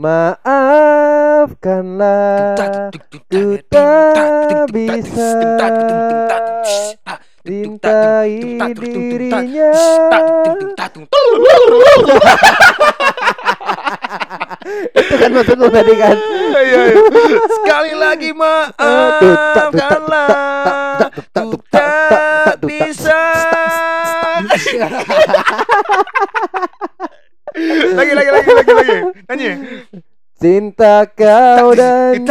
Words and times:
Maafkanlah 0.00 1.52
Ku 3.28 3.60
tak 3.68 4.72
bisa 4.72 5.28
Cintai 7.44 8.40
dirinya 8.80 9.76
Itu 14.96 15.14
kan 15.20 15.36
maksudmu 15.36 15.68
tadi 15.68 15.92
kan 16.00 16.16
Iya, 16.48 16.96
iya. 16.96 17.04
Sekali 17.60 17.92
lagi 17.92 18.32
maafkanlah 18.32 18.72
Ku 21.36 21.60
tak 21.68 22.56
bisa 22.64 23.20
Lagi 27.90 28.12
lagi 28.14 28.30
lagi 28.30 28.50
lagi 28.54 28.72
lagi 28.72 28.96
Nyanyi 29.26 29.50
Cinta 30.40 31.04
kau 31.12 31.76
dan 31.76 32.24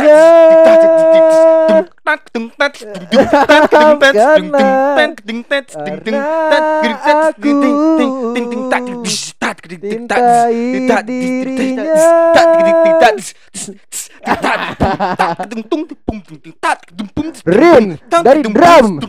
Rin 17.45 17.97
dari 18.09 18.41
drum 18.41 18.99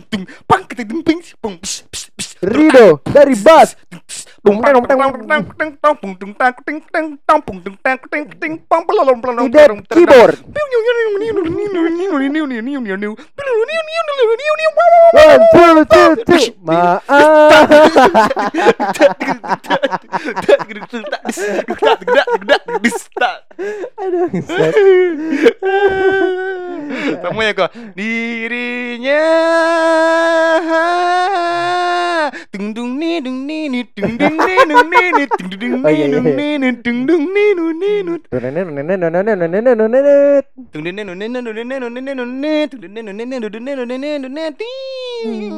Rido 2.41 3.01
dari 3.05 3.35
bass 3.37 3.77
Idet 9.45 9.69
keyboard 9.93 10.35
One, 15.11 15.43
two, 15.53 15.85
two, 15.85 16.11
two 16.25 16.45
Maaf 16.63 17.03
Aduh 22.71 22.89
set. 22.89 23.45
Semuanya 27.21 27.53
kok 27.53 27.69
dirinya 27.93 29.23
dung 32.51 32.73
dung 32.73 32.91
ni 32.97 33.21
dung 33.21 33.39
ni 33.45 33.69
ni 33.69 33.79
dung 33.93 34.17
dung 34.17 34.30
ni 34.30 34.30
dung 44.21 44.53
ting 44.57 45.51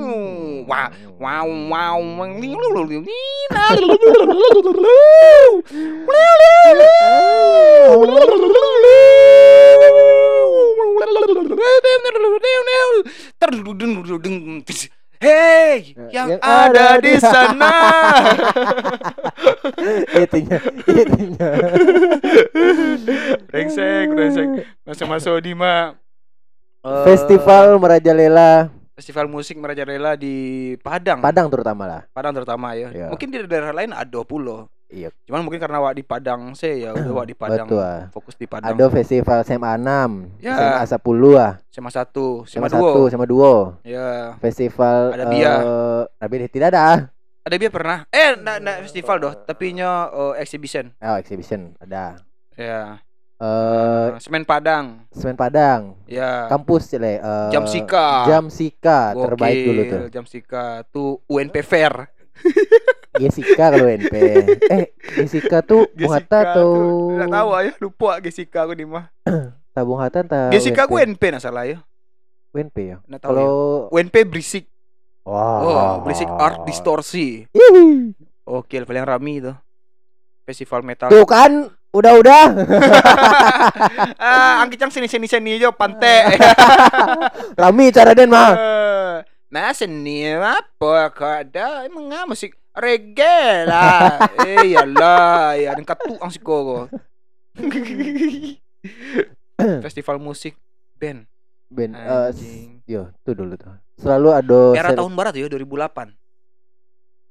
wow 0.68 0.90
wow 1.20 1.46
wow 1.70 2.00
Hei, 15.24 15.96
yang, 16.12 16.36
Yang 16.36 16.42
ada 16.44 16.84
ada 17.00 17.00
di 17.00 17.14
sana. 17.16 17.76
Itunya, 20.20 20.60
itunya. 20.84 21.50
brengsek, 23.48 24.06
brengsek. 24.12 24.48
Masuk-masuk 24.84 25.40
di 25.40 25.56
mah 25.56 25.96
eh, 26.84 27.04
Festival 27.08 27.80
Merajalela 27.80 28.68
festival 28.94 29.26
musik 29.26 29.58
merajalela 29.58 30.14
di 30.14 30.76
Padang. 30.80 31.18
Padang 31.18 31.50
terutama 31.50 31.84
lah. 31.90 32.02
Padang 32.14 32.34
terutama 32.36 32.78
ya. 32.78 32.94
Iya. 32.94 33.08
Mungkin 33.10 33.28
di 33.34 33.38
daerah 33.50 33.74
lain 33.74 33.90
ada 33.90 34.22
pulau. 34.22 34.70
Iya. 34.94 35.10
Cuman 35.26 35.42
mungkin 35.42 35.58
karena 35.58 35.82
wak 35.82 35.98
di 35.98 36.06
Padang 36.06 36.54
saya 36.54 36.78
ya 36.78 36.90
udah 36.94 37.12
wak 37.12 37.26
di 37.26 37.34
Padang. 37.34 37.66
Betul. 37.66 37.94
Fokus 38.14 38.38
di 38.38 38.46
Padang. 38.46 38.78
Ada 38.78 38.86
festival 38.94 39.42
SMA 39.42 39.72
6, 39.76 40.38
Ya. 40.38 40.86
SMA 40.86 41.02
10 41.02 41.34
ah, 41.34 41.54
SMA 41.74 41.90
1, 41.90 42.46
SMA 42.46 42.68
SMA 42.70 42.70
1, 42.70 43.10
2. 43.10 43.12
SMA 43.12 43.26
2. 43.26 43.90
Ya. 43.90 44.10
Festival 44.38 45.00
Ada 45.18 45.26
Bia. 45.26 45.54
eh, 45.58 46.02
tapi 46.22 46.34
tidak 46.46 46.68
ada. 46.70 47.10
Ada 47.44 47.56
dia 47.58 47.68
pernah. 47.68 48.06
Eh, 48.08 48.38
na, 48.38 48.62
na 48.62 48.80
festival 48.80 49.18
doh, 49.20 49.34
tapi 49.34 49.74
nya 49.74 50.08
eh, 50.08 50.46
exhibition. 50.46 50.94
Oh, 51.02 51.18
exhibition 51.18 51.74
ada. 51.82 52.22
Ya. 52.54 53.02
Eh, 53.42 54.08
Semen 54.22 54.46
Padang. 54.46 55.04
Semen 55.10 55.36
Padang, 55.36 55.98
Ya. 56.06 56.46
kampus 56.48 56.88
cile 56.88 57.18
eh, 57.18 57.50
Jam 57.52 57.66
Sika. 57.66 58.30
Jam 58.30 58.46
Sika 58.48 59.12
terbaik 59.12 59.58
dulu 59.66 59.82
tuh. 59.84 60.04
Jam 60.14 60.24
Sika 60.24 60.86
tuh 60.88 61.18
UNP 61.26 61.60
Fair. 61.66 62.14
Jessica 63.18 63.70
kalau 63.70 63.86
NP. 63.86 64.14
Eh, 64.70 64.86
Jessica 65.22 65.62
tuh 65.62 65.86
Bung 65.94 66.14
Hatta 66.14 66.58
tuh. 66.58 67.14
Enggak 67.18 67.30
tahu 67.30 67.50
ya, 67.62 67.74
lupa 67.78 68.12
Jessica 68.22 68.66
aku 68.66 68.74
di 68.74 68.86
mah. 68.86 69.10
Tabung 69.76 70.02
Hatta 70.02 70.22
entah. 70.22 70.50
Jessica 70.50 70.86
aku. 70.86 71.02
UNP 71.02 71.22
nah 71.34 71.42
salah 71.42 71.66
ya. 71.66 71.82
UNP 72.54 72.78
ya. 72.78 72.98
Kalau 73.22 73.90
ya. 73.90 74.02
UNP 74.02 74.16
berisik. 74.26 74.66
wah. 75.24 75.60
Oh, 75.64 75.94
berisik 76.06 76.28
art 76.30 76.66
distorsi. 76.66 77.48
Oke, 78.44 78.84
paling 78.84 79.06
rami 79.08 79.40
itu. 79.40 79.54
Festival 80.44 80.84
metal. 80.84 81.08
Tuh 81.08 81.24
kan, 81.24 81.72
udah-udah. 81.96 82.46
ah, 84.20 84.60
angkicang 84.60 84.92
sini 84.92 85.08
sini 85.08 85.32
sini 85.32 85.56
aja 85.56 85.72
pantai. 85.72 86.36
Rami 87.62 87.96
cara 87.96 88.12
den 88.12 88.28
mah. 88.28 88.52
Eh, 88.52 89.18
Nah, 89.54 89.70
seni 89.70 90.26
apa 90.34 91.14
kada 91.14 91.86
emang 91.86 92.10
nggak 92.10 92.26
musik 92.26 92.58
reggae 92.74 93.66
lah. 93.66 94.18
eh 94.46 94.70
iyalah, 94.70 95.56
ya 95.56 95.74
dan 95.74 95.84
katuang 95.84 96.30
si 96.30 96.38
koko. 96.38 96.90
Festival 99.82 100.18
musik 100.18 100.58
band 100.96 101.26
s- 101.72 102.36
anjing. 102.36 102.82
yo, 102.84 103.10
tuh 103.22 103.34
dulu 103.34 103.54
tuh. 103.56 103.74
Selalu 103.96 104.28
ada 104.32 104.60
Era 104.74 104.90
ser- 104.90 104.98
tahun 104.98 105.14
barat 105.14 105.34
ya 105.34 105.48
2008. 105.48 106.14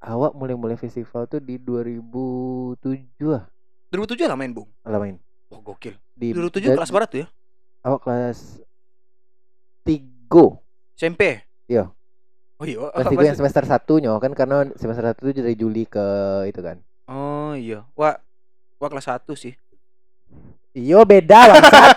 awak 0.03 0.35
mulai-mulai 0.35 0.75
festival 0.75 1.27
tuh 1.27 1.39
di 1.39 1.55
2007 1.57 2.83
ah. 3.31 3.47
2007 3.89 4.27
lah 4.27 4.35
main, 4.35 4.51
Bung. 4.51 4.67
Lah 4.83 4.99
main. 4.99 5.15
Oh, 5.47 5.61
gokil. 5.61 5.95
Di 6.13 6.35
2007 6.35 6.59
ja- 6.65 6.75
kelas 6.75 6.91
barat 6.91 7.09
tuh 7.09 7.21
ya. 7.23 7.27
Awak 7.83 8.01
kelas 8.01 8.39
3. 9.87 10.59
SMP. 10.97 11.43
Iya. 11.67 11.91
Oh 12.63 12.67
iya. 12.71 12.79
Apa 12.95 13.11
3 13.11 13.27
yang 13.27 13.39
semester 13.43 13.67
1 13.67 14.03
nyo 14.07 14.23
kan 14.23 14.31
karena 14.39 14.71
semester 14.79 15.03
1 15.03 15.35
itu 15.35 15.41
dari 15.43 15.59
Juli 15.59 15.83
ke 15.83 16.07
itu 16.47 16.63
kan. 16.63 16.79
Oh 17.11 17.59
iya. 17.59 17.83
Wah, 17.99 18.15
wah 18.79 18.87
kelas 18.87 19.11
1 19.11 19.27
sih. 19.35 19.59
Iyo 20.71 21.03
beda 21.03 21.59
bangsat. 21.59 21.95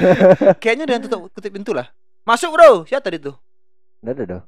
Kayaknya 0.64 0.84
dengan 0.88 1.00
tutup 1.04 1.28
kutip 1.36 1.52
pintu 1.52 1.76
lah. 1.76 1.92
Masuk, 2.24 2.56
Bro. 2.56 2.88
Siapa 2.88 3.12
tadi 3.12 3.20
tuh? 3.20 3.36
udah, 4.00 4.12
udah, 4.16 4.24
udah. 4.24 4.42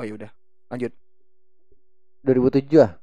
Oh 0.00 0.02
iya 0.08 0.16
udah. 0.16 0.30
Lanjut. 0.72 0.96
2007 2.24 2.80
ah. 2.80 2.96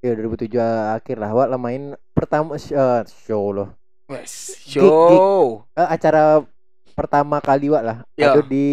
Ya 0.00 0.16
2007 0.16 0.56
akhir 0.96 1.16
lah. 1.20 1.36
Awak 1.36 1.48
lah 1.52 1.60
main 1.60 1.82
pertama 2.16 2.56
eh, 2.56 3.02
show 3.28 3.52
loh. 3.52 3.76
Wes, 4.08 4.56
Gig, 4.64 4.80
show. 4.80 5.68
Eh, 5.76 5.88
acara 5.88 6.40
pertama 6.94 7.38
kali 7.38 7.68
wak 7.68 7.82
lah. 7.82 7.96
Ya. 8.14 8.32
Ada 8.32 8.40
di 8.42 8.66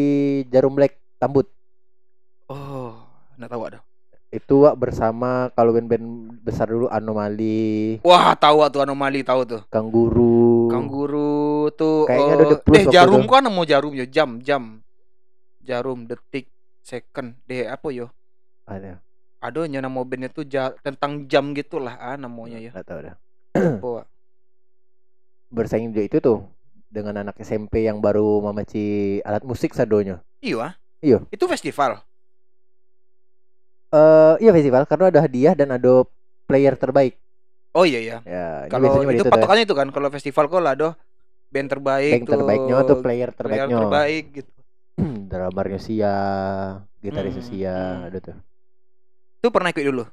Jarum 0.48 0.72
Black 0.72 0.96
Tambut. 1.18 1.50
Oh, 2.46 2.96
enggak 3.36 3.50
tahu 3.50 3.64
ada. 3.68 3.80
Itu 4.32 4.64
wak 4.64 4.80
bersama 4.80 5.52
kalau 5.52 5.76
band-band 5.76 6.08
besar 6.40 6.72
dulu 6.72 6.88
Anomali, 6.88 8.00
Wah, 8.00 8.32
tahu 8.32 8.64
tuh 8.70 8.80
anomali 8.80 9.28
tahu 9.28 9.44
tuh. 9.44 9.62
Kangguru. 9.68 10.72
Kangguru 10.72 11.68
tuh 11.74 12.08
Kayaknya 12.08 12.32
eh, 12.32 12.36
ada 12.38 12.46
The 12.48 12.58
Plus 12.64 12.78
eh 12.80 12.86
jarum 12.88 13.24
itu. 13.26 13.30
kan 13.30 13.44
mau 13.46 13.68
jarum 13.68 13.92
ya 13.92 14.08
jam 14.08 14.40
jam 14.40 14.80
jarum 15.60 16.08
detik 16.08 16.48
second 16.80 17.36
deh 17.44 17.68
apa 17.68 17.92
yo 17.92 18.08
Ada. 18.64 19.04
ada 19.38 19.62
nya 19.68 19.78
nama 19.78 20.00
bandnya 20.02 20.32
tuh 20.32 20.42
ja- 20.42 20.74
tentang 20.80 21.28
jam 21.28 21.52
gitulah 21.52 21.94
ah 21.94 22.16
namanya 22.16 22.56
ya 22.56 22.72
Enggak 22.72 22.88
tahu 22.88 23.00
dah. 23.04 23.16
Bersaing 25.52 25.92
juga 25.92 26.02
itu 26.02 26.18
tuh 26.18 26.40
dengan 26.92 27.16
anak 27.18 27.40
SMP 27.40 27.88
yang 27.88 27.98
baru 27.98 28.44
memaci 28.44 28.84
alat 29.24 29.42
musik 29.42 29.72
sadonya. 29.72 30.20
iya 30.40 30.76
Iya. 31.00 31.24
itu 31.28 31.46
festival 31.48 32.04
Eh, 33.92 34.36
iya 34.40 34.52
festival 34.52 34.84
karena 34.86 35.12
ada 35.12 35.20
hadiah 35.20 35.52
dan 35.52 35.76
ada 35.76 36.08
player 36.46 36.76
terbaik. 36.76 37.20
oh 37.72 37.84
iya 37.84 38.00
ya 38.00 38.18
Ya, 38.24 38.68
kalau 38.68 38.88
itu 38.88 38.98
begitu 39.04 39.24
tuh. 39.24 39.32
patokannya 39.32 39.64
itu 39.64 39.76
kan 39.76 39.88
kalau 39.90 40.08
festival 40.08 40.46
kok 40.48 40.60
lah 40.60 40.76
doh 40.76 40.94
band 41.48 41.68
terbaik 41.68 42.12
Band 42.16 42.28
terbaiknya 42.30 42.76
tuh 42.84 42.98
player 43.00 43.30
player 43.32 43.32
terbaiknya. 43.36 43.76
terbaik 43.78 44.24
gitu 44.34 44.52
Drummernya 45.32 45.80
Sia, 45.80 46.16
gitaris 47.00 47.36
Hmm, 47.36 47.44
Sia, 47.44 47.76
hmm. 47.76 48.08
ada 48.08 48.18
tuh. 48.22 48.38
itu 49.38 49.48
pernah 49.50 49.72
ikut 49.72 49.84
dulu 49.84 50.04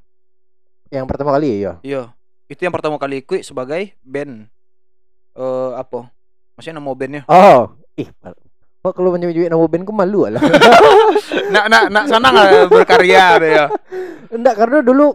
Yang 0.89 1.07
pertama 1.07 1.31
kali 1.37 1.49
ya, 1.61 1.73
iya 1.85 2.03
Itu 2.49 2.65
yang 2.65 2.73
pertama 2.73 2.97
kali 2.97 3.21
ikut 3.21 3.45
sebagai 3.45 3.93
band. 4.01 4.49
Eh 5.37 5.71
apa? 5.77 6.09
Maksudnya 6.59 6.77
nama 6.77 6.91
bandnya. 6.91 7.23
Oh, 7.31 7.71
ih. 7.95 8.11
Kok 8.79 8.95
kalau 8.95 9.11
menyebut 9.11 9.47
nama 9.47 9.63
band 9.63 9.85
ku 9.87 9.95
malu 9.95 10.27
lah. 10.27 10.43
Nak 11.55 11.65
nak 11.67 11.83
nak 11.89 12.05
sana 12.07 12.29
nggak 12.29 12.67
berkarya 12.67 13.25
ya. 13.41 13.65
Enggak, 14.29 14.55
karena 14.55 14.79
dulu 14.83 15.15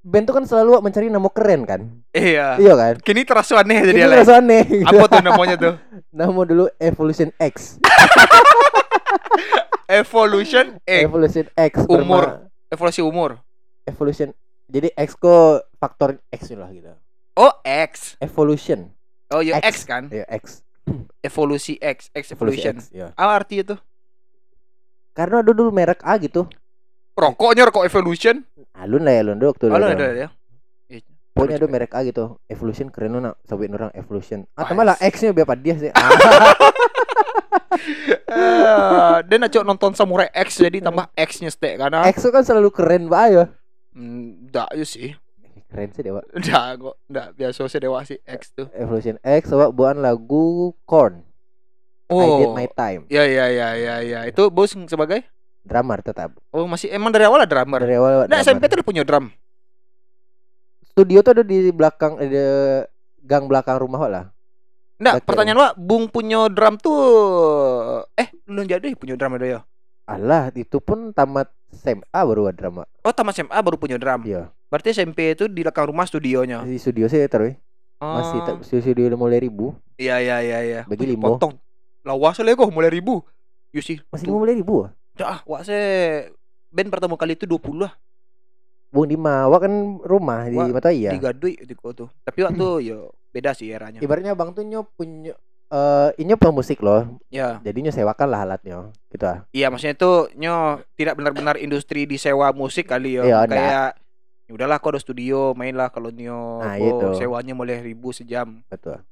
band 0.00 0.24
tuh 0.24 0.34
kan 0.34 0.44
selalu 0.44 0.80
mencari 0.80 1.06
nama 1.08 1.28
keren 1.28 1.60
kan. 1.64 1.80
Iya. 2.10 2.56
Iya 2.56 2.72
kan? 2.72 2.94
Kini 3.00 3.22
terasa 3.22 3.60
aneh 3.60 3.84
jadi 3.84 4.00
Ini 4.00 4.08
lah. 4.08 4.16
rasa 4.24 4.40
aneh. 4.40 4.64
Apa 4.82 5.04
tuh 5.06 5.20
namanya 5.20 5.56
tuh? 5.56 5.74
Nama 6.16 6.40
dulu 6.42 6.64
Evolution 6.78 7.28
X. 7.36 7.76
Evolution 9.88 10.80
X. 10.84 11.00
Evolution 11.04 11.46
X. 11.52 11.72
Umur. 11.84 12.24
berma- 12.24 12.38
Evolusi 12.68 13.00
umur. 13.00 13.30
Evolution. 13.84 14.28
Jadi 14.68 14.92
X 14.92 15.16
kok 15.16 15.64
faktor 15.76 16.20
X 16.28 16.52
lah 16.52 16.68
gitu. 16.70 16.92
Oh 17.34 17.52
X. 17.64 18.16
Evolution. 18.20 18.92
Oh 19.32 19.40
ya 19.40 19.60
X. 19.60 19.64
X, 19.64 19.74
kan. 19.84 20.08
Ya 20.12 20.24
X. 20.28 20.60
Evolusi 21.28 21.76
X. 21.78 22.08
X 22.14 22.32
Evolution. 22.32 22.74
X. 22.78 22.90
Ya. 22.90 23.12
Apa 23.14 23.44
artinya 23.44 23.76
tuh? 23.76 23.78
Karena 25.12 25.42
ada 25.42 25.50
dulu 25.50 25.74
merek 25.74 26.00
A 26.06 26.14
gitu. 26.16 26.46
Rokoknya 27.18 27.66
rokok 27.66 27.84
Evolution. 27.84 28.46
Alun 28.78 29.02
lah 29.02 29.12
ya 29.14 29.20
alun 29.26 29.36
dulu 29.42 29.50
waktu 29.50 29.64
dulu. 29.66 29.74
ada 29.74 30.06
ya. 30.14 30.28
Iya. 30.86 31.02
Pokoknya 31.34 31.56
ada 31.58 31.66
Coba. 31.66 31.74
merek 31.74 31.92
A 31.94 32.00
gitu. 32.06 32.24
Evolution 32.46 32.86
keren 32.94 33.10
lu 33.14 33.18
nak. 33.18 33.34
Sobat 33.42 33.70
orang 33.74 33.90
Evolution. 33.98 34.46
Atau 34.54 34.74
Wah, 34.74 34.78
malah 34.78 34.96
X-nya 35.02 35.34
biar 35.34 35.46
apa 35.46 35.58
dia 35.58 35.74
sih. 35.74 35.90
Dia 39.28 39.36
nak 39.38 39.50
cok 39.50 39.64
nonton 39.66 39.92
Samurai 39.94 40.28
X 40.32 40.60
jadi 40.60 40.78
tambah 40.82 41.08
X-nya 41.14 41.50
stek 41.50 41.78
karena 41.78 42.06
X 42.10 42.26
kan 42.28 42.44
selalu 42.44 42.70
keren 42.70 43.10
banget 43.10 43.30
ya. 43.32 43.44
Hmm, 43.94 44.48
Nggak 44.48 44.68
ya 44.78 44.86
sih. 44.86 45.10
Keren 45.68 45.92
sih 45.92 46.02
dewa. 46.02 46.24
Nggak 46.36 46.66
kok. 46.80 46.94
Nggak 47.06 47.28
biasa 47.36 47.60
sih 47.68 47.80
dewa 47.80 47.98
sih 48.02 48.18
X 48.24 48.52
tuh. 48.52 48.66
Evolution 48.72 49.20
X 49.20 49.52
coba 49.52 49.68
buat 49.68 49.94
lagu 49.94 50.72
Korn. 50.84 51.24
I 52.08 52.24
did 52.40 52.48
Oh. 52.48 52.56
my 52.56 52.64
time. 52.72 53.04
Ya 53.12 53.28
ya 53.28 53.52
ya 53.52 53.76
ya 53.76 53.94
ya. 54.00 54.20
Itu 54.24 54.48
bos 54.48 54.72
sebagai 54.72 55.28
Drummer 55.60 56.00
tetap. 56.00 56.32
Oh 56.48 56.64
masih 56.64 56.88
emang 56.88 57.12
dari 57.12 57.28
awal 57.28 57.44
ada 57.44 57.50
drummer. 57.52 57.84
Dari 57.84 58.00
awal 58.00 58.24
Nah 58.24 58.40
drummer. 58.40 58.40
SMP 58.40 58.64
tuh 58.66 58.80
punya 58.80 59.04
drum. 59.04 59.28
studio 60.88 61.22
tuh 61.22 61.30
ada 61.30 61.44
di 61.46 61.70
belakang 61.70 62.18
ada 62.18 62.46
gang 63.22 63.46
belakang 63.46 63.78
rumah 63.78 64.02
lah. 64.10 64.24
Nah, 64.98 65.22
pertanyaan 65.22 65.54
wa, 65.54 65.70
Bung 65.78 66.10
punya 66.10 66.50
drum 66.50 66.74
tuh 66.74 66.98
eh 68.18 68.34
belum 68.50 68.66
jadi 68.66 68.98
punya 68.98 69.14
drum 69.14 69.38
ada 69.38 69.46
ya. 69.46 69.60
Alah, 70.10 70.50
itu 70.58 70.82
pun 70.82 71.14
tamat 71.14 71.52
SMA 71.70 72.18
baru 72.18 72.50
ada 72.50 72.56
drama. 72.56 72.82
Oh, 73.06 73.14
tamat 73.14 73.38
SMA 73.38 73.54
baru 73.62 73.78
punya 73.78 73.94
drum. 73.94 74.26
Iya. 74.26 74.50
Berarti 74.68 74.92
SMP 74.92 75.32
itu 75.32 75.48
di 75.48 75.64
belakang 75.64 75.88
rumah 75.88 76.04
studionya. 76.04 76.60
Di 76.64 76.76
studio 76.76 77.08
sih 77.08 77.24
terus. 77.24 77.56
Masih 77.98 78.38
Oh, 78.38 78.44
tak 78.46 78.56
studio 78.62 78.82
studio 78.84 79.16
mulai 79.18 79.40
ribu. 79.42 79.74
Iya 79.98 80.20
iya 80.22 80.36
iya 80.44 80.58
iya. 80.62 80.80
Bagi 80.86 81.08
limo. 81.08 81.34
Potong. 81.34 81.56
Lawas 82.06 82.38
lah 82.38 82.52
kok 82.54 82.70
mulai 82.70 82.92
ribu. 82.92 83.24
You 83.74 83.82
see. 83.82 83.98
Masih 84.12 84.30
tuh. 84.30 84.38
mulai 84.38 84.54
ribu. 84.54 84.86
ah? 84.86 84.92
Dah, 85.18 85.42
wak 85.42 85.66
se 85.66 85.76
band 86.70 86.92
pertama 86.94 87.18
kali 87.18 87.34
itu 87.34 87.48
20 87.48 87.82
lah. 87.82 87.92
Bung 88.88 89.04
di 89.04 89.18
Mawa 89.20 89.60
kan 89.60 90.00
rumah 90.00 90.48
di 90.48 90.56
Wah, 90.56 90.70
Mata 90.72 90.88
iya. 90.88 91.12
Tiga 91.12 91.34
duit 91.34 91.60
di 91.60 91.74
kota. 91.76 92.08
Tapi 92.24 92.38
waktu 92.46 92.66
yo 92.88 93.12
beda 93.34 93.52
sih 93.52 93.68
eranya. 93.68 94.00
Ibaratnya 94.00 94.32
Bang 94.38 94.54
tuh 94.54 94.64
nyop 94.64 94.88
punya 94.96 95.34
eh 95.68 96.08
ini 96.22 96.32
pemusik 96.38 96.80
loh. 96.80 97.20
Ya. 97.28 97.60
Jadinya 97.60 97.92
sewakan 97.92 98.28
lah 98.30 98.40
alatnya. 98.48 98.88
Gitu 99.12 99.24
ah. 99.28 99.44
Iya, 99.52 99.68
maksudnya 99.68 99.98
itu 99.98 100.12
nyo 100.40 100.80
tidak 100.96 101.18
benar-benar 101.20 101.60
industri 101.60 102.08
disewa 102.08 102.54
musik 102.56 102.88
kali 102.88 103.20
yo. 103.20 103.28
Iya, 103.28 103.44
Kayak 103.44 103.90
ya 104.48 104.56
udahlah 104.56 104.80
kau 104.80 104.88
ada 104.88 104.98
studio 104.98 105.52
mainlah 105.52 105.92
kalau 105.92 106.08
nyo 106.08 106.64
Nah, 106.64 106.80
gitu. 106.80 107.14
sewanya 107.14 107.52
mulai 107.52 107.78
ribu 107.78 108.10
sejam. 108.10 108.64
Betul. 108.66 109.04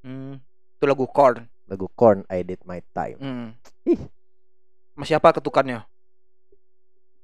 Hmm. 0.00 0.38
Itu 0.78 0.86
lagu 0.86 1.04
Korn. 1.04 1.42
Lagu 1.66 1.90
Korn 1.90 2.22
I 2.30 2.46
did 2.46 2.62
my 2.62 2.78
time. 2.94 3.18
Hmm. 3.18 3.46
Ih. 3.82 3.98
Masih 4.94 5.18
apa 5.18 5.34
ketukannya? 5.34 5.82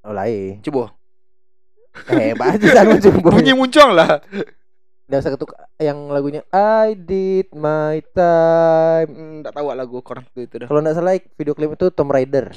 Oh 0.03 0.11
lain. 0.11 0.59
Coba. 0.61 0.91
Eh, 2.11 2.35
bahasa 2.35 2.82
muncul 2.82 3.14
Bunyi 3.23 3.55
muncul 3.55 3.94
lah. 3.94 4.19
Udah 5.06 5.19
usah 5.20 5.31
ketuk 5.31 5.53
yang 5.76 6.08
lagunya 6.08 6.41
I 6.50 6.97
did 6.97 7.53
my 7.53 8.00
time. 8.11 9.08
Hmm, 9.12 9.32
Enggak 9.38 9.55
tahu 9.55 9.70
lagu 9.70 10.03
Korn 10.03 10.26
itu, 10.26 10.41
itu 10.43 10.55
dah. 10.58 10.67
Kalau 10.67 10.81
nggak 10.82 10.97
salah 10.97 11.15
video 11.37 11.55
klip 11.55 11.76
itu 11.76 11.87
Tom 11.94 12.11
Raider. 12.11 12.50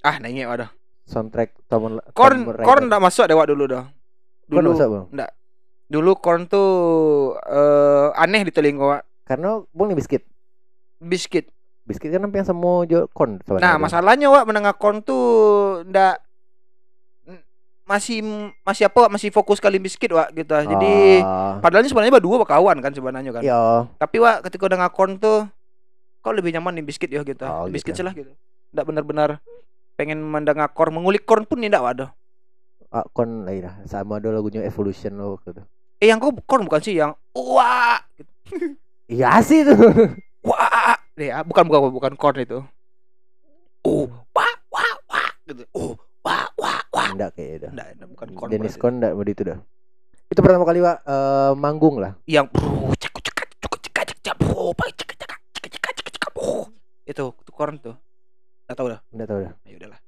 Ah, 0.00 0.16
nanya 0.16 0.48
ada. 0.48 0.66
Soundtrack 1.10 1.50
Tom 1.66 1.98
Korn 2.14 2.46
Tom 2.46 2.54
Raider. 2.54 2.62
Korn 2.62 2.82
enggak 2.86 3.02
masuk 3.02 3.26
dewak 3.26 3.50
dulu 3.50 3.64
dah. 3.66 3.84
Korn 4.46 4.62
Dulu 4.62 4.70
masuk, 4.78 4.88
Bang? 4.88 5.04
dulu 5.90 6.12
Korn 6.22 6.46
tuh 6.46 6.70
eh, 7.42 8.08
aneh 8.14 8.46
di 8.46 8.54
telinga 8.54 8.84
Wak. 8.86 9.02
Karena 9.26 9.58
Bung 9.74 9.90
nih 9.90 9.98
biskuit. 9.98 10.22
Biscuit. 11.02 11.50
Biskuit 11.82 12.14
kan 12.14 12.22
yang 12.22 12.46
semua 12.46 12.86
jual 12.86 13.10
Korn 13.10 13.42
Nah, 13.58 13.74
masalahnya 13.82 14.30
Wak 14.30 14.46
menengah 14.46 14.74
Korn 14.78 15.02
tuh 15.02 15.26
ndak 15.90 16.22
masih 17.90 18.22
masih 18.62 18.86
apa 18.86 19.10
masih 19.10 19.34
fokus 19.34 19.58
kali 19.58 19.82
biskuit 19.82 20.14
Wak 20.14 20.30
gitu. 20.38 20.54
Jadi 20.54 21.26
Ah, 21.26 21.58
padahal 21.58 21.82
ini 21.82 21.90
sebenarnya 21.90 22.14
berdua 22.22 22.38
berkawan 22.46 22.78
kan 22.78 22.94
sebenarnya 22.94 23.34
kan. 23.34 23.42
Iya. 23.42 23.90
Tapi 23.98 24.16
Wak 24.22 24.46
ketika 24.46 24.70
udah 24.70 24.86
Korn 24.94 25.18
tuh 25.18 25.50
kok 26.22 26.30
lebih 26.38 26.54
nyaman 26.54 26.78
nih 26.78 26.86
biskuit 26.86 27.10
ya 27.10 27.26
gitu. 27.26 27.42
Oh, 27.42 27.66
biskuit 27.66 27.98
gitu. 27.98 28.06
lah 28.06 28.14
gitu. 28.14 28.30
Ndak 28.70 28.84
benar-benar 28.86 29.42
pengen 30.00 30.24
mendengar 30.24 30.72
Korn 30.72 30.96
mengulik 30.96 31.28
Korn 31.28 31.44
pun 31.44 31.60
ndak 31.60 31.84
ada. 31.84 32.06
Ah, 32.88 33.04
Korn 33.12 33.44
lah 33.44 33.52
ya. 33.52 33.70
Sama 33.84 34.16
ada 34.16 34.32
lagunya 34.32 34.64
Evolution 34.64 35.12
loh 35.20 35.36
gitu. 35.44 35.60
Eh 36.00 36.08
yang 36.08 36.16
kau 36.16 36.32
Korn 36.32 36.64
bukan 36.64 36.80
sih 36.80 36.96
yang 36.96 37.12
wah 37.36 38.00
gitu. 38.16 38.32
Iya 39.12 39.44
sih 39.44 39.60
itu. 39.60 39.76
wah 40.40 40.96
ah, 40.96 41.44
bukan 41.44 41.68
bukan 41.68 41.92
bukan 41.92 42.12
Korn 42.16 42.40
itu. 42.40 42.64
Oh, 43.84 44.08
wah 44.32 44.54
wah 44.72 44.92
wah 45.12 45.28
gitu. 45.44 45.68
Oh, 45.76 45.92
wah 46.24 46.48
wah 46.56 46.80
wah. 46.96 47.12
Enggak 47.12 47.36
kayak 47.36 47.52
itu. 47.60 47.68
Nggak, 47.68 47.88
nggak, 48.00 48.08
bukan 48.16 48.28
Korn. 48.32 48.48
Dennis 48.48 48.72
berarti. 48.72 48.80
Korn 48.80 48.94
enggak 48.96 49.12
begitu 49.20 49.42
dah. 49.44 49.58
Itu 50.32 50.40
pertama 50.40 50.64
kali 50.64 50.80
Pak 50.80 50.96
eh, 51.04 51.52
manggung 51.60 52.00
lah. 52.00 52.16
yang 52.24 52.48
bro 52.48 52.96
cek 52.96 53.12
cek 53.20 53.36
cek 53.36 53.48
cek 53.60 53.92
cek 53.92 54.18
cek 54.24 54.34
bro 54.40 54.72
pak 54.72 54.88
cek 54.96 55.10
cek 55.20 55.28
cek 55.28 55.68
cek 55.68 55.72
cek 55.76 55.92
cek 55.92 56.08
cek 56.16 56.30
bro 56.32 56.70
itu 57.04 57.26
itu 57.34 57.50
korn 57.50 57.74
tuh 57.82 57.98
nggak 58.70 58.78
tahu 58.78 58.88
dah. 58.88 59.00
Enggak 59.10 59.26
tahu 59.26 59.38
dah. 59.42 59.52
ayo 59.66 59.74
udahlah. 59.76 60.00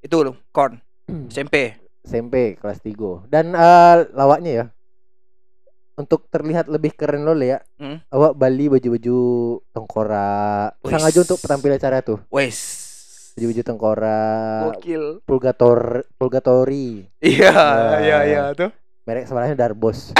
Itu 0.00 0.16
loh 0.18 0.36
korn 0.48 0.80
SMP 1.28 1.76
SMP 2.02 2.56
kelas 2.56 2.80
3 2.80 3.28
dan 3.28 3.52
eh, 3.52 3.96
lawaknya 4.10 4.50
ya. 4.50 4.64
Untuk 5.92 6.24
terlihat 6.26 6.66
lebih 6.66 6.90
keren 6.92 7.22
lo 7.22 7.36
ya. 7.36 7.60
Hmm. 7.76 8.00
awak 8.08 8.32
Bali 8.32 8.64
baju-baju 8.66 9.16
tengkorak 9.68 10.72
sengaja 10.82 11.18
untuk 11.20 11.38
penampilan 11.38 11.76
acara 11.76 12.00
tuh 12.00 12.18
wes. 12.26 12.58
Baju-baju 13.36 13.60
tengkorak 13.62 14.60
gokil. 14.72 15.04
Purgator 15.22 16.02
purgatori 16.16 17.06
iya 17.20 17.52
Nah. 17.52 18.00
iya 18.00 18.18
iya 18.24 18.42
tuh 18.52 18.72
merek 19.04 19.26
sebelahnya 19.26 19.54
Darbos 19.54 20.12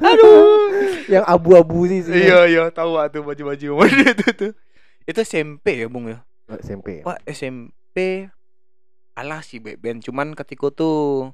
aduh 0.00 0.44
yang 1.06 1.24
abu-abu 1.28 1.86
sih 1.86 2.00
sih 2.04 2.26
iya 2.28 2.48
iya 2.48 2.62
tahu 2.72 2.96
ah 2.96 3.06
tuh 3.06 3.22
baju 3.24 3.54
baju 3.54 3.68
itu 4.14 4.26
tuh 4.32 4.52
itu 5.04 5.20
SMP 5.24 5.84
ya 5.84 5.86
bung 5.86 6.08
ya 6.08 6.18
SMP 6.60 7.06
Wah 7.06 7.18
SMP 7.28 8.28
alah 9.14 9.44
sih 9.44 9.60
band 9.60 10.02
cuman 10.02 10.32
ketika 10.34 10.72
tuh 10.72 11.30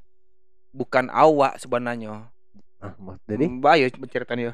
bukan 0.75 1.09
awak 1.09 1.57
sebenarnya 1.57 2.11
ah 2.11 2.27
jadi 3.27 3.45
Mbak 3.49 3.75
ya 3.81 3.87
ceritanya. 4.11 4.51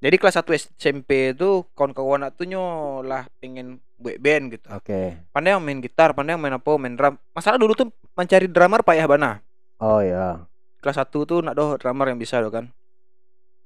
Jadi 0.00 0.16
kelas 0.16 0.38
1 0.38 0.78
SMP 0.78 1.34
itu 1.34 1.66
kawan-kawan 1.74 2.30
nyo 2.46 2.64
lah 3.02 3.26
pengen 3.42 3.82
buat 3.98 4.16
band 4.22 4.54
gitu. 4.54 4.66
oke 4.70 5.00
Pandai 5.34 5.52
yang 5.52 5.60
main 5.60 5.82
gitar, 5.82 6.14
pandai 6.14 6.38
yang 6.38 6.40
main 6.40 6.54
apa, 6.54 6.70
main 6.78 6.94
drum. 6.94 7.18
Masalah 7.34 7.58
dulu 7.58 7.74
tuh 7.74 7.90
mencari 8.14 8.46
drummer 8.46 8.80
payah 8.86 9.04
bana. 9.04 9.42
oh 9.82 10.00
ya 10.00 10.46
Kelas 10.80 11.02
1 11.02 11.10
tuh 11.12 11.42
nak 11.42 11.58
doh 11.58 11.76
drummer 11.76 12.08
yang 12.08 12.16
bisa 12.20 12.38
doh 12.38 12.48
kan. 12.48 12.70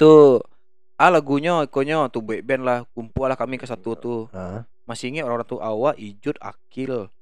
Tuh 0.01 0.41
ah 0.97 1.13
lagunya 1.13 1.61
ikonnya 1.69 2.09
tuh 2.09 2.25
buat 2.25 2.41
band 2.41 2.65
lah, 2.65 2.79
kumpul 2.97 3.29
lah 3.29 3.37
kami 3.37 3.61
ke 3.61 3.69
satu 3.69 3.93
tuh. 4.01 4.21
ah 4.33 4.65
Masih 4.89 5.13
ingat 5.13 5.29
orang 5.29 5.45
tuh 5.45 5.61
awak, 5.61 6.01
ijut, 6.01 6.41
akil. 6.41 7.13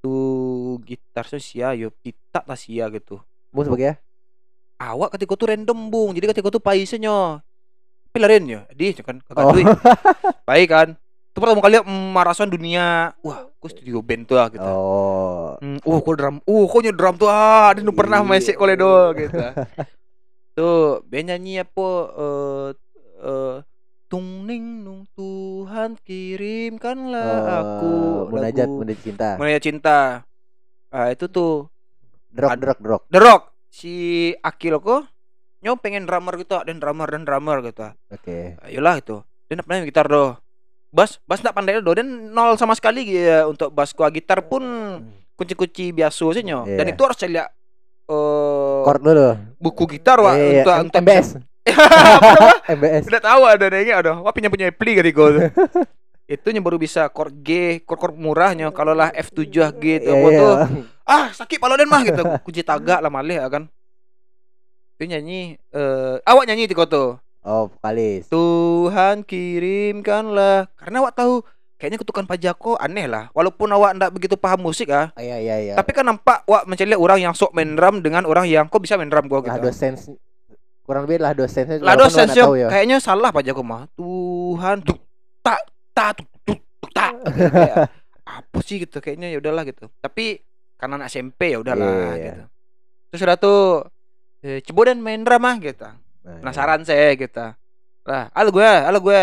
Tuh 0.00 0.80
gitar 0.82 1.28
sia 1.36 1.76
yo 1.76 1.92
kita 2.00 2.40
lah 2.48 2.56
sia 2.56 2.88
gitu. 2.88 3.20
bung 3.52 3.68
sebagai 3.68 3.92
ya 3.92 3.94
Awak 4.82 5.14
ketika 5.14 5.38
tuh 5.38 5.46
random 5.52 5.92
bung, 5.92 6.10
jadi 6.10 6.26
ketika 6.34 6.50
tuh 6.50 6.58
paisnya 6.58 7.38
pilarin 8.10 8.44
ya, 8.50 8.60
di 8.74 8.90
kan 8.98 9.22
kagak 9.22 9.44
oh 9.46 9.52
duit. 9.54 9.66
Baik 10.48 10.68
kan. 10.74 10.88
Itu 11.30 11.38
pertama 11.38 11.62
kali 11.62 11.78
mm, 11.78 12.10
marasan 12.10 12.50
dunia. 12.50 13.14
Wah, 13.22 13.46
aku 13.46 13.70
studio 13.70 14.02
band 14.02 14.26
tuh 14.26 14.42
ah, 14.42 14.50
gitu. 14.50 14.66
oh 14.66 15.54
Hmm, 15.62 15.78
uh, 15.86 15.98
kok 16.02 16.14
drum. 16.18 16.36
Uh, 16.42 16.66
kok 16.66 16.80
nyo 16.82 16.92
drum 16.92 17.14
tuh 17.14 17.30
ah, 17.30 17.70
dia 17.70 17.86
pernah 17.94 18.26
main 18.26 18.42
sek 18.42 18.58
koledo 18.58 19.14
gitu. 19.14 19.38
tuh, 20.52 21.00
band 21.04 21.26
nyanyi 21.28 21.60
apa 21.60 21.88
eh 22.12 22.68
eh 23.20 23.56
tung 24.06 24.44
ning 24.44 24.82
nung 24.82 25.08
Tuhan 25.10 25.96
kirimkanlah 25.96 27.32
aku 27.54 27.88
Oh, 27.88 28.28
munajat 28.28 28.68
munajat 28.68 29.00
cinta 29.00 29.28
Munajat 29.34 29.62
cinta. 29.62 29.98
Ah, 30.88 31.08
itu 31.08 31.24
tuh 31.26 31.72
drok 32.28 32.52
drok 32.78 33.02
The 33.08 33.18
Rock. 33.18 33.42
si 33.68 33.92
Akil 34.38 34.76
kok 34.76 35.08
nyo 35.58 35.76
pengen 35.76 36.04
drummer 36.04 36.36
gitu 36.36 36.60
dan 36.60 36.76
drummer 36.76 37.06
dan 37.06 37.22
drummer 37.22 37.62
gitu 37.62 37.88
Oke. 38.10 38.60
ayolah 38.60 38.98
itu 38.98 39.16
dia 39.46 39.54
nak 39.54 39.64
pandai 39.64 39.86
gitar 39.86 40.04
doh 40.04 40.36
bass 40.90 41.16
bass 41.22 41.40
nak 41.40 41.54
pandai 41.54 41.78
doh 41.78 41.94
dan 41.94 42.04
nol 42.28 42.52
sama 42.54 42.74
sekali 42.74 43.06
ya 43.06 43.46
untuk 43.46 43.70
bass 43.70 43.92
gua 43.92 44.08
gitar 44.08 44.44
pun 44.44 44.60
kunci-kunci 45.32 45.88
biasa 45.90 46.24
sih 46.30 46.42
nyo 46.42 46.68
dan 46.68 46.84
Iya. 46.84 46.92
itu 46.92 47.00
harus 47.00 47.16
lihat 47.22 47.48
eh 48.04 48.82
Chord 48.82 49.00
dulu. 49.00 49.28
Buku 49.62 49.86
gitar 49.86 50.18
wah 50.18 50.34
Iya, 50.34 50.66
untuk 50.66 50.74
M- 50.74 50.82
untuk 50.90 51.00
MBS. 51.00 51.28
MBS. 52.68 53.02
Tidak 53.06 53.22
tahu 53.22 53.42
ada 53.46 53.66
nanya 53.70 53.94
ada. 54.02 54.12
Wah 54.18 54.34
punya 54.34 54.50
punya 54.50 54.74
pli 54.74 54.98
kali 54.98 55.14
itu 56.32 56.48
nya 56.48 56.64
baru 56.64 56.80
bisa 56.80 57.12
chord 57.12 57.34
G, 57.44 57.78
chord 57.84 57.98
chord 58.00 58.14
murahnya. 58.18 58.72
Kalau 58.74 58.96
lah 58.96 59.12
F7 59.12 59.46
G 59.78 59.84
itu 60.00 60.10
Iya, 60.10 60.16
apa 60.16 60.28
iya. 60.28 60.40
tuh. 60.40 60.54
Ah, 61.02 61.26
sakit 61.30 61.58
paloden 61.60 61.86
mah 61.86 62.02
gitu. 62.02 62.22
Kunci 62.42 62.62
tagak 62.64 62.98
lah 62.98 63.12
malih 63.12 63.38
ya 63.38 63.46
kan. 63.46 63.68
Itu 64.96 65.06
nyanyi 65.06 65.54
eh 65.70 66.16
awak 66.24 66.44
nyanyi 66.46 66.66
di 66.66 66.74
tuh. 66.74 67.20
Oh, 67.42 67.66
vokalis. 67.68 68.30
Tuhan 68.30 69.26
kirimkanlah 69.26 70.70
karena 70.78 70.96
awak 71.02 71.14
tahu 71.14 71.42
kayaknya 71.82 71.98
kutukan 71.98 72.22
pajako 72.30 72.78
aneh 72.78 73.10
lah. 73.10 73.26
Walaupun 73.34 73.66
awak 73.74 73.98
ndak 73.98 74.14
begitu 74.14 74.38
paham 74.38 74.62
musik 74.62 74.94
ah. 74.94 75.10
Ah, 75.18 75.22
Iya, 75.26 75.42
iya, 75.42 75.56
iya. 75.58 75.74
tapi 75.74 75.90
kan 75.90 76.06
nampak 76.06 76.46
awak 76.46 76.70
mencari 76.70 76.94
orang 76.94 77.18
yang 77.18 77.34
sok 77.34 77.50
main 77.50 77.74
drum 77.74 77.98
dengan 77.98 78.22
orang 78.22 78.46
yang 78.46 78.70
kok 78.70 78.78
bisa 78.78 78.94
main 78.94 79.10
drum 79.10 79.26
gua 79.26 79.42
lah 79.42 79.58
gitu? 79.58 79.66
dosen 79.66 79.98
kurang 80.86 81.06
lebih 81.10 81.22
lah 81.22 81.30
dosennya 81.34 81.78
lah 81.82 81.94
dosen 81.94 82.26
ya. 82.34 82.70
kayaknya 82.70 83.02
salah 83.02 83.34
pajako 83.34 83.66
mah. 83.66 83.90
Tuhan 83.98 84.78
tuk 84.86 85.02
tak 85.42 85.58
tak 85.90 86.22
tuk 86.22 86.30
tuk 86.46 86.90
tak 86.94 87.18
apa 88.38 88.58
sih 88.62 88.78
gitu 88.86 89.02
kayaknya 89.02 89.34
ya 89.34 89.42
udahlah 89.42 89.66
gitu. 89.66 89.90
Tapi 89.98 90.38
karena 90.78 91.02
anak 91.02 91.10
SMP 91.10 91.50
ya 91.50 91.58
udahlah 91.58 91.82
Iya, 91.82 92.14
iya. 92.14 92.14
gitu. 92.30 92.42
Terus 93.10 93.20
udah 93.26 93.36
tuh 93.42 93.60
eh, 94.46 94.62
coba 94.70 94.94
dan 94.94 95.02
main 95.02 95.26
drum 95.26 95.42
ah 95.42 95.58
gitu. 95.58 95.82
Nah, 96.22 96.38
penasaran 96.46 96.86
saya 96.86 97.10
gitu. 97.18 97.42
Lah 98.06 98.30
halo 98.38 98.54
gue 98.54 98.70
halo 98.86 98.98
gue 99.02 99.22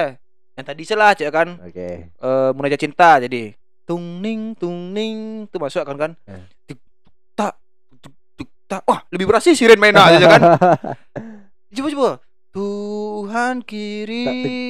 yang 0.60 0.68
tadi 0.68 0.84
salah 0.84 1.12
cek 1.12 1.30
kan. 1.30 1.56
Oke. 1.62 2.12
eh 2.12 2.50
munajat 2.51 2.75
cinta 2.78 3.16
jadi 3.18 3.56
tung 3.82 4.20
ning 4.20 4.54
tung 4.54 4.92
ning 4.92 5.18
tuh 5.48 5.58
masuk 5.58 5.82
kan 5.82 5.98
kan 5.98 6.12
Eh. 6.24 6.44
tuk 6.66 6.78
tuk, 6.78 7.10
tak 7.34 7.58
tuk 7.98 8.13
tuk 8.36 8.50
tak 8.66 8.84
wah 8.84 9.01
lebih 9.10 9.25
berasa 9.25 9.50
siren 9.51 9.75
main 9.75 9.96
aja 9.96 10.28
kan 10.30 10.42
coba 11.74 11.89
coba 11.89 12.10
Tuhan 12.50 13.62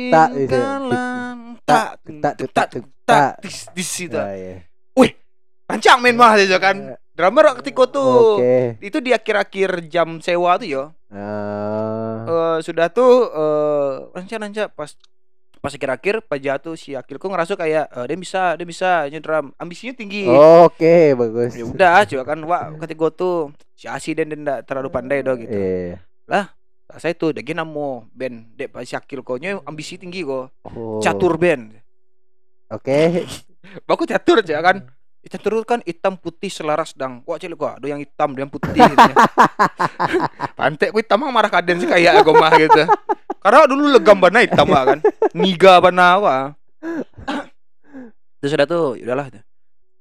kirimkanlah 0.09 1.35
tak 1.63 1.89
tak 2.15 2.33
tak 2.35 2.49
tak 2.49 2.67
tak 2.69 2.83
tak. 3.05 3.33
di 3.71 3.81
situ 3.81 4.15
Nah, 4.15 4.31
iya. 4.31 4.63
rancang 5.65 5.99
main 5.99 6.13
mah 6.13 6.33
aja 6.33 6.57
kan 6.57 6.75
drummer 7.11 7.53
ketika 7.57 7.85
tuh 7.89 8.37
Oke. 8.37 8.79
itu 8.79 8.97
di 8.97 9.11
akhir-akhir 9.11 9.85
jam 9.87 10.17
sewa 10.19 10.55
tuh 10.55 10.67
yo 10.67 10.83
Ah, 11.09 12.21
Eh, 12.21 12.57
sudah 12.61 12.87
tuh 12.87 13.25
eh 13.27 13.91
rencana 14.13 14.45
rencana 14.45 14.69
pas 14.69 14.93
pas 15.59 15.75
akhir-akhir 15.75 16.23
pas 16.23 16.39
jatuh 16.39 16.79
si 16.79 16.95
Akilku 16.95 17.27
ngerasa 17.27 17.59
kayak 17.59 17.91
eh, 17.91 18.05
dia 18.07 18.17
bisa 18.17 18.41
dia 18.55 18.63
bisa 18.63 18.89
drum 19.19 19.51
ambisinya 19.59 19.91
tinggi 19.91 20.23
Oke, 20.31 21.11
bagus. 21.13 21.51
ya 21.51 21.67
udah 21.67 22.07
coba 22.07 22.23
kan 22.23 22.39
wah 22.47 22.63
ketika 22.79 22.95
gua 22.97 23.11
tuh 23.11 23.51
si 23.75 23.91
Asi 23.91 24.15
dan 24.15 24.31
dia 24.31 24.63
terlalu 24.63 24.87
pandai 24.87 25.19
dong 25.19 25.43
gitu 25.43 25.51
Iya. 25.51 25.99
Nah, 26.29 26.45
saya 26.95 27.11
tuh 27.11 27.35
dagi 27.35 27.51
namo 27.51 28.07
band 28.15 28.55
dek 28.55 28.71
pas 28.71 28.87
si 28.87 28.95
Akil 28.95 29.19
nya 29.43 29.59
ambisi 29.67 29.99
tinggi 29.99 30.23
kok 30.23 30.55
Oh. 30.63 31.03
catur 31.03 31.35
band 31.35 31.75
Oke. 32.71 33.27
baku 33.87 34.07
catur 34.07 34.39
aja 34.39 34.63
kan 34.63 34.87
catur 35.19 35.61
kan 35.67 35.83
hitam 35.83 36.15
putih 36.15 36.47
selaras 36.47 36.95
dang 36.95 37.19
wah 37.27 37.35
cilik 37.35 37.59
gua 37.59 37.75
ada 37.75 37.85
yang 37.85 37.99
hitam 37.99 38.31
ada 38.31 38.47
yang 38.47 38.51
putih 38.51 38.71
gitu. 38.79 39.11
pantek 40.57 40.89
ku 40.95 41.03
hitam 41.03 41.19
mah 41.19 41.29
marah 41.29 41.51
kaden 41.51 41.83
sih 41.83 41.89
kayak 41.89 42.23
aku 42.23 42.31
mah 42.31 42.55
gitu 42.55 42.87
karena 43.39 43.67
dulu 43.67 43.91
legam 43.91 44.15
bana 44.15 44.39
hitam 44.41 44.63
mah 44.65 44.83
kan 44.95 44.99
niga 45.33 45.77
bana 45.79 46.07
wah 46.17 46.43
terus 48.39 48.51
udah 48.55 48.67
tuh 48.67 48.95
ya 48.95 49.03
udahlah 49.09 49.27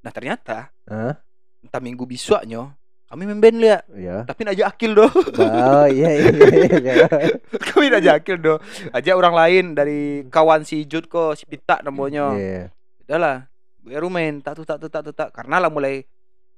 nah 0.00 0.12
ternyata 0.12 0.70
Hah? 0.87 1.18
entah 1.61 1.80
minggu 1.82 2.06
besoknya 2.06 2.73
kami 3.08 3.25
band 3.25 3.56
liat 3.56 3.82
Iya. 3.88 4.28
tapi 4.28 4.44
aja 4.44 4.68
akil 4.68 4.92
doh 4.92 5.08
Oh, 5.40 5.87
iya 5.88 6.11
iya 6.12 6.28
iya. 6.76 6.94
kami 7.73 7.88
aja 7.88 8.20
akil 8.20 8.37
doh 8.37 8.58
aja 8.92 9.16
orang 9.16 9.32
lain 9.32 9.64
dari 9.73 10.28
kawan 10.28 10.62
si 10.62 10.85
Jud 10.85 11.08
kok 11.08 11.35
si 11.35 11.49
Pita 11.49 11.80
namanya 11.80 12.37
Iya. 12.37 12.68
udahlah 13.08 13.49
baru 13.80 14.12
main. 14.12 14.44
Tak 14.44 14.61
tuh 14.61 14.68
tak 14.68 14.76
tuh 14.85 14.92
tak 14.92 15.00
tuh 15.00 15.14
tak. 15.16 15.32
Karena 15.32 15.56
lah 15.56 15.73
mulai 15.73 16.04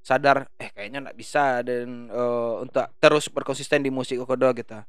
sadar 0.03 0.51
eh 0.59 0.75
kayaknya 0.75 1.07
nggak 1.07 1.15
bisa 1.15 1.63
dan 1.63 2.11
eh, 2.11 2.53
untuk 2.59 2.83
terus 2.99 3.31
berkonsisten 3.31 3.87
di 3.87 3.93
musik 3.93 4.19
kodo 4.27 4.51
gitu 4.51 4.83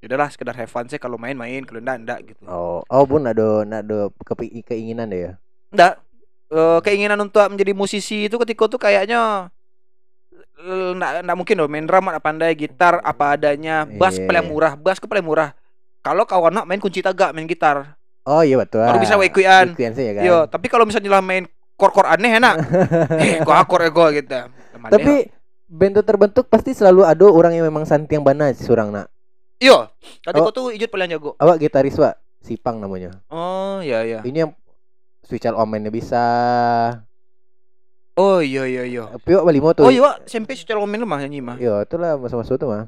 udahlah 0.00 0.28
sekedar 0.28 0.54
have 0.54 0.66
fun 0.66 0.86
sih 0.86 0.96
kalau 0.96 1.16
main 1.16 1.34
main 1.34 1.62
kalau 1.62 1.78
enggak 1.78 1.98
enggak 1.98 2.18
gitu 2.26 2.42
Oh, 2.44 2.80
oh 2.80 3.02
bun 3.02 3.24
ada 3.24 3.62
ada 3.64 3.98
kepi- 4.22 4.62
keinginan 4.62 5.06
deh 5.06 5.20
ya. 5.20 5.32
enggak 5.68 5.94
Eh, 6.48 6.80
keinginan 6.80 7.20
untuk 7.20 7.44
menjadi 7.44 7.76
musisi 7.76 8.24
itu 8.24 8.40
ketika 8.40 8.64
tuh 8.66 8.80
kayaknya 8.80 9.52
eh, 10.56 10.90
enggak 10.92 11.20
enggak 11.20 11.36
mungkin 11.36 11.54
loh 11.56 11.68
main 11.68 11.84
drum 11.84 12.08
enggak 12.08 12.24
pandai 12.24 12.52
gitar 12.54 13.00
apa 13.00 13.36
adanya 13.36 13.84
bass 13.84 14.16
Iya. 14.16 14.24
paling 14.24 14.46
murah 14.46 14.72
bass 14.72 14.96
ke 14.96 15.04
paling 15.04 15.20
murah 15.22 15.52
kalau 16.00 16.24
kawan 16.24 16.54
nak 16.54 16.64
main 16.64 16.80
kunci 16.80 17.00
tagak 17.00 17.32
main 17.32 17.44
gitar 17.44 17.98
Oh 18.24 18.44
iya 18.44 18.60
betul. 18.60 18.84
Baru 18.84 19.00
bisa 19.00 19.16
wekuian. 19.16 19.72
Wekuian 19.72 19.96
sih 19.96 20.04
ya 20.04 20.12
kan. 20.12 20.20
Yo, 20.20 20.36
tapi 20.44 20.68
kalau 20.68 20.84
misalnya 20.84 21.16
lah 21.16 21.24
main 21.24 21.48
kor-kor 21.74 22.04
aneh 22.04 22.36
enak. 22.36 22.60
eh, 23.24 23.40
gua 23.40 23.64
akor 23.64 23.80
ego 23.80 24.04
gitu. 24.12 24.28
Teman 24.28 24.88
Tapi 24.92 25.32
band 25.64 25.96
tuh 25.96 26.04
terbentuk 26.04 26.44
pasti 26.44 26.76
selalu 26.76 27.08
ada 27.08 27.24
orang 27.24 27.56
yang 27.56 27.64
memang 27.64 27.88
santiang 27.88 28.20
bana 28.20 28.52
si 28.52 28.68
surang 28.68 28.92
nak. 28.92 29.08
Yo, 29.58 29.90
tadi 30.22 30.38
kau 30.38 30.54
tuh 30.54 30.70
ijut 30.70 30.86
paling 30.86 31.10
jago. 31.10 31.34
Awak 31.42 31.58
gitaris 31.58 31.98
wa, 31.98 32.14
Sipang 32.38 32.78
namanya. 32.78 33.18
Oh, 33.26 33.82
iya 33.82 34.06
iya. 34.06 34.20
Ini 34.22 34.46
yang 34.46 34.52
switch 35.26 35.50
omennya 35.50 35.90
bisa. 35.90 36.22
Oh, 38.18 38.38
iya 38.38 38.66
iya 38.66 38.86
iya. 38.86 39.10
Tapi 39.10 39.34
wak 39.34 39.46
bali 39.46 39.58
mo 39.58 39.70
tuh. 39.74 39.86
Oh, 39.86 39.92
iya. 39.94 40.18
SMP 40.26 40.54
secara 40.54 40.78
komen 40.78 41.02
mah 41.02 41.18
nyanyi 41.22 41.42
mah. 41.42 41.56
Yo, 41.58 41.82
itulah 41.82 42.14
masa-masa 42.18 42.54
itu 42.54 42.66
mah. 42.66 42.86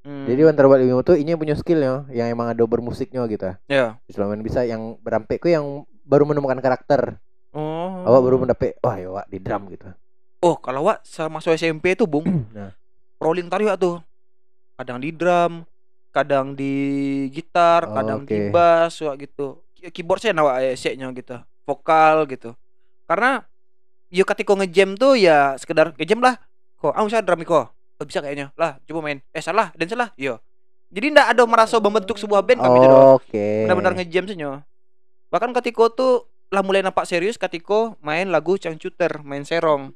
Hmm. 0.00 0.24
Jadi 0.24 0.40
antara 0.48 0.68
bali 0.68 0.88
tuh 1.04 1.16
ini 1.16 1.36
yang 1.36 1.40
punya 1.40 1.56
skillnya, 1.56 2.08
yang 2.12 2.28
emang 2.32 2.52
ada 2.52 2.64
bermusiknya 2.64 3.24
gitu. 3.28 3.56
ya. 3.68 4.00
Selama 4.08 4.36
bisa 4.40 4.64
yang 4.64 4.96
berampe 5.00 5.36
ku 5.40 5.48
yang 5.48 5.84
baru 6.04 6.24
menemukan 6.28 6.60
karakter. 6.60 7.16
Oh. 7.52 8.04
Awak 8.08 8.20
baru 8.24 8.36
mendapat, 8.44 8.76
wah 8.80 8.96
ya 8.96 9.08
wak 9.12 9.26
di 9.28 9.38
drum 9.40 9.68
gitu. 9.72 9.88
Oh, 10.40 10.56
kalau 10.56 10.88
Wak 10.88 11.04
sama 11.04 11.44
SMP 11.44 11.92
tuh, 11.92 12.08
Bung. 12.08 12.24
Nah. 12.56 12.72
Rolling 13.20 13.52
tari 13.52 13.68
Wak 13.68 13.76
tuh. 13.76 14.00
Kadang 14.80 14.96
di 15.04 15.12
drum, 15.12 15.68
kadang 16.10 16.58
di 16.58 16.74
gitar, 17.30 17.86
Oh, 17.86 17.94
kadang 17.94 18.26
di 18.26 18.50
oke. 18.50 18.52
bass 18.52 19.00
Wak 19.02 19.16
gitu. 19.26 19.62
Keyboard 19.80 20.20
saya 20.20 20.36
nawa 20.36 20.60
nya 20.60 21.06
gitu. 21.14 21.36
Vokal 21.64 22.28
gitu. 22.28 22.52
Karena 23.08 23.42
yo 24.12 24.26
ketika 24.26 24.52
ngejam 24.58 24.98
tuh 24.98 25.16
ya 25.16 25.56
sekedar 25.56 25.96
ngejam 25.96 26.20
lah. 26.20 26.36
Kok, 26.82 26.92
ah 26.92 27.02
misalnya 27.04 27.26
drum 27.26 27.42
kok. 27.44 27.66
Oh, 28.00 28.04
bisa 28.08 28.20
kayaknya. 28.24 28.52
Lah, 28.56 28.80
coba 28.88 28.98
main. 29.04 29.20
Eh 29.32 29.44
salah, 29.44 29.72
dan 29.76 29.88
salah. 29.88 30.12
Yo. 30.16 30.40
Jadi 30.90 31.14
ndak 31.14 31.36
ada 31.36 31.42
merasa 31.46 31.78
membentuk 31.78 32.18
sebuah 32.18 32.42
band 32.42 32.60
kami 32.60 32.78
gitu. 32.82 32.98
Oke. 33.14 33.46
benar-benar 33.64 33.94
ngejam 33.94 34.26
senyo 34.26 34.52
bahkan 35.30 35.54
ketika 35.54 35.86
tuh 35.94 36.26
lah 36.50 36.66
mulai 36.66 36.82
nampak 36.82 37.06
serius 37.06 37.38
ketika 37.38 37.94
main 38.02 38.26
lagu 38.28 38.58
cangcuter 38.58 39.22
main 39.22 39.46
serong 39.46 39.94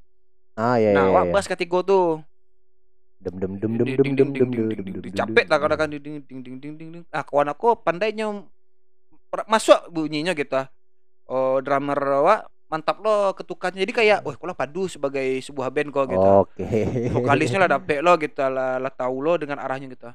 Ah 0.55 0.79
iya 0.79 0.95
iya. 0.95 1.11
nah 1.11 1.11
iya. 1.11 1.35
pas 1.35 1.43
ketika 1.51 1.83
tuh 1.83 2.23
Dem 3.25 3.35
dem 3.41 3.53
dem 3.57 3.73
dem 3.81 3.89
dem 3.97 4.13
dem 4.13 4.31
dem 4.37 4.51
dem 4.53 4.85
dem 5.01 5.13
capek 5.17 5.49
lah 5.49 5.57
kadang 5.57 5.89
ding 5.97 6.03
ding 6.05 6.21
ding 6.29 6.41
ding 6.45 6.57
ding 6.61 6.75
ding 6.77 6.89
ding. 6.93 7.05
ah 7.09 7.25
kawan 7.25 7.49
aku 7.49 7.73
pandainya 7.81 8.29
masuk 9.49 9.81
bunyinya 9.89 10.37
gitu 10.37 10.61
oh 11.33 11.65
drummer 11.65 11.97
wah 12.21 12.45
mantap 12.69 13.01
lo 13.01 13.33
ketukannya. 13.33 13.81
Jadi 13.81 13.93
kayak 13.93 14.19
wah 14.29 14.37
kalau 14.37 14.53
padu 14.53 14.85
sebagai 14.91 15.41
sebuah 15.41 15.73
band 15.73 15.89
kok 15.89 16.05
gitu 16.13 16.31
Oke. 16.45 16.69
vokalisnya 17.17 17.65
lah 17.65 17.71
dapet 17.81 18.05
lo 18.05 18.13
gitu 18.21 18.45
lah, 18.45 18.77
lah 18.77 18.93
tahu 18.93 19.25
lo 19.25 19.41
dengan 19.41 19.57
arahnya 19.57 19.89
gitu 19.89 20.13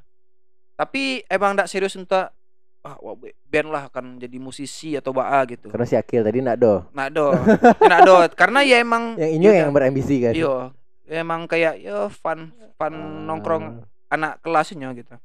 tapi 0.79 1.27
emang 1.27 1.59
ndak 1.59 1.67
serius 1.67 1.99
untuk 1.99 2.31
ah 2.79 2.95
wah, 3.03 3.11
band 3.51 3.67
lah 3.67 3.91
akan 3.91 4.15
jadi 4.15 4.39
musisi 4.39 4.95
atau 4.95 5.11
baa 5.11 5.43
gitu. 5.43 5.67
Karena 5.67 5.83
si 5.83 5.99
Akil 5.99 6.23
tadi 6.23 6.39
nak 6.39 6.55
do. 6.55 6.87
Nah 6.95 7.11
do, 7.11 7.35
nah 7.91 7.99
do, 7.99 8.15
karena 8.31 8.63
ya 8.63 8.79
emang 8.79 9.19
Yang 9.19 9.31
ini 9.35 9.45
ya 9.51 9.53
yang 9.67 9.75
berambisi 9.75 10.23
kan. 10.23 10.31
Iya, 10.31 10.71
emang 11.09 11.49
kayak 11.49 11.81
ya 11.81 12.05
fun 12.13 12.53
fun 12.77 12.93
Ah. 12.93 13.25
nongkrong 13.25 13.83
anak 14.09 14.39
kelasnya 14.45 14.93
gitu. 14.93 15.17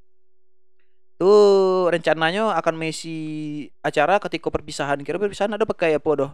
Tuh 1.14 1.86
rencananya 1.92 2.56
akan 2.58 2.74
mesi 2.74 3.16
acara 3.80 4.18
ketika 4.18 4.50
perpisahan. 4.50 4.98
Kira 5.06 5.20
perpisahan 5.20 5.54
ada 5.54 5.62
pakai 5.62 5.94
apa 5.94 6.10
doh? 6.16 6.30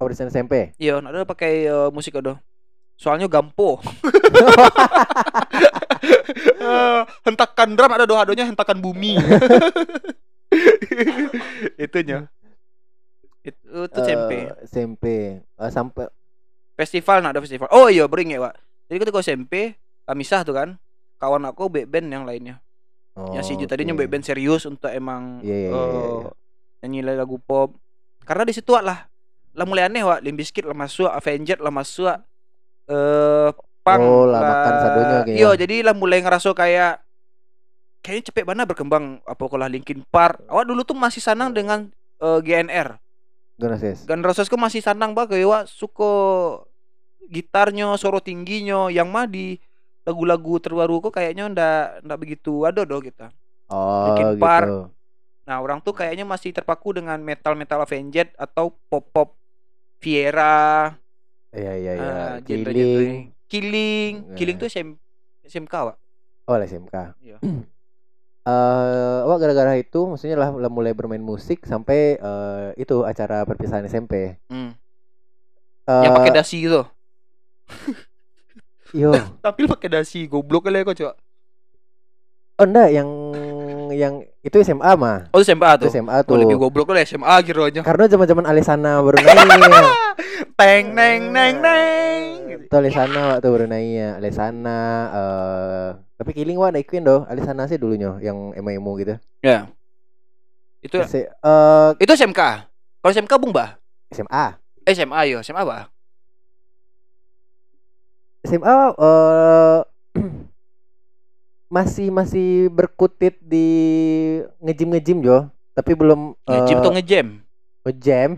Oh, 0.00 0.08
di 0.10 0.16
SMP. 0.16 0.74
Iya, 0.80 0.98
ada 0.98 1.22
pakai 1.28 1.68
eh, 1.68 1.88
musik 1.92 2.16
doh. 2.18 2.38
Soalnya 2.96 3.26
gampo. 3.26 3.78
Eh, 6.64 7.02
hentakan 7.28 7.76
drum 7.76 7.92
ada 7.92 8.08
doh 8.08 8.16
adonya 8.16 8.48
hentakan 8.48 8.80
bumi. 8.80 9.20
Itunya. 11.84 12.28
Itu 13.44 13.84
itu 13.88 13.98
SMP. 14.00 14.32
Eh, 14.48 14.64
SMP. 14.64 15.04
Eh, 15.44 15.70
sampai 15.72 16.08
festival 16.74 17.22
nah 17.22 17.30
ada 17.30 17.38
festival 17.38 17.70
oh 17.70 17.86
iya 17.86 18.08
beringat 18.10 18.42
pak 18.42 18.54
jadi 18.88 18.96
ketika 19.00 19.20
SMP 19.24 19.78
kami 20.04 20.22
sah 20.24 20.44
tuh 20.44 20.54
kan 20.56 20.68
kawan 21.16 21.48
aku 21.48 21.72
back 21.72 21.88
band 21.88 22.08
yang 22.12 22.24
lainnya. 22.28 22.60
yang 23.14 23.46
si 23.46 23.54
Ju 23.54 23.70
tadinya 23.70 23.94
oke. 23.94 24.02
back 24.02 24.10
band 24.10 24.24
serius 24.26 24.66
untuk 24.66 24.90
emang 24.90 25.38
iya, 25.46 25.54
iya, 25.54 25.70
eh, 25.70 25.86
iya. 26.26 26.30
nyanyi 26.82 27.14
lagu 27.14 27.38
pop. 27.38 27.78
Karena 28.26 28.42
di 28.42 28.50
situ 28.50 28.74
lah 28.74 29.06
lah 29.54 29.66
mulai 29.70 29.86
aneh 29.86 30.02
wak 30.02 30.26
Limp 30.26 30.42
Bizkit 30.42 30.66
lah 30.66 30.74
masuk 30.74 31.06
Avenged 31.06 31.62
lah 31.62 31.70
masuk 31.70 32.10
eh 32.90 33.50
punk 33.84 34.02
Oh, 34.02 34.26
lah 34.26 34.40
makan 34.42 34.74
sadonya 34.82 35.16
kayaknya. 35.22 35.38
Iya, 35.38 35.50
jadi 35.54 35.76
lah 35.86 35.94
mulai 35.94 36.18
ngerasa 36.24 36.50
kayak 36.56 37.04
kayaknya 38.02 38.24
cepet 38.32 38.44
banget 38.44 38.66
berkembang 38.66 39.22
apa 39.22 39.44
kalau 39.46 39.66
Linkin 39.70 40.02
Park. 40.10 40.42
Awak 40.50 40.64
dulu 40.66 40.80
tuh 40.82 40.98
masih 40.98 41.22
sanang 41.22 41.54
dengan 41.54 41.88
eh, 42.18 42.40
GNR. 42.42 42.98
Gimana 43.54 43.78
sis? 43.78 44.02
Gun 44.02 44.26
Roses 44.26 44.50
ku 44.50 44.58
masih 44.58 44.82
sanang 44.82 45.14
banget 45.14 45.38
kayak 45.38 45.46
wak 45.46 45.64
suka 45.70 46.10
gitarnya, 47.30 47.92
suara 48.00 48.20
tingginya 48.20 48.88
yang 48.92 49.08
mah 49.08 49.28
di 49.28 49.56
lagu-lagu 50.04 50.60
terbaru 50.60 51.00
kok 51.08 51.16
kayaknya 51.16 51.48
ndak 51.48 52.04
ndak 52.04 52.18
begitu 52.20 52.68
ada 52.68 52.84
doh 52.84 53.00
kita. 53.00 53.32
Oh 53.72 54.12
Linkin 54.12 54.36
gitu. 54.36 54.42
Park. 54.44 54.68
Nah, 55.44 55.56
orang 55.60 55.80
tuh 55.84 55.92
kayaknya 55.92 56.24
masih 56.24 56.56
terpaku 56.56 56.96
dengan 56.96 57.20
metal-metal 57.20 57.84
Avenged 57.84 58.32
atau 58.36 58.72
pop-pop 58.88 59.36
Viera, 60.00 60.92
Iya 61.54 61.72
iya 61.80 61.92
iya. 61.96 62.10
ah, 62.12 62.34
genre-genre. 62.44 62.74
Killing. 62.74 63.20
Killing, 63.48 64.12
Nah. 64.28 64.36
Killing 64.36 64.56
tuh 64.60 64.68
SM, 64.68 64.88
SMK, 65.46 65.74
Wak. 65.80 65.96
Oh 66.44 66.56
lah 66.60 66.66
SMK. 66.68 66.96
Iya. 67.24 67.38
Eh, 68.44 69.20
wah 69.24 69.40
gara-gara 69.40 69.72
itu 69.80 70.04
maksudnya 70.04 70.36
lah, 70.36 70.52
lah 70.52 70.68
mulai 70.68 70.92
bermain 70.92 71.24
musik 71.24 71.64
sampai 71.64 72.20
eh, 72.20 72.76
itu 72.76 73.00
acara 73.00 73.40
perpisahan 73.48 73.88
SMP. 73.88 74.36
Hmm. 74.52 74.76
Eh, 75.88 76.02
Yang 76.04 76.12
pakai 76.12 76.32
dasi 76.36 76.60
gitu. 76.60 76.84
Yo, 78.94 79.10
Tapi 79.40 79.66
pakai 79.66 79.90
dasi, 79.90 80.24
goblok 80.24 80.66
kali 80.66 80.78
ya 80.78 80.86
kok, 80.86 80.94
Cok. 80.94 81.14
oh 82.54 82.62
enggak 82.62 82.88
yang 82.88 83.08
yang 83.90 84.14
itu 84.40 84.54
SMA 84.62 84.86
mah. 84.94 85.26
Oh, 85.34 85.42
itu 85.42 85.50
SMA 85.50 85.66
Itu 85.74 85.80
tuh. 85.82 85.90
SMA 85.90 86.22
Oh, 86.22 86.38
lebih 86.38 86.54
tuh. 86.54 86.62
goblok 86.62 86.86
kali 86.88 87.02
SMA 87.02 87.34
gitu 87.42 87.60
aja. 87.60 87.82
Karena 87.82 88.06
zaman-zaman 88.06 88.46
Alisana 88.46 89.02
baru 89.02 89.18
naik. 89.18 89.38
Teng 90.58 90.94
neng 90.94 91.34
neng 91.34 91.54
neng. 91.58 92.22
Itu 92.62 92.70
Alisana 92.72 93.34
waktu 93.34 93.48
baru 93.48 93.66
naik 93.66 94.22
Alisana 94.22 94.78
eh 95.10 95.88
tapi 96.14 96.30
Killing 96.30 96.54
wah 96.54 96.70
naikin 96.70 97.02
doh. 97.02 97.26
Alisana 97.26 97.66
sih 97.66 97.74
dulunya 97.74 98.14
yang 98.20 98.54
emo-emo 98.54 98.94
gitu. 98.96 99.18
Ya. 99.42 99.66
Itu 100.78 101.02
Se- 101.02 101.26
eh 101.26 101.90
itu 101.98 102.12
SMK. 102.12 102.40
Kalau 103.02 103.10
SMK 103.10 103.32
Bung 103.36 103.50
Bah. 103.50 103.82
SMA. 104.08 104.54
Eh, 104.86 104.94
SMA 104.94 105.18
yo, 105.26 105.42
SMA 105.42 105.66
Bah. 105.66 105.90
SMA 108.44 108.76
eh 108.94 109.78
masih 111.74 112.08
masih 112.12 112.68
berkutit 112.70 113.40
di 113.40 113.66
ngejim 114.62 114.94
ngejim 114.94 115.18
jo 115.24 115.48
tapi 115.74 115.96
belum 115.98 116.38
Ngejim 116.46 116.76
eh, 116.78 116.82
tuh 116.84 116.92
ngejam. 116.94 117.26
ngejam 117.84 118.30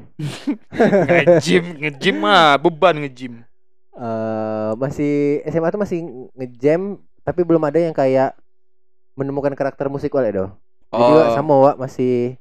ngejim, 1.06 1.64
ngejim 1.78 2.16
mah 2.16 2.56
beban 2.56 2.96
ngejim. 3.04 3.44
eh 3.96 4.70
masih 4.76 5.44
SMA 5.46 5.68
tuh 5.68 5.80
masih 5.80 5.98
ngejam 6.32 6.80
tapi 7.22 7.40
belum 7.44 7.62
ada 7.64 7.78
yang 7.80 7.92
kayak 7.92 8.36
menemukan 9.16 9.52
karakter 9.52 9.88
musik 9.88 10.12
wala 10.12 10.30
do 10.30 10.46
jadi 10.92 11.12
Oh. 11.12 11.34
Sama 11.34 11.54
Wak 11.60 11.76
masih 11.82 12.38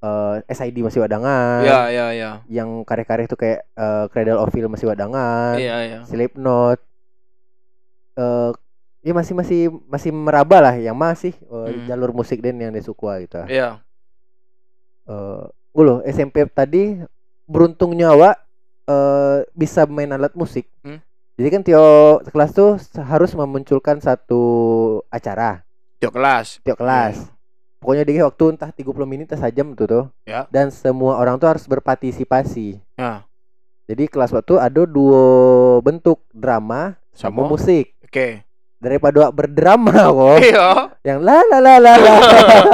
eh 0.00 0.36
SID 0.48 0.80
masih 0.80 1.00
wadangan 1.00 1.60
Ya, 1.60 1.88
ya, 1.88 2.06
ya. 2.10 2.30
yang 2.46 2.82
karya-karya 2.82 3.24
itu 3.24 3.36
kayak 3.36 3.68
eh, 3.70 4.04
Cradle 4.08 4.38
of 4.38 4.48
Filth 4.48 4.68
masih 4.68 4.88
wadangan 4.88 5.56
Iya, 5.56 5.76
iya. 5.82 5.98
Slipknot 6.04 6.80
eh 8.12 8.50
ya 9.00 9.12
masih 9.12 9.32
masih 9.32 9.60
masih 9.86 10.10
meraba 10.10 10.60
lah 10.62 10.74
yang 10.74 10.92
masih 10.94 11.32
eh, 11.32 11.68
Hmm. 11.70 11.84
jalur 11.86 12.12
musik 12.12 12.40
dan 12.40 12.56
yang 12.56 12.68
disuka 12.70 13.16
gitu. 13.18 13.40
Eh 13.42 13.54
Iya. 13.54 13.80
gue 15.70 15.84
loh 15.84 15.98
SMP 16.02 16.46
tadi 16.46 16.98
beruntungnya 17.44 18.12
Wak 18.12 18.36
eh 18.86 19.38
bisa 19.52 19.84
main 19.84 20.10
alat 20.10 20.32
musik. 20.32 20.66
Hmm. 20.80 20.98
Jadi 21.34 21.48
kan 21.48 21.62
Tio 21.62 21.84
kelas 22.22 22.50
tuh 22.52 22.70
harus 23.00 23.32
memunculkan 23.32 23.96
satu 23.98 24.42
acara 25.08 25.64
Tiap 25.96 26.12
kelas. 26.12 26.60
tiap 26.60 26.76
kelas. 26.76 27.16
Pokoknya 27.80 28.04
dia 28.04 28.22
waktu 28.22 28.44
entah 28.52 28.68
30 28.68 28.84
menit 29.08 29.32
atau 29.32 29.40
sejam 29.40 29.72
tuh 29.72 29.86
tuh. 29.88 30.04
Ya. 30.22 30.44
Dan 30.52 30.68
semua 30.68 31.16
orang 31.16 31.40
tuh 31.40 31.48
harus 31.48 31.64
berpartisipasi. 31.64 32.76
Ya. 32.94 33.24
Jadi 33.88 34.04
kelas 34.06 34.30
waktu 34.30 34.54
ada 34.54 34.84
dua 34.84 35.24
bentuk 35.80 36.20
drama 36.30 37.00
sama, 37.10 37.40
Sama? 37.40 37.48
musik. 37.48 37.96
Oke. 38.04 38.44
Daripada 38.76 39.24
wak 39.24 39.32
berdrama 39.34 39.92
kok 40.12 40.38
Iya. 40.40 40.68
yang 41.02 41.20
la 41.20 41.40
la 41.42 41.58
la 41.58 41.74
la 41.76 41.94
la. 41.96 42.14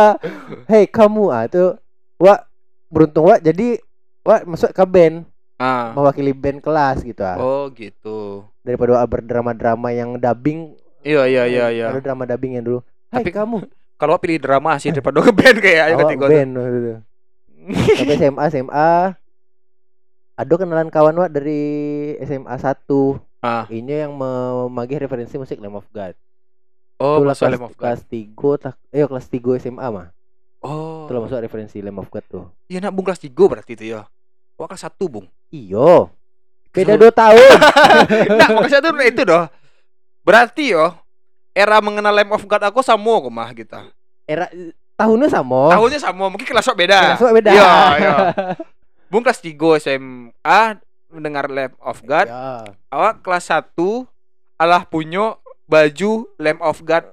Hei 0.71 0.87
kamu 0.87 1.31
ah 1.31 1.47
itu 1.47 1.75
wak 2.19 2.47
beruntung 2.87 3.27
wak 3.27 3.41
jadi 3.41 3.79
wak 4.23 4.43
masuk 4.45 4.71
ke 4.71 4.85
band 4.85 5.23
Ah. 5.57 5.97
mewakili 5.97 6.31
band 6.31 6.61
kelas 6.61 7.01
gitu 7.01 7.23
ah. 7.23 7.39
Oh, 7.39 7.73
gitu. 7.73 8.45
Daripada 8.61 9.01
berdrama-drama 9.03 9.89
yang 9.89 10.15
dubbing. 10.15 10.77
Iya, 11.01 11.25
iya, 11.25 11.43
iya, 11.47 11.67
iya. 11.71 11.87
Ada 11.89 12.03
drama 12.03 12.27
dubbing 12.27 12.59
yang 12.59 12.67
dulu. 12.67 12.81
Hai 13.09 13.23
Tapi- 13.23 13.33
kamu 13.33 13.57
Kalau 13.97 14.21
pilih 14.21 14.37
drama 14.37 14.77
sih 14.77 14.93
daripada 14.93 15.25
ngeband 15.25 15.57
kayak 15.57 15.83
ayo 15.89 15.95
awak 15.97 16.05
ketika 16.13 16.27
band 16.29 16.51
waktu 16.53 16.79
itu. 16.79 16.95
Sampai 17.97 18.17
SMA 18.21 18.45
SMA 18.53 18.91
ada 20.37 20.53
kenalan 20.55 20.93
kawan 20.93 21.17
wak 21.17 21.33
dari 21.33 21.61
SMA 22.23 22.55
1 22.55 22.77
Ah. 23.45 23.63
Ini 23.71 24.09
yang 24.09 24.13
memagih 24.17 24.99
referensi 24.99 25.39
musik 25.39 25.63
Lamb 25.63 25.79
of 25.79 25.87
God. 25.95 26.19
Oh, 26.99 27.21
Itulah 27.21 27.37
masuk 27.37 27.47
kelas, 27.47 27.53
Lamb 27.55 27.67
of 27.69 27.75
God. 27.77 27.83
kelas 27.85 28.01
3 28.09 28.57
tak, 28.59 28.75
eh 28.91 29.07
kelas 29.07 29.27
3 29.29 29.63
SMA 29.63 29.87
mah. 29.87 30.09
Oh. 30.65 31.07
Itulah 31.07 31.21
masuk 31.23 31.39
referensi 31.39 31.79
Lamb 31.79 32.01
of 32.01 32.11
God 32.11 32.25
tuh. 32.27 32.45
Iya 32.67 32.83
nak 32.83 32.93
bung 32.97 33.07
kelas 33.07 33.23
3 33.23 33.31
berarti 33.31 33.79
itu 33.79 33.85
ya. 33.95 34.09
Wah 34.57 34.67
kelas 34.67 34.89
1 34.89 34.99
bung. 35.07 35.29
Iyo. 35.49 36.11
Beda 36.75 36.97
Kelas 36.99 37.13
2 37.15 37.23
tahun. 37.23 37.51
Nah, 38.35 38.49
kelas 38.67 38.75
1 38.83 39.11
itu 39.15 39.23
doh. 39.23 39.45
Berarti 40.27 40.65
yo 40.75 40.87
era 41.57 41.81
mengenal 41.81 42.13
Lamb 42.13 42.31
of 42.31 42.45
God 42.45 42.61
aku 42.63 42.85
sama 42.85 43.17
kok 43.17 43.33
mah 43.33 43.51
kita. 43.51 43.81
Era 44.23 44.45
tahunnya 44.95 45.33
sama. 45.33 45.73
Tahunnya 45.73 45.97
sama, 45.99 46.29
mungkin 46.29 46.45
kelas 46.45 46.61
sok 46.63 46.77
beda. 46.77 47.17
Kelas 47.17 47.33
beda. 47.33 47.51
Iya, 47.51 47.73
iya. 47.97 48.15
Bung 49.11 49.23
kelas 49.23 49.41
3 49.41 49.57
SMA 49.81 50.61
mendengar 51.09 51.49
Lamb 51.49 51.73
of 51.79 52.03
God. 52.03 52.27
Ya. 52.27 52.77
Awak 52.87 53.23
kelas 53.23 53.49
1 53.49 53.73
alah 54.57 54.85
punya 54.85 55.41
baju 55.65 56.13
Lamb 56.37 56.61
of 56.61 56.83
God. 56.83 57.09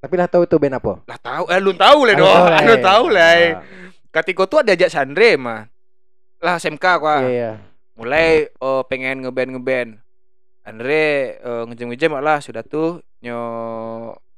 Tapi 0.00 0.14
lah 0.14 0.26
tahu 0.26 0.44
itu 0.44 0.56
band 0.58 0.76
apa? 0.76 0.92
Lah 1.02 1.18
tahu, 1.18 1.44
eh 1.46 1.60
lu 1.60 1.72
tahu 1.72 2.00
lah 2.04 2.12
Ah, 2.12 2.18
doh. 2.18 2.26
tahu 2.26 2.44
lah, 2.44 2.60
Lu 2.60 2.74
ya. 2.74 2.82
tahu 2.82 3.04
lah. 3.08 3.30
eh. 3.32 3.50
Ah, 3.50 3.62
Ketika 4.12 4.42
itu 4.44 4.56
ada 4.58 4.70
ajak 4.72 4.90
Sandre 4.90 5.30
mah. 5.34 5.60
Lah 6.38 6.54
SMK 6.56 6.84
gua. 6.98 7.16
Iya 7.20 7.30
iya. 7.30 7.52
mulai 7.94 8.50
oh, 8.58 8.82
pengen 8.82 9.22
ngeband 9.22 9.54
ngeband 9.54 9.90
Andre 10.60 11.06
eh, 11.38 11.62
ngejem-ngejem 11.64 12.10
lah 12.12 12.42
sudah 12.42 12.60
tuh 12.60 12.98
nyo 13.24 13.40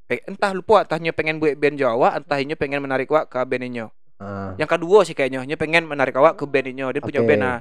entah 0.07 0.55
lupa 0.55 0.87
entah 0.87 1.03
nyo 1.03 1.11
pengen 1.11 1.43
buat 1.43 1.59
band 1.59 1.77
Jawa 1.77 2.23
entah 2.23 2.39
nyo 2.39 2.55
pengen 2.55 2.81
menarik 2.81 3.11
wak 3.11 3.27
ke 3.27 3.43
band 3.43 3.67
nyo 3.67 3.89
Ah. 4.17 4.57
yang 4.57 4.65
kedua 4.65 5.05
sih 5.05 5.13
kayaknya 5.13 5.45
nyo 5.45 5.61
pengen 5.61 5.85
menarik 5.85 6.17
awak 6.17 6.41
ke 6.41 6.49
band 6.49 6.73
nyo 6.73 6.89
dia 6.89 7.05
punya 7.05 7.21
Oke. 7.21 7.29
band 7.29 7.43
nah 7.45 7.59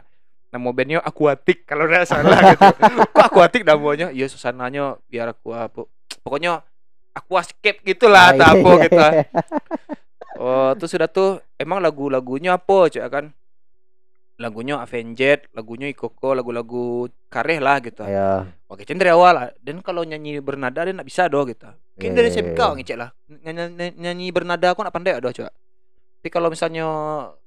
nama 0.55 0.69
bandnya 0.71 1.03
Aquatic 1.03 1.67
kalau 1.67 1.83
nggak 1.83 2.07
salah 2.07 2.55
gitu 2.55 2.63
kok 3.15 3.25
Aquatic 3.27 3.67
namanya 3.67 4.07
iya 4.07 4.23
suasananya 4.31 4.95
biar 5.11 5.35
aku 5.35 5.51
apa 5.51 5.83
pokoknya 6.23 6.63
aquascape 7.11 7.83
gitulah 7.83 8.31
Ah, 8.31 8.39
atau 8.39 8.47
apa 8.55 8.69
iya, 8.71 8.83
gitu 8.87 8.99
iya. 9.03 9.23
Oh, 10.35 10.71
tuh 10.75 10.87
sudah 10.87 11.07
tuh 11.07 11.39
emang 11.55 11.79
lagu-lagunya 11.79 12.59
apa, 12.59 12.91
Cak 12.91 13.07
kan? 13.07 13.25
Lagunya 14.35 14.75
Avenged, 14.83 15.47
lagunya 15.55 15.87
Ikoko, 15.87 16.35
lagu-lagu 16.35 17.07
kareh 17.31 17.63
lah 17.63 17.79
gitu. 17.79 18.03
Iya. 18.03 18.51
Oke, 18.67 18.83
dari 18.83 19.11
awal 19.11 19.31
lah. 19.31 19.47
Dan 19.63 19.79
kalau 19.79 20.03
nyanyi 20.03 20.43
bernada 20.43 20.83
dia 20.83 20.91
nak 20.91 21.07
bisa 21.07 21.31
doh 21.31 21.47
gitu. 21.47 21.71
Mungkin 21.95 22.11
Iya, 22.11 22.17
dari 22.19 22.27
iya, 22.27 22.35
SMK 22.43 22.59
iya. 22.59 22.67
ngecek 22.75 22.97
lah. 22.99 23.09
Nyanyi, 23.31 23.85
nyanyi 23.95 24.27
bernada 24.35 24.75
aku 24.75 24.83
nak 24.83 24.91
pandai 24.91 25.15
doh, 25.23 25.31
Cak. 25.31 25.47
Tapi 26.19 26.27
kalau 26.33 26.51
misalnya 26.51 26.83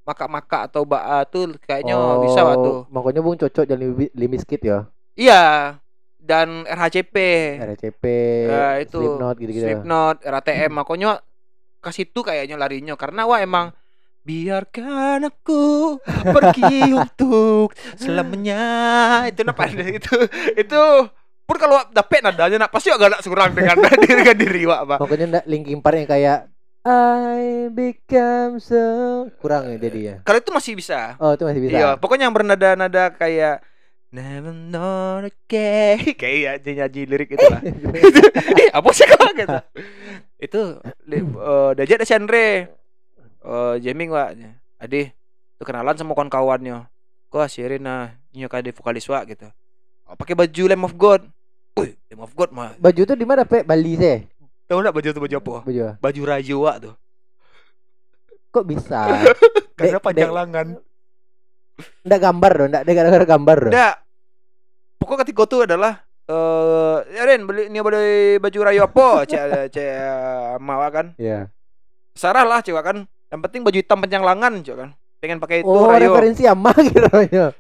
maka-maka 0.09 0.71
atau 0.71 0.89
baa 0.89 1.27
tuh 1.29 1.61
kayaknya 1.61 1.99
Oh, 1.99 2.25
bisa 2.25 2.41
waktu. 2.41 2.89
Makanya 2.89 3.21
Bung 3.21 3.37
cocok 3.37 3.65
jadi 3.69 3.87
limiskit 4.17 4.65
ya. 4.65 4.89
Iya. 5.13 5.77
Dan 6.17 6.65
RHCP. 6.65 7.17
RCP, 7.59 8.05
Ya, 8.49 8.81
itu. 8.81 8.97
Slipknot 8.97 9.37
gitu-gitu. 9.37 9.65
Slipknot, 9.67 10.17
RATM 10.25 10.73
makanya 10.73 11.21
ke 11.79 11.91
situ 11.95 12.21
kayaknya 12.27 12.59
larinya 12.59 12.99
karena 12.99 13.23
wah 13.23 13.39
emang 13.39 13.71
biarkan 14.29 15.25
aku 15.25 15.97
pergi 16.05 16.93
untuk 17.01 17.73
selamanya 17.97 18.61
itu 19.25 19.41
apa 19.41 19.65
itu 19.73 20.17
itu 20.53 20.83
pun 21.49 21.57
kalau 21.57 21.81
dapet 21.89 22.21
nadanya 22.21 22.69
nak 22.69 22.71
pasti 22.71 22.93
agak 22.93 23.17
nak 23.17 23.25
kurang 23.25 23.57
dengan 23.57 23.81
diri 23.81 24.13
dengan 24.21 24.37
diri 24.37 24.63
wak 24.69 24.81
apa 24.85 24.95
Makanya 25.01 25.25
ndak 25.33 25.45
Linkin 25.49 25.81
Park 25.81 25.97
yang 25.97 26.11
kayak 26.13 26.39
I 26.85 27.73
become 27.73 28.61
so 28.61 28.85
kurang 29.41 29.73
ya 29.73 29.81
jadi 29.81 29.99
ya. 29.99 30.15
kalau 30.29 30.39
itu 30.45 30.53
masih 30.53 30.73
bisa 30.77 31.17
Oh 31.17 31.33
itu 31.33 31.49
masih 31.49 31.61
bisa. 31.65 31.73
iya 31.73 31.89
pokoknya 31.97 32.29
yang 32.29 32.37
bernada-nada 32.37 33.09
kayak 33.17 33.65
Never 34.09 34.57
know 34.57 35.21
okay. 35.21 36.01
Kayak 36.21 36.65
nyanyi, 36.65 36.81
nyanyi 36.81 37.03
lirik 37.13 37.29
itu 37.37 37.45
lah. 37.45 37.61
Eh, 37.61 38.73
apa 38.73 38.89
sih 38.97 39.05
kau 39.05 39.21
gitu? 39.37 39.53
Itu 40.41 40.81
li- 41.05 41.21
eh 41.21 41.71
Dajat 41.77 42.09
Chandre. 42.09 42.73
Eh 43.45 43.75
jamming 43.83 44.11
wa. 44.11 44.35
Ade, 44.79 45.13
tuh 45.59 45.65
kenalan 45.67 45.95
sama 45.99 46.15
kawan-kawannya. 46.15 46.87
Kau 47.29 47.43
asirin 47.43 47.83
nah, 47.83 48.15
nyok 48.33 48.57
ade 48.57 48.71
vokalis 48.73 49.05
wa 49.11 49.21
gitu. 49.27 49.47
Oh, 50.09 50.17
pakai 50.17 50.33
baju 50.33 50.63
Lamb 50.65 50.87
of 50.89 50.95
God. 50.97 51.23
Wih, 51.77 51.93
Lamb 52.09 52.25
of 52.25 52.33
God 52.33 52.51
mah. 52.55 52.73
Baju 52.81 53.03
tuh 53.05 53.17
di 53.19 53.29
mana, 53.29 53.45
Pe? 53.45 53.61
Bali 53.61 54.01
teh. 54.01 54.25
Tahu 54.65 54.81
enggak 54.81 54.95
baju 54.97 55.09
itu 55.13 55.21
baju 55.21 55.37
apa? 55.37 55.55
Baju. 55.69 55.81
apa? 55.85 55.93
Baju 56.01 56.21
Raja 56.25 56.57
wa 56.57 56.73
tuh. 56.81 56.95
Kok 58.49 58.65
bisa? 58.65 59.01
Karena 59.79 60.01
Dek- 60.01 60.05
panjang 60.05 60.33
lengan. 60.33 60.67
Ndak 62.03 62.21
gambar 62.21 62.53
dong, 62.59 62.69
ndak 62.75 62.83
ada 62.83 62.93
gara-gara 62.97 63.27
gambar 63.29 63.59
dong. 63.69 63.73
Enggak. 63.73 63.97
Pokok 64.99 65.17
ketika 65.23 65.43
itu 65.47 65.57
adalah 65.63 65.93
eh 66.29 66.97
ya 67.17 67.23
Ren 67.25 67.47
beli 67.49 67.73
ini 67.73 67.79
beli 67.81 68.37
baju 68.43 68.59
rayu 68.67 68.81
apa? 68.85 69.09
Cek 69.31 69.73
cek 69.73 69.93
mawa 70.61 70.89
kan. 70.91 71.17
Iya. 71.21 71.53
Sarah 72.17 72.45
lah 72.49 72.61
cewek 72.65 72.83
kan. 72.83 73.07
Yang 73.29 73.41
penting 73.45 73.61
baju 73.63 73.77
hitam 73.77 73.99
panjang 73.99 74.23
lengan 74.23 74.53
cewek 74.61 74.79
kan. 74.79 74.91
Pengen 75.19 75.39
pakai 75.39 75.61
itu 75.61 75.67
Oh, 75.67 75.91
rayu. 75.91 76.15
referensi 76.15 76.47
ama 76.47 76.71
gitu. 76.79 77.03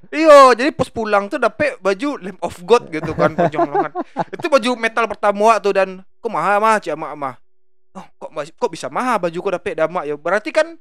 Iyo, 0.08 0.54
jadi 0.54 0.70
pas 0.70 0.86
pulang 0.88 1.26
tuh 1.26 1.36
dapet 1.36 1.74
baju 1.78 2.14
Lamb 2.16 2.38
of 2.38 2.54
God 2.62 2.86
gitu 2.88 3.10
kan 3.12 3.34
panjang 3.34 3.66
lengan. 3.66 3.90
Itu 4.34 4.46
baju 4.46 4.70
metal 4.74 5.10
pertama 5.10 5.58
tuh 5.58 5.74
dan 5.74 5.88
kok 6.16 6.30
mahal 6.30 6.62
mah 6.62 6.78
cek 6.78 6.94
ama 6.94 7.10
ama. 7.10 7.30
Oh, 7.92 8.06
kok 8.16 8.30
kok 8.54 8.70
bisa 8.70 8.86
mahal 8.86 9.18
baju 9.18 9.34
kok 9.34 9.54
dapet 9.54 9.74
damak 9.74 10.06
ya. 10.06 10.14
Berarti 10.14 10.54
kan 10.54 10.78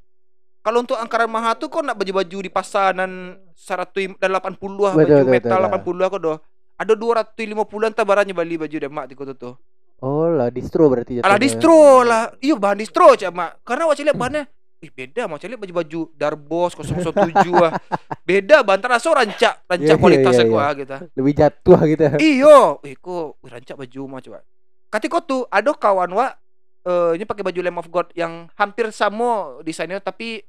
kalau 0.60 0.86
untuk 0.86 0.94
angkaran 0.94 1.26
mahal 1.26 1.58
tuh 1.58 1.66
kok 1.66 1.82
nak 1.82 1.98
baju-baju 1.98 2.38
di 2.38 2.50
pasaran 2.52 3.34
100 3.58 4.14
dan 4.16 4.30
80 4.30 4.54
ah 4.86 4.94
baju 4.94 4.94
betul, 4.94 5.26
metal 5.26 5.60
betul. 5.66 5.98
80 5.98 6.06
aku 6.06 6.18
doh. 6.22 6.38
Ada 6.78 6.94
250-an 6.94 7.90
tak 7.90 8.06
barangnya 8.06 8.32
Bali 8.32 8.54
baju 8.54 8.76
demak 8.78 9.10
di 9.10 9.18
kota 9.18 9.34
tuh. 9.34 9.58
Oh 9.98 10.30
lah, 10.30 10.46
distro 10.46 10.86
berarti 10.86 11.18
Alah 11.18 11.34
jatuhnya. 11.34 11.42
distro 11.42 11.78
lah. 12.06 12.22
Iya 12.38 12.54
bahan 12.54 12.78
distro 12.78 13.10
cak 13.12 13.34
mak. 13.34 13.66
Karena 13.66 13.90
wajah 13.90 14.06
lihat 14.06 14.14
bahannya 14.14 14.44
Ih 14.78 14.94
beda 14.94 15.26
mau 15.26 15.42
lihat 15.42 15.58
baju-baju 15.58 16.00
Darbos 16.14 16.78
007 16.78 17.10
ah. 17.58 17.74
Beda 18.22 18.62
bahan 18.62 18.78
terasa 18.78 19.10
rancak, 19.10 19.66
rancak 19.66 19.82
Iya, 19.82 19.94
iya, 19.94 19.98
kualitasnya 19.98 20.46
iya, 20.46 20.52
gua 20.54 20.66
gitu. 20.78 20.96
Lebih 21.18 21.32
jatuh 21.34 21.78
gitu. 21.82 22.02
Iyo, 22.22 22.58
ih 22.86 22.94
kok 22.94 23.42
rancak 23.42 23.74
baju 23.74 24.00
mah 24.06 24.20
coba. 24.22 24.38
Katiko 24.88 25.18
tuh 25.26 25.42
ada 25.50 25.74
kawan 25.74 26.10
wa 26.14 26.30
eh 26.86 27.10
ini 27.18 27.26
pakai 27.26 27.42
baju 27.42 27.58
Lamb 27.58 27.80
of 27.82 27.90
God 27.90 28.08
yang 28.14 28.46
hampir 28.54 28.94
sama 28.94 29.58
desainnya 29.66 29.98
tapi 29.98 30.46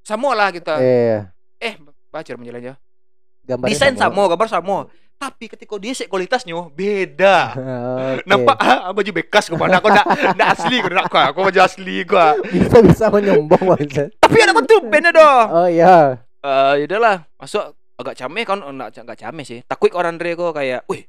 sama 0.00 0.32
lah 0.32 0.48
kita. 0.48 0.80
Iya. 0.80 1.28
Eh, 1.60 1.76
baca. 2.08 2.32
Gambarnya 2.32 3.72
Desain 3.72 3.94
sama, 3.96 4.24
gambar 4.24 4.48
sama. 4.48 4.88
Tapi 5.20 5.52
ketika 5.52 5.76
dia 5.76 5.92
sek 5.92 6.08
kualitasnya 6.08 6.56
beda. 6.72 7.36
Oke. 8.16 8.24
Nampak 8.24 8.56
ah, 8.56 8.88
baju 8.88 9.10
bekas 9.12 9.52
ke 9.52 9.54
mana 9.54 9.76
aku 9.76 9.92
nak 9.92 10.08
nak 10.32 10.56
asli 10.56 10.80
aku 10.80 10.88
nak 10.88 11.12
aku, 11.12 11.16
aku 11.20 11.38
baju 11.44 11.60
asli 11.60 12.08
gua. 12.08 12.40
bisa 12.48 12.80
bisa 12.80 13.04
menyombong 13.12 13.68
maksud. 13.68 14.08
Tapi 14.16 14.36
ada 14.40 14.56
betul 14.56 14.80
beda 14.88 15.12
doh. 15.12 15.40
Oh 15.52 15.68
iya. 15.68 16.24
Eh, 16.40 16.72
ya 16.80 16.84
udahlah, 16.88 17.28
masuk 17.36 17.76
agak 18.00 18.16
cameh 18.16 18.48
kan, 18.48 18.64
oh, 18.64 18.72
enggak 18.72 18.96
enggak 18.96 19.20
cameh 19.20 19.44
sih. 19.44 19.60
Takut 19.68 19.92
orang 19.92 20.16
Andre 20.16 20.32
kok 20.32 20.56
kayak, 20.56 20.88
"Wih, 20.88 21.04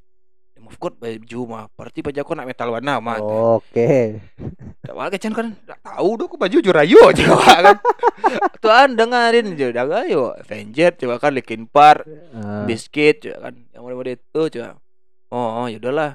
of 0.71 0.79
God 0.79 0.95
baju 0.95 1.39
mah, 1.43 1.63
berarti 1.75 1.99
baju 1.99 2.17
aku 2.17 2.31
nak 2.31 2.47
metal 2.47 2.71
warna 2.71 3.03
mah." 3.03 3.19
Oke. 3.19 4.23
Tak 4.81 4.95
wala 4.95 5.11
kecan 5.11 5.35
kan 5.35 5.51
tak 5.67 5.83
tahu 5.83 6.15
aku 6.15 6.39
baju 6.39 6.57
jurayo 6.57 7.03
coba 7.19 7.53
kan. 7.59 7.75
Tuan 8.63 8.95
dengerin 8.95 9.53
je 9.53 9.69
dah 9.69 9.83
ayo 10.01 10.31
Avenger 10.33 10.95
coba 10.95 11.19
kan 11.19 11.35
Linkin 11.35 11.67
Park, 11.67 12.07
Ah, 12.31 12.63
Biscuit 12.63 13.19
coba 13.19 13.51
kan. 13.51 13.53
Yang 13.75 13.81
model-model 13.83 14.15
itu 14.15 14.41
coba. 14.55 14.79
Oh, 15.31 15.67
ya 15.67 15.77
udahlah. 15.77 16.11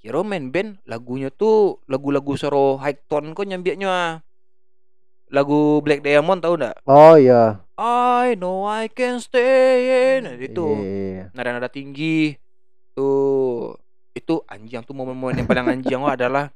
Kira 0.00 0.24
main 0.24 0.48
band 0.48 0.80
lagunya 0.88 1.28
tuh 1.28 1.84
lagu-lagu 1.84 2.32
soro 2.34 2.80
high 2.80 2.96
tone 3.04 3.36
kok 3.36 3.44
nyambiaknya. 3.44 4.24
Lagu 5.30 5.78
Black 5.84 6.02
Diamond 6.02 6.42
tahu 6.42 6.58
enggak? 6.58 6.74
Oh 6.90 7.14
iya. 7.14 7.62
I 7.78 8.34
know 8.34 8.66
I 8.66 8.90
can 8.90 9.22
stay 9.22 9.86
in 10.18 10.26
Nah, 10.26 10.34
itu 10.34 10.66
Iya. 10.74 11.30
nada-nada 11.30 11.70
tinggi 11.70 12.34
tuh 12.92 13.76
itu 14.14 14.42
anjing 14.50 14.82
tuh 14.82 14.94
momen-momen 14.94 15.42
yang 15.42 15.48
paling 15.48 15.66
anjing 15.80 16.00
wah 16.02 16.18
adalah 16.18 16.50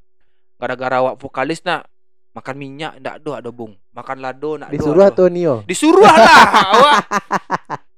gara-gara 0.58 1.02
awak 1.02 1.14
vokalis 1.18 1.62
nak 1.62 1.86
makan 2.34 2.54
minyak 2.58 2.98
ndak 2.98 3.22
do 3.22 3.30
ada 3.34 3.50
bung 3.54 3.78
makan 3.94 4.18
lado 4.18 4.58
nak 4.58 4.74
do 4.74 4.78
Disuruh 4.78 5.06
atau 5.06 5.26
Nio? 5.30 5.62
disuruh 5.66 6.02
lah 6.02 6.18
awak 6.74 6.98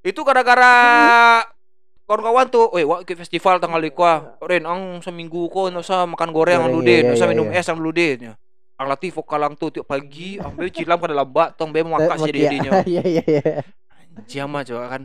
itu 0.05 0.21
gara-gara 0.23 0.73
kawan-kawan 2.07 2.47
tuh, 2.47 2.71
weh, 2.71 2.87
wak 2.87 3.03
ikut 3.03 3.19
festival 3.27 3.59
tanggal 3.59 3.83
ikwa, 3.83 4.38
Ren, 4.38 4.62
ang 4.62 5.03
seminggu 5.03 5.51
ko, 5.51 5.66
usah 5.75 6.07
makan 6.07 6.31
goreng, 6.31 6.62
ang 6.62 6.71
Goreng, 6.71 6.87
ludin, 6.87 6.95
iya, 6.95 7.03
nggak 7.03 7.19
usah 7.19 7.27
iya, 7.27 7.35
minum 7.35 7.49
iya. 7.51 7.59
es, 7.59 7.66
ang 7.66 7.81
ya. 7.83 8.33
Ang 8.77 8.87
latih 8.92 9.11
vokal 9.11 9.42
ang 9.42 9.55
tuh 9.59 9.75
tiap 9.75 9.88
pagi, 9.90 10.38
ang 10.38 10.55
be 10.55 10.71
cilam 10.71 11.03
kada 11.03 11.16
lambat, 11.16 11.59
tong 11.59 11.75
be 11.75 11.83
mangkas 11.83 12.23
Eh, 12.23 12.31
jadi 12.31 12.38
iya, 12.38 12.47
jadinya. 12.47 12.71
Iya 12.95 13.03
iya 13.03 13.23
iya. 13.27 13.42
Anjing 14.14 14.47
mah 14.47 14.62
coba 14.62 14.85
kan. 14.87 15.03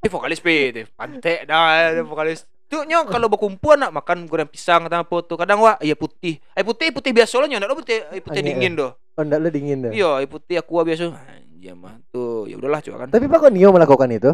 Eh, 0.00 0.08
vokalis 0.08 0.40
pe, 0.40 0.86
pantek 0.96 1.44
dah 1.44 1.92
vokalis. 2.06 2.48
Tuh 2.64 2.82
nyo 2.88 3.04
kalau 3.06 3.28
berkumpul 3.28 3.76
nak 3.76 3.92
makan 3.92 4.24
goreng 4.24 4.48
pisang 4.48 4.88
atau 4.88 5.04
apa 5.04 5.16
tuh. 5.22 5.36
Kadang 5.36 5.60
wah 5.60 5.76
iya 5.84 5.94
putih. 5.94 6.40
Air 6.56 6.64
putih 6.64 6.90
putih 6.90 7.12
biasa 7.12 7.36
lah 7.38 7.46
nyo, 7.46 7.58
ndak 7.60 7.76
putih 7.76 7.98
air 8.08 8.22
putih 8.24 8.40
Aneh, 8.40 8.48
dingin 8.56 8.72
doh. 8.74 8.90
Oh 9.14 9.22
enggak 9.22 9.38
lu 9.38 9.48
dingin 9.52 9.78
dah. 9.84 9.92
Iya, 9.94 10.10
air 10.18 10.28
putih 10.28 10.58
aqua 10.58 10.82
biasa. 10.82 11.12
Anjing 11.12 11.76
mah 11.76 12.00
tuh. 12.10 12.48
Ya 12.50 12.56
udahlah 12.58 12.80
coba 12.82 12.96
kan. 13.04 13.08
Tapi 13.12 13.24
Pak 13.30 13.38
kok 13.38 13.52
Nio 13.52 13.68
melakukan 13.70 14.08
itu? 14.10 14.32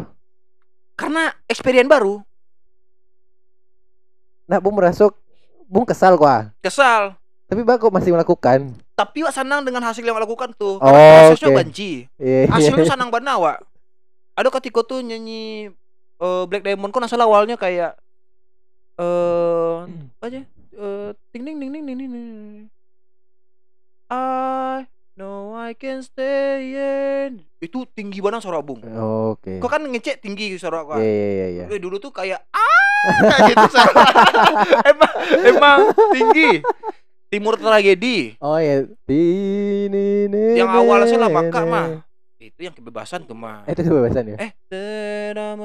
Karena 0.95 1.29
experience 1.47 1.89
baru, 1.89 2.21
Nah, 4.51 4.59
Bung 4.59 4.75
merasuk 4.75 5.15
Bung 5.71 5.87
kesal 5.87 6.19
kok. 6.19 6.51
kesal. 6.59 7.15
Tapi 7.47 7.63
Pak 7.63 7.79
kok 7.79 7.91
masih 7.95 8.11
melakukan? 8.11 8.75
Tapi 8.91 9.23
wak 9.23 9.31
senang 9.31 9.63
dengan 9.63 9.79
hasil 9.87 10.03
yang 10.03 10.19
lakukan 10.19 10.51
tuh. 10.59 10.75
Oh, 10.79 10.83
Karena 10.83 11.31
prosesnya 11.31 11.49
oke. 11.51 11.57
banci. 11.63 11.91
Iya. 12.19 12.39
iya. 12.43 12.51
Hasilnya 12.51 12.85
senang 12.87 13.07
banget 13.07 13.31
wak. 13.39 13.63
Ada 14.35 14.49
ketika 14.59 14.83
tuh 14.83 14.99
nyanyi 14.99 15.71
eh, 16.19 16.43
Black 16.47 16.67
Diamond 16.67 16.91
kok 16.91 17.03
asal 17.03 17.23
awalnya 17.23 17.55
kayak 17.55 17.95
eh 19.01 19.77
apa 19.89 20.25
aja? 20.29 20.41
Eh 20.71 21.09
ting 21.33 21.41
ting 21.41 21.57
ting 21.57 21.71
ting 21.73 21.83
ting. 21.83 22.15
I 24.11 24.85
know 25.15 25.55
I 25.55 25.73
can 25.73 26.03
stay 26.03 26.75
in. 26.75 27.41
Itu 27.57 27.87
tinggi 27.87 28.19
banget 28.19 28.43
suara 28.43 28.59
Bung. 28.59 28.83
Oke. 29.31 29.57
Kok 29.57 29.69
kan 29.69 29.81
ngecek 29.81 30.19
tinggi 30.19 30.53
suara 30.55 30.81
Iya 30.81 30.85
gua. 30.85 30.95
iya 30.99 31.27
iya 31.31 31.47
iya. 31.47 31.65
Eh, 31.71 31.79
dulu 31.79 31.97
tuh 31.97 32.11
kayak 32.11 32.43
ah 32.51 33.01
kayak 33.23 33.39
gitu 33.55 33.65
suara. 33.71 34.03
emang 34.91 35.13
emang 35.47 35.79
tinggi. 36.11 36.51
Timur 37.31 37.55
tragedi. 37.55 38.35
Oh 38.43 38.59
iya. 38.59 38.83
Ini 39.07 40.59
Yang 40.59 40.69
awalnya 40.69 41.07
sih 41.07 41.15
lah 41.15 41.31
Baka 41.31 41.59
mah. 41.63 41.87
Itu 42.41 42.65
yang 42.65 42.73
kebebasan 42.73 43.29
tuh 43.29 43.37
mah. 43.37 43.61
Eh, 43.69 43.77
itu 43.77 43.85
kebebasan 43.85 44.33
ya? 44.33 44.37
Eh, 44.41 44.49
tidak 44.65 45.61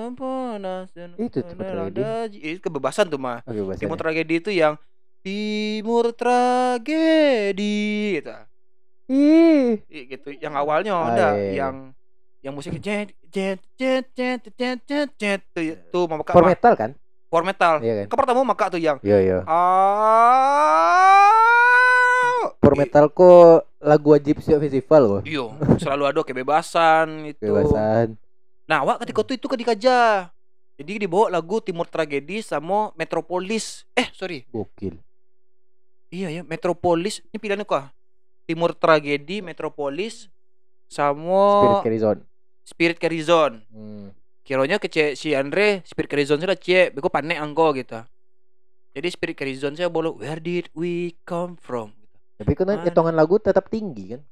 dan 0.92 1.16
Itu 1.16 1.40
Tragedi. 1.40 2.04
Itu 2.36 2.60
kebebasan 2.68 3.08
tuh 3.08 3.16
mah. 3.16 3.40
Kebebasan. 3.48 3.80
Timur 3.80 3.96
tragedi 3.96 4.44
itu 4.44 4.52
yang 4.52 4.76
Timur 5.24 6.12
tragedi 6.12 8.20
gitu. 8.20 8.28
Ih. 9.08 9.80
Ih, 9.88 10.04
gitu. 10.04 10.36
Yang 10.36 10.52
awalnya 10.52 10.92
Ah, 10.92 11.08
ada 11.08 11.32
iya, 11.32 11.40
iya. 11.40 11.64
yang 11.64 11.96
yang 12.44 12.52
musiknya 12.54 12.78
jet 12.78 13.08
jet 13.32 13.58
jet 13.74 14.06
jet 14.12 14.44
jet 14.54 14.78
jet 14.84 15.10
jet 15.16 15.40
tuh 15.50 15.64
itu 15.64 15.98
mau 16.06 16.20
maka 16.20 16.30
For 16.30 16.44
metal 16.44 16.76
kan? 16.76 16.92
for 17.26 17.42
metal. 17.42 17.82
Iya 17.82 18.04
kan? 18.04 18.06
Ke 18.12 18.16
pertama 18.20 18.44
maka 18.46 18.70
tuh 18.70 18.78
yang 18.78 19.02
Iya 19.02 19.18
iya. 19.18 19.38
ah 19.48 19.64
For 22.60 22.76
metal 22.76 23.08
kok 23.10 23.66
lagu 23.86 24.10
wajib 24.10 24.42
setiap 24.42 24.58
festival 24.58 25.02
loh. 25.06 25.22
Iyo, 25.22 25.54
selalu 25.78 26.10
ada 26.10 26.20
kebebasan 26.26 27.30
itu. 27.30 27.38
Kebebasan. 27.38 28.18
Nah, 28.66 28.82
wak 28.82 29.06
ketika 29.06 29.22
itu 29.22 29.32
itu 29.38 29.46
ketika 29.46 29.72
aja. 29.72 30.00
Jadi 30.76 31.06
dibawa 31.06 31.30
lagu 31.30 31.62
Timur 31.62 31.86
Tragedi 31.86 32.42
sama 32.42 32.90
Metropolis. 32.98 33.86
Eh, 33.94 34.10
sorry. 34.12 34.42
Gokil. 34.50 34.98
Iya 36.10 36.28
ya, 36.28 36.42
Metropolis. 36.42 37.22
Ini 37.30 37.38
pilihannya 37.38 37.64
kok. 37.64 37.86
Timur 38.44 38.74
Tragedi, 38.74 39.40
Metropolis 39.40 40.28
sama 40.86 41.62
Spirit 41.62 41.82
Carry 41.86 41.98
Zone. 42.02 42.20
Spirit 42.66 42.98
Carizon. 42.98 43.62
Hmm. 43.70 44.10
Kiranya 44.42 44.78
ke 44.78 44.90
ce- 44.90 45.14
si 45.14 45.34
Andre 45.34 45.82
Spirit 45.86 46.10
Carizon 46.10 46.38
sudah 46.38 46.58
cie, 46.58 46.90
beko 46.90 47.06
panek 47.06 47.38
angko 47.38 47.70
gitu. 47.74 48.02
Jadi 48.94 49.08
Spirit 49.10 49.36
Carizon 49.38 49.74
saya 49.74 49.86
bolo 49.86 50.18
Where 50.18 50.38
did 50.38 50.70
we 50.74 51.14
come 51.22 51.54
from? 51.58 51.94
Tapi 52.36 52.52
kan 52.52 52.84
hitungan 52.84 53.16
lagu 53.16 53.40
tetap 53.40 53.72
tinggi 53.72 54.16
kan? 54.16 54.22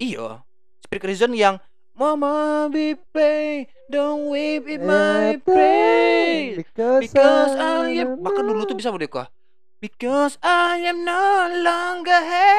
Iya. 0.00 0.40
Spirit 0.82 1.00
Carizon 1.04 1.32
yang 1.36 1.56
Mama 1.92 2.72
be 2.72 2.96
pain, 3.12 3.68
don't 3.92 4.32
weep 4.32 4.64
in 4.64 4.88
my 4.88 5.36
praise. 5.44 6.56
Because, 6.56 7.04
Because 7.04 7.52
I 7.60 8.00
am 8.00 8.16
Bahkan 8.24 8.44
dulu 8.48 8.64
tuh 8.64 8.80
bisa 8.80 8.88
mau 8.88 8.96
deka 8.96 9.28
Because 9.76 10.40
I 10.40 10.80
am 10.88 11.04
no 11.04 11.52
longer 11.60 12.16
here 12.16 12.56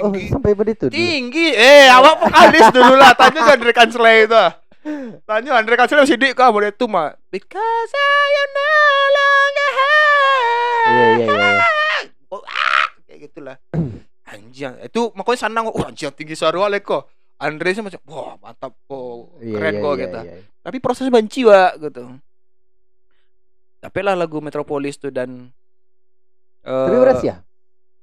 Oh 0.00 0.08
Tinggi 0.08 0.32
sampai 0.32 0.56
begitu. 0.56 0.88
Tinggi 0.88 1.52
Eh 1.52 1.92
awak 1.92 2.24
vokalis 2.24 2.72
dulu 2.72 2.96
lah 2.96 3.12
Tanya 3.12 3.44
jangan 3.44 3.60
Rekan 3.60 3.90
Slay 3.92 4.24
itu 4.24 4.44
Tanya 5.28 5.58
Andre 5.58 5.74
Cancel 5.74 5.98
masih 6.02 6.18
dik 6.18 6.38
kah 6.38 6.50
boleh 6.54 6.70
tuh 6.70 6.86
mah. 6.86 7.14
Because 7.30 7.92
I 7.92 8.28
am 8.38 8.50
no 8.54 8.74
longer 9.16 9.70
high. 9.70 10.86
Iya 10.86 11.06
iya 11.06 11.26
iya. 11.26 11.50
iya. 11.58 11.70
Oh, 12.30 12.42
ah, 12.42 12.75
gitulah. 13.36 13.60
Anjing, 14.32 14.74
itu 14.82 15.12
makanya 15.14 15.38
senang 15.46 15.70
oh 15.70 15.84
anjing 15.84 16.10
tinggi 16.10 16.34
suara 16.34 16.56
wale 16.56 16.80
kok. 16.80 17.06
Andre 17.36 17.70
sih 17.70 17.84
macam 17.84 18.00
wah 18.08 18.34
mantap 18.40 18.72
kok. 18.74 19.38
Iya, 19.38 19.54
Keren 19.54 19.74
iya, 19.76 19.82
kok 19.84 19.92
iya, 19.92 20.02
gitu. 20.02 20.20
iya. 20.24 20.34
Tapi 20.64 20.76
prosesnya 20.80 21.12
banci 21.12 21.40
wa 21.44 21.62
gitu. 21.76 22.04
Tapi 23.78 23.98
lah 24.02 24.16
lagu 24.16 24.40
Metropolis 24.40 24.98
tuh 24.98 25.12
dan 25.12 25.52
eh, 26.64 26.72
Tapi 26.88 26.96
berhasil 26.96 27.28
ya? 27.28 27.36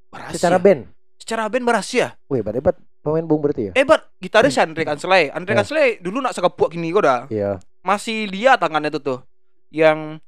berhasil. 0.08 0.38
Secara 0.38 0.58
band. 0.62 0.82
secara 1.18 1.44
band 1.50 1.66
berhasil. 1.66 2.14
Wih, 2.30 2.40
berarti 2.40 2.62
hebat 2.62 2.76
pemain 3.02 3.26
bung 3.26 3.42
berarti 3.42 3.62
ya? 3.68 3.74
Hebat 3.76 4.08
gitaris 4.22 4.56
Andre 4.56 4.86
Kansley. 4.86 5.28
Andre 5.28 5.52
Eh. 5.52 5.58
Kansley 5.60 5.88
dulu 6.00 6.22
nak 6.22 6.32
sekepuk 6.32 6.72
gini 6.72 6.94
kok 6.94 7.04
dah. 7.04 7.22
Iya. 7.28 7.60
Masih 7.84 8.32
lihat 8.32 8.64
tangannya 8.64 8.94
tuh 8.94 9.04
tuh. 9.04 9.20
Yang 9.68 10.24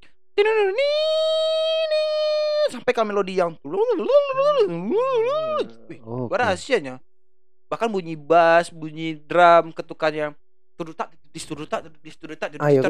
sampai 2.80 2.94
ke 2.94 3.02
melodi 3.04 3.40
yang 3.40 3.56
Wih, 5.88 6.00
Oh. 6.04 6.28
Gua 6.28 6.38
rahasianya. 6.44 7.00
Bahkan 7.72 7.90
bunyi 7.90 8.14
bass, 8.14 8.70
bunyi 8.70 9.18
drum, 9.18 9.74
ketukannya 9.74 10.36
tudutak 10.76 11.08
distudutak 11.32 11.88
distudutak 12.04 12.52
Ayo. 12.60 12.84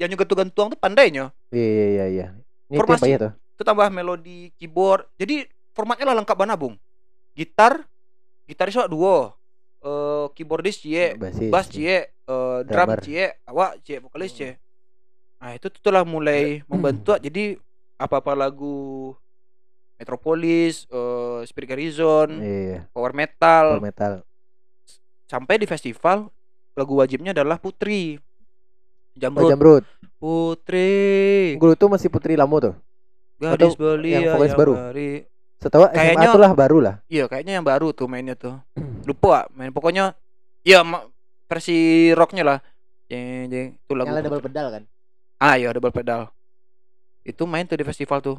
yang 0.00 0.10
juga 0.10 0.24
gantung 0.32 0.72
tuh 0.72 0.80
pandainya 0.80 1.30
Iya 1.52 1.64
iya 1.68 1.86
iya 1.86 2.04
iya. 2.08 2.26
Formasi. 2.72 3.12
ya 3.12 3.30
itu 3.36 3.62
tambah 3.62 3.86
melodi 3.92 4.50
keyboard 4.58 5.06
jadi 5.14 5.46
formatnya 5.76 6.10
lah 6.10 6.16
lengkap 6.18 6.36
banget 6.36 6.56
bung 6.58 6.74
gitar 7.36 7.86
gitaris 8.48 8.74
awak 8.80 8.90
duo 8.90 9.36
eh 9.84 10.26
keyboardis 10.34 10.80
cie 10.82 11.14
bass 11.52 11.68
cie 11.70 12.08
eh, 12.10 12.58
drum 12.66 12.88
cie 13.04 13.36
awak 13.46 13.78
cie 13.84 14.00
vokalis 14.00 14.32
cie 14.34 14.58
nah 15.44 15.52
itu 15.52 15.68
tuh 15.68 15.92
lah 15.92 16.02
mulai 16.02 16.64
membantu 16.64 17.20
jadi 17.20 17.60
apa 17.94 18.16
apa 18.16 18.32
lagu 18.32 19.12
Metropolis 19.94 20.88
eh 20.88 21.40
Spirit 21.44 21.68
Garrison 21.68 22.28
Iya 22.34 22.56
iya. 22.66 22.78
power 22.90 23.12
metal 23.12 23.76
Power 23.76 23.84
metal. 23.84 24.12
sampai 25.24 25.54
di 25.56 25.66
festival 25.66 26.32
lagu 26.72 26.96
wajibnya 26.96 27.30
adalah 27.30 27.56
Putri 27.56 28.16
Oh, 29.14 29.20
Jamrut 29.20 29.46
Jamrut. 29.46 29.84
Putri 30.18 31.54
Dulu 31.54 31.74
tuh 31.74 31.86
masih 31.86 32.08
Putri 32.08 32.34
Lamu 32.34 32.58
tuh. 32.58 32.74
gadis 33.36 33.70
atau 33.70 33.78
belia 33.94 34.10
yang 34.16 34.34
vokalis 34.34 34.54
baru? 34.54 34.72
hari- 34.80 35.28
Setelah 35.60 35.88
SMA 35.88 36.00
Kayaknya- 36.16 36.32
tuh 36.32 36.40
lah 36.40 36.52
baru 36.52 36.78
lah. 36.78 36.94
Iya 37.06 37.24
kayaknya 37.24 37.52
yang 37.54 37.64
baru 37.64 37.92
tuh 37.92 38.04
mainnya 38.04 38.34
tuh 38.34 38.58
Lupa 39.06 39.28
ah, 39.30 39.44
main 39.52 39.70
pokoknya 39.70 40.16
Ya 40.60 40.80
versi 41.44 41.76
rocknya 42.10 42.42
lah 42.42 42.58
Jeng 43.06 43.46
jeng 43.46 43.68
Itu 43.76 43.92
lagu 43.94 44.10
pedal 44.40 44.66
kan? 44.72 44.82
Ah 45.38 45.56
ya 45.58 45.70
double 45.74 45.94
pedal. 45.94 46.30
Itu 47.24 47.48
main 47.48 47.64
tuh 47.64 47.80
di 47.80 47.86
festival 47.86 48.20
tuh. 48.20 48.38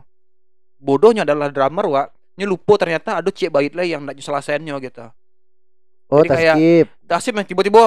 Bodohnya 0.76 1.24
adalah 1.24 1.48
drummer 1.48 1.88
wak 1.88 2.08
Ini 2.36 2.44
lupa 2.44 2.76
ternyata 2.76 3.24
ada 3.24 3.32
cek 3.32 3.48
bait 3.48 3.72
lah 3.72 3.88
yang 3.88 4.04
gak 4.04 4.20
selesainya 4.20 4.76
gitu. 4.84 5.08
Oh, 6.12 6.20
Jadi 6.22 6.30
kayak 6.36 6.56
taskip. 6.60 6.88
Taskip 7.08 7.34
yang 7.40 7.48
tiba-tiba 7.48 7.84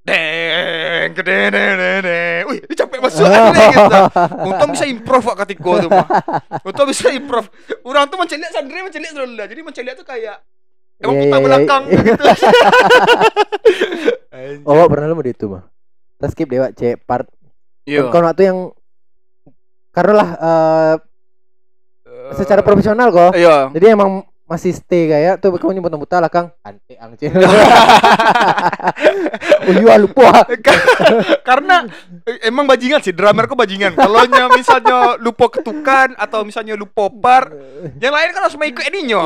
deng 0.00 1.12
deng 1.12 1.12
gede, 1.12 1.36
gede. 1.52 2.22
wih 2.48 2.58
ini 2.64 2.74
capek 2.74 2.98
masuk 3.04 3.28
aja 3.28 3.52
gitu 3.76 4.00
untung 4.48 4.70
bisa 4.72 4.84
improv 4.88 5.22
kok 5.22 5.36
katik 5.44 5.60
tuh 5.60 5.76
untung 6.64 6.86
bisa 6.88 7.12
improv 7.12 7.46
orang 7.84 8.08
tuh 8.08 8.16
mencelik, 8.16 8.48
sandri 8.48 8.80
mencelik 8.80 9.12
dulu 9.12 9.44
jadi 9.44 9.60
mencelik 9.60 9.94
tuh 10.00 10.06
kayak 10.08 10.40
emang 11.00 11.14
Iya, 11.16 11.22
putar 11.24 11.38
iya, 11.40 11.46
belakang 11.48 11.82
iya. 11.88 11.98
gitu. 12.04 12.24
Oh, 14.64 14.88
pernah 14.88 15.06
lu 15.06 15.14
mau 15.20 15.24
di 15.24 15.36
itu 15.36 15.46
mah. 15.52 15.68
Tas 16.16 16.32
skip 16.32 16.48
dewa 16.48 16.72
C 16.72 16.96
part. 16.96 17.28
Iya. 17.84 18.08
Kon 18.08 18.24
waktu 18.24 18.48
yang 18.48 18.58
karena 19.92 20.12
lah 20.16 20.30
eh, 20.40 20.94
secara 22.36 22.64
profesional 22.64 23.12
kok. 23.12 23.36
Iya. 23.36 23.68
Jadi 23.72 23.86
emang 23.92 24.24
masih 24.50 24.74
stay 24.74 25.06
kayak 25.06 25.38
tuh 25.38 25.54
kamu 25.54 25.78
nyebut 25.78 25.94
nyebut 25.94 26.10
lah 26.10 26.26
kang 26.26 26.50
ante 26.66 26.98
angce 26.98 27.30
oh 29.70 29.72
iya 29.78 29.94
lupa 29.94 30.42
Karena 31.46 31.86
eh, 32.26 32.50
emang 32.50 32.66
bajingan 32.66 33.02
sih 33.02 33.14
drummer 33.14 33.46
kok 33.50 33.58
bajingan. 33.58 33.92
Kalau 33.98 34.22
nya 34.26 34.46
misalnya 34.52 35.18
lupa 35.18 35.50
ketukan 35.50 36.14
atau 36.14 36.46
misalnya 36.46 36.78
lupa 36.78 37.10
par, 37.10 37.50
yang 37.98 38.14
lain 38.14 38.30
kan 38.30 38.46
harus 38.46 38.54
ikut 38.54 38.84
ininya. 38.86 39.22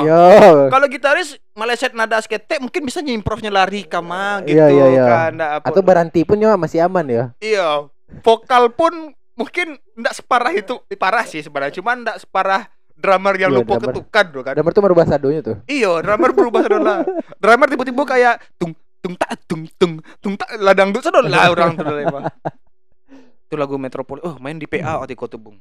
Kalau 0.73 0.87
gitaris 0.89 1.37
meleset 1.55 1.93
nada 1.93 2.19
skete 2.19 2.59
mungkin 2.59 2.83
bisa 2.83 2.99
nyimprovnya 3.05 3.53
lari 3.53 3.87
kama 3.87 4.43
gitu 4.43 4.59
Iya, 4.59 4.67
iya, 4.75 4.87
iya. 4.91 5.05
kan. 5.07 5.33
apa. 5.39 5.67
atau 5.71 5.83
berhenti 5.87 6.27
pun 6.27 6.35
ya 6.35 6.59
masih 6.59 6.83
aman 6.83 7.07
ya 7.07 7.25
Iya, 7.39 7.87
vokal 8.27 8.75
pun 8.75 9.15
mungkin 9.39 9.79
enggak 9.95 10.15
separah 10.19 10.51
itu, 10.55 10.75
parah 10.99 11.23
sih 11.27 11.43
sebenarnya, 11.43 11.79
cuman 11.79 12.03
enggak 12.03 12.19
separah 12.27 12.74
drummer 12.95 13.35
yang 13.35 13.51
Iya, 13.51 13.59
lupa 13.61 13.75
drummer. 13.75 13.93
ketukan 13.93 14.25
bro 14.27 14.41
kan. 14.43 14.53
Drummer 14.55 14.73
tuh 14.73 14.83
merubah 14.83 15.05
sadonya 15.05 15.41
tuh 15.41 15.57
Iya, 15.65 15.93
drummer 16.01 16.31
berubah 16.31 16.61
sadola. 16.63 16.95
drummer 17.43 17.67
tiba-tiba 17.67 18.03
kayak 18.05 18.35
tung 18.55 18.73
tung 18.99 19.15
tak 19.15 19.37
tung 19.45 19.63
tung 19.75 19.93
tung 20.19 20.35
tak 20.35 20.49
ladang 20.57 20.89
dut 20.89 21.03
sadola 21.03 21.49
orang 21.49 21.75
tuh 21.75 21.85
emang. 21.99 22.25
Itu 23.45 23.55
lagu 23.55 23.77
Metropolis. 23.77 24.23
Oh, 24.23 24.35
main 24.39 24.57
di 24.57 24.65
PA 24.65 24.97
waktu 24.97 25.15
itu 25.15 25.37
Bung. 25.37 25.61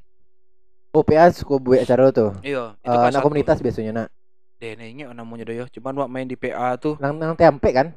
oh 0.89 1.01
PA 1.01 1.27
suka 1.29 1.57
buat 1.57 1.81
acara 1.81 2.09
tuh 2.09 2.37
Iya, 2.39 2.77
itu 2.77 2.89
satu. 3.11 3.21
komunitas 3.21 3.57
biasanya 3.59 3.91
nak 3.95 4.09
Deh, 4.55 4.77
nah, 4.77 4.85
ingat 4.85 5.11
namanya 5.11 5.43
deh 5.43 5.57
ya. 5.57 5.65
Cuman 5.67 5.91
wak 5.97 6.07
main 6.07 6.23
di 6.23 6.33
PA 6.33 6.77
tuh. 6.77 6.95
nang 6.97 7.17
nang 7.17 7.33
tempe 7.33 7.69
kan 7.69 7.91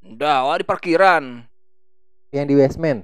Udah, 0.00 0.46
wak 0.46 0.60
di 0.60 0.64
parkiran. 0.64 1.42
yang 2.30 2.44
di 2.44 2.54
Westman 2.54 3.02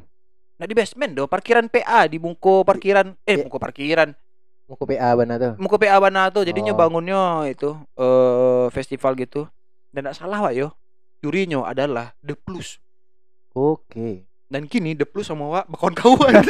Nah 0.55 0.67
di 0.69 0.77
basement 0.77 1.11
doh, 1.11 1.27
parkiran 1.27 1.67
PA 1.67 2.07
di 2.07 2.17
Mungko 2.17 2.63
parkiran 2.63 3.19
eh 3.25 3.35
Iya. 3.35 3.43
Mungko 3.43 3.59
parkiran. 3.59 4.15
Mau 4.73 4.81
ke 4.81 4.97
PA 4.97 5.13
mana 5.13 5.37
tuh 5.37 5.53
Muka 5.61 5.77
PA 5.77 6.01
Banato 6.01 6.41
jadinya 6.41 6.73
Oh. 6.73 6.81
bangunnya 6.81 7.45
itu 7.45 7.77
eh 7.93 8.73
festival 8.73 9.13
gitu. 9.15 9.45
Dan 9.93 10.09
tidak 10.09 10.17
salah 10.17 10.41
Wak 10.41 10.57
yo. 10.57 10.73
Jurinya 11.21 11.61
adalah 11.63 12.17
The 12.25 12.33
Plus. 12.33 12.81
oke 13.53 14.25
Dan 14.49 14.65
kini 14.65 14.97
The 14.97 15.05
Plus 15.05 15.29
sama 15.29 15.45
Wak 15.53 15.69
berkawan-kawan. 15.69 16.41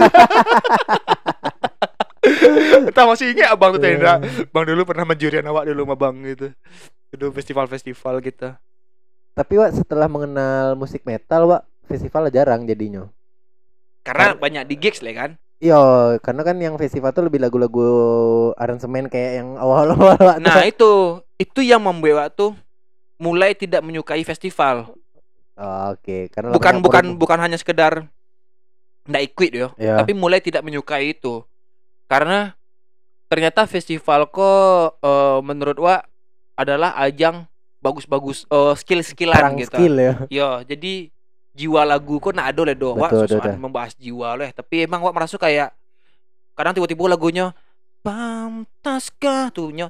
Kita 2.86 3.02
masih 3.10 3.34
ingat 3.34 3.50
abang 3.50 3.74
tuh 3.74 3.82
Tendra. 3.82 4.22
Bang 4.54 4.64
dulu 4.64 4.86
pernah 4.86 5.02
menjurian 5.02 5.42
awak 5.44 5.66
dulu 5.66 5.82
sama 5.82 5.96
bang 5.98 6.14
gitu. 6.30 6.46
Itu 7.10 7.26
festival-festival 7.28 8.22
gitu. 8.22 8.54
tapi 9.32 9.56
Wak 9.56 9.72
setelah 9.74 10.06
mengenal 10.06 10.76
musik 10.76 11.02
metal 11.02 11.50
Wak 11.50 11.62
festival 11.88 12.28
jarang 12.28 12.68
jadinya 12.68 13.08
Karena 14.02 14.36
banyak 14.36 14.62
di 14.68 14.74
gigs 14.76 15.02
lah 15.02 15.14
kan. 15.14 15.30
Iya, 15.62 16.18
karena 16.18 16.42
kan 16.42 16.58
yang 16.58 16.74
festival 16.74 17.14
tuh 17.14 17.22
lebih 17.30 17.38
lagu-lagu 17.38 17.86
aransemen 18.58 19.06
kayak 19.06 19.32
yang 19.38 19.48
awal-awal. 19.54 20.18
Nah 20.42 20.66
itu 20.66 21.22
itu 21.38 21.62
yang 21.62 21.78
membuat 21.78 22.34
tuh 22.34 22.58
mulai 23.22 23.54
tidak 23.54 23.78
menyukai 23.86 24.26
festival. 24.26 24.90
Oh, 25.54 25.94
Oke, 25.94 26.26
karena 26.34 26.50
Bukan 26.50 26.82
bukan 26.82 27.04
bukan 27.14 27.38
hanya 27.38 27.54
sekedar 27.54 28.10
ndak 29.06 29.22
ikut 29.30 29.50
yo. 29.54 29.68
ya. 29.78 29.98
tapi 29.98 30.14
mulai 30.14 30.38
tidak 30.38 30.62
menyukai 30.62 31.10
itu 31.14 31.42
karena 32.06 32.54
ternyata 33.26 33.66
festival 33.66 34.30
kok 34.30 34.98
eh, 35.02 35.38
menurut 35.46 35.78
wa 35.78 36.02
adalah 36.58 36.94
ajang 36.98 37.46
bagus-bagus 37.78 38.46
eh, 38.50 38.74
skill-skillan 38.78 39.62
gitu. 39.62 39.78
skill 39.78 39.94
ya. 39.94 40.14
Yo, 40.26 40.48
jadi 40.66 41.11
jiwa 41.52 41.84
lagu 41.84 42.16
kok 42.18 42.32
nak 42.32 42.52
ada 42.52 42.72
do. 42.72 42.96
Wak 42.96 43.12
betul, 43.12 43.60
membahas 43.60 43.92
jiwa 43.96 44.36
leh, 44.40 44.50
tapi 44.52 44.88
emang 44.88 45.04
wak 45.04 45.14
merasa 45.14 45.36
kayak 45.36 45.72
kadang 46.56 46.76
tiba-tiba 46.76 47.08
lagunya 47.08 47.56
Pantaskah 48.02 49.54
tuhnya 49.54 49.86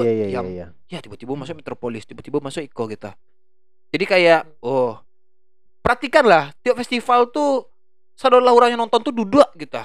Iya 0.00 0.12
iya 0.16 0.26
yang 0.32 0.46
iya. 0.48 0.66
ya 0.88 0.98
tiba-tiba 1.04 1.36
masuk 1.36 1.60
Metropolis, 1.60 2.08
tiba-tiba 2.08 2.40
masuk 2.40 2.64
Iko 2.64 2.88
gitu. 2.88 3.12
Jadi 3.92 4.04
kayak 4.08 4.48
oh 4.64 4.96
perhatikanlah 5.84 6.56
tiap 6.64 6.80
festival 6.80 7.28
tuh 7.28 7.68
saudara 8.16 8.48
orang 8.48 8.72
yang 8.72 8.80
nonton 8.80 9.04
tuh 9.04 9.12
duduk 9.12 9.44
gitu. 9.60 9.82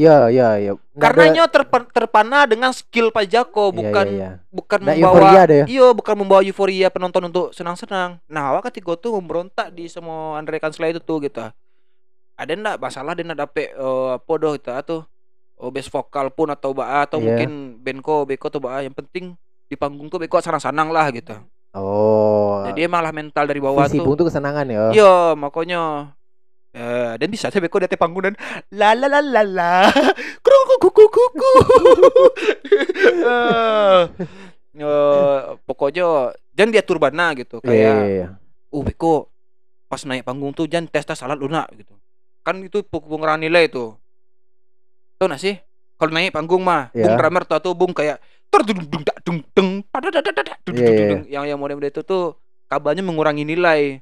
Iya 0.00 0.16
iya 0.28 0.48
iya. 0.58 0.72
Ada- 0.72 0.96
Karenanya 0.96 1.44
terpa- 1.46 1.90
terpana 1.90 2.38
dengan 2.44 2.72
skill 2.72 3.08
Pak 3.08 3.24
Jako 3.26 3.64
Iya, 3.66 3.76
bukan 3.76 4.06
iya, 4.06 4.16
iya. 4.16 4.30
bukan 4.48 4.78
Nggak 4.80 4.96
membawa 4.96 5.12
euforia 5.12 5.42
deh 5.44 5.56
ya. 5.56 5.66
iya 5.68 5.86
bukan 5.90 6.14
membawa 6.16 6.40
euforia 6.40 6.88
penonton 6.88 7.22
untuk 7.26 7.52
senang-senang. 7.52 8.16
Nah, 8.24 8.42
awak 8.50 8.68
ketika 8.68 8.96
tuh 8.96 9.12
memberontak 9.14 9.68
di 9.70 9.84
semua 9.86 10.36
Andre 10.36 10.56
Kansla 10.56 10.88
itu 10.88 10.98
tuh 10.98 11.20
gitu. 11.20 11.44
Ada 12.34 12.52
ndak 12.54 12.76
masalah 12.78 13.12
dia 13.12 13.28
dapet 13.28 13.70
eh, 13.70 14.08
apa 14.10 14.32
doh 14.34 14.56
gitu 14.56 14.70
atau 14.70 14.96
oh, 15.54 15.68
best 15.68 15.88
vokal 15.88 16.32
pun 16.32 16.48
atau 16.48 16.72
ba 16.72 17.04
atau 17.04 17.20
Iya. 17.20 17.24
mungkin 17.26 17.50
bandko 17.78 18.24
beko 18.24 18.48
atau 18.48 18.58
ba 18.58 18.80
yang 18.80 18.96
penting 18.96 19.36
di 19.68 19.76
panggung 19.76 20.08
tuh 20.08 20.16
beko 20.16 20.40
sanang-sanang 20.40 20.88
lah 20.88 21.12
gitu. 21.12 21.36
Oh. 21.70 22.66
Jadi 22.66 22.82
emang 22.82 22.98
lah 22.98 23.12
mental 23.12 23.44
dari 23.44 23.60
bawah 23.60 23.84
visi 23.84 23.96
tuh. 23.96 24.02
bung 24.02 24.16
tuh 24.16 24.26
kesenangan 24.26 24.66
ya. 24.66 24.90
Iya, 24.90 25.14
makanya 25.34 26.10
eh 26.70 27.12
dan 27.18 27.26
bisa 27.26 27.50
saya 27.50 27.58
beko 27.58 27.82
di 27.82 27.90
atas 27.90 27.98
panggung 27.98 28.22
dan 28.22 28.34
la 28.70 28.94
la 28.94 29.06
la 29.06 29.18
la 29.18 29.42
la 29.42 29.72
kru 30.44 30.58
ku 30.70 30.76
ku 30.78 30.88
ku 30.94 31.04
ku 31.10 31.24
ku. 31.34 31.50
Eh, 33.20 34.00
eh 34.78 35.38
pokoknya 35.66 36.30
jangan 36.54 36.70
dia 36.70 36.84
turbana 36.84 37.34
gitu 37.34 37.58
Iya, 37.60 37.66
kayak 37.66 37.80
iya, 37.82 38.06
iya. 38.06 38.26
uh 38.70 38.82
Beko 38.82 39.26
pas 39.86 39.98
naik 40.06 40.22
panggung 40.22 40.54
tuh 40.54 40.70
jangan 40.70 40.86
tes 40.86 41.02
tes 41.02 41.18
salat 41.18 41.34
lunak 41.34 41.66
gitu 41.74 41.98
kan 42.40 42.54
itu 42.62 42.86
pengurangan 42.86 43.42
nilai 43.42 43.66
tuh 43.66 43.98
tau 45.18 45.26
gak 45.26 45.42
sih 45.42 45.58
kalau 45.98 46.14
naik 46.14 46.30
panggung 46.30 46.62
mah 46.62 46.94
Iya. 46.94 47.10
bung 47.10 47.14
drummer 47.18 47.42
tuh 47.44 47.56
atau 47.58 47.74
bung 47.74 47.90
kayak 47.90 48.22
ter 48.46 48.60
dung 48.62 49.02
dak 49.02 49.16
dung 49.22 49.38
dung 49.52 49.68
padadadadada, 49.86 50.54
dung, 50.62 50.74
Iya, 50.74 50.86
dung, 50.86 50.94
iya. 50.96 51.08
dung. 51.10 51.22
yang 51.28 51.44
yang 51.50 51.58
model-model 51.58 51.90
itu 51.90 52.02
tuh 52.02 52.38
kabarnya 52.66 53.02
mengurangi 53.02 53.42
nilai 53.42 53.98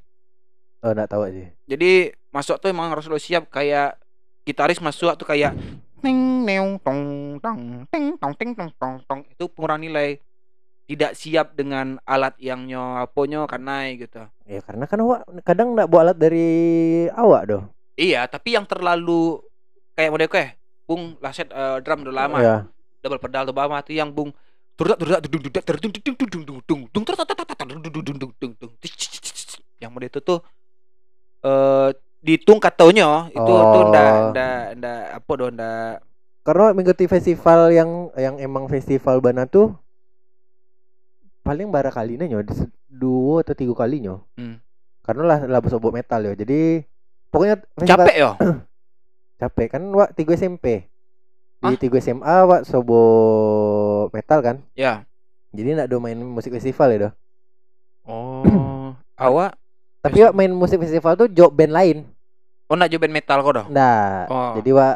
Oh, 0.79 0.93
enggak 0.95 1.11
tahu 1.11 1.27
sih. 1.33 1.49
jadi 1.67 2.13
masuk 2.29 2.61
tuh 2.61 2.69
emang 2.69 2.93
harus 2.93 3.09
lo 3.09 3.17
siap 3.17 3.49
kayak 3.49 3.97
gitaris 4.45 4.81
masuk 4.81 5.17
tuh 5.17 5.29
kayak 5.29 5.57
neng 6.05 6.47
neong 6.47 6.79
tong 6.81 7.03
tong 7.43 7.85
teng 7.91 8.15
tong 8.17 8.35
teng 8.39 8.51
tong 8.55 8.71
tong 8.79 8.95
tong 9.05 9.21
itu 9.27 9.45
pengurangan 9.51 9.83
nilai 9.83 10.09
tidak 10.89 11.13
siap 11.19 11.53
dengan 11.53 12.01
alat 12.09 12.33
yang 12.41 12.65
nyo 12.65 12.97
aponyo 13.05 13.45
kanai 13.45 14.01
gitu 14.01 14.25
Ya 14.49 14.65
karena 14.65 14.89
kan 14.89 15.05
awak 15.05 15.29
kadang 15.45 15.77
enggak 15.77 15.89
bawa 15.93 16.01
alat 16.09 16.17
dari 16.17 16.49
awak 17.13 17.43
doh. 17.45 17.63
Iya, 17.99 18.25
tapi 18.25 18.57
yang 18.57 18.65
terlalu 18.65 19.43
kayak 19.93 20.11
model 20.15 20.31
kayak 20.33 20.57
Bung 20.89 21.21
laset 21.21 21.53
eh, 21.53 21.85
drum 21.85 22.01
udah 22.01 22.15
lama, 22.17 22.39
Ya. 22.41 22.57
double 23.05 23.21
pedal 23.21 23.45
tuh 23.45 23.53
bawah 23.53 23.77
tuh 23.85 23.93
yang 23.93 24.09
Bung 24.09 24.33
turut 24.79 24.97
turut 24.97 25.21
dung 25.21 25.43
dung 25.43 25.53
dung 25.53 25.69
dung 25.93 26.25
dung 26.25 26.33
dung 26.49 26.61
dung 26.65 26.81
dung 26.89 27.03
dung 27.13 28.01
dung 28.09 28.17
dung 28.17 28.33
dung 28.41 28.53
dung 28.57 28.71
dung 28.73 28.73
yang 29.83 29.91
model 29.93 30.09
itu 30.09 30.21
tuh 30.23 30.39
eh 31.45 31.91
dihitung 32.29 32.61
katanya 32.61 33.27
itu 33.31 33.41
tuh 33.41 33.57
Oh. 33.81 33.89
ndak 33.89 34.13
ndak 34.31 34.61
ndak 34.77 35.01
apa 35.17 35.33
doh 35.35 35.49
ndak 35.49 35.93
Karena 36.45 36.73
mengikuti 36.73 37.05
festival 37.05 37.69
yang 37.69 37.91
yang 38.15 38.37
emang 38.37 38.69
festival 38.69 39.21
Bana 39.21 39.45
tuh 39.45 39.73
paling 41.41 41.69
bara 41.69 41.89
kali 41.89 42.17
nyo 42.19 42.41
dua 42.87 43.41
atau 43.41 43.53
tiga 43.53 43.73
kalinya. 43.75 44.21
Hmm. 44.33 44.57
Karena 45.01 45.23
lah 45.25 45.39
lah 45.45 45.61
sobok 45.63 45.93
metal 45.93 46.21
ya. 46.23 46.33
Jadi 46.35 46.85
pokoknya 47.29 47.57
festival- 47.75 48.05
capek 48.05 48.15
ya 48.15 48.31
capek 49.41 49.67
kan 49.71 49.83
wak 49.93 50.13
tiga 50.13 50.33
SMP. 50.35 50.89
Di 51.59 51.65
Hah? 51.67 51.77
tiga 51.77 51.99
SMA 51.99 52.37
wak 52.45 52.63
sobo 52.65 53.01
metal 54.09 54.41
kan. 54.41 54.57
ya 54.73 55.05
Jadi 55.51 55.75
nak 55.75 55.89
do 55.89 55.99
main 55.99 56.17
musik 56.17 56.53
festival 56.53 56.89
ya 56.89 56.99
doh. 57.03 57.13
oh 58.05 58.93
awak 59.19 59.53
Tapi 59.99 60.23
wak 60.23 60.33
main 60.33 60.49
musik 60.51 60.79
festival 60.79 61.13
tuh 61.15 61.29
job 61.29 61.53
band 61.53 61.73
lain. 61.73 61.99
Oh 62.69 62.77
nak 62.77 62.89
joben 62.89 63.11
metal 63.11 63.41
kok 63.41 63.55
dah 63.55 63.67
Nah, 63.69 64.29
oh 64.29 64.53
jadi 64.61 64.71
wak 64.73 64.95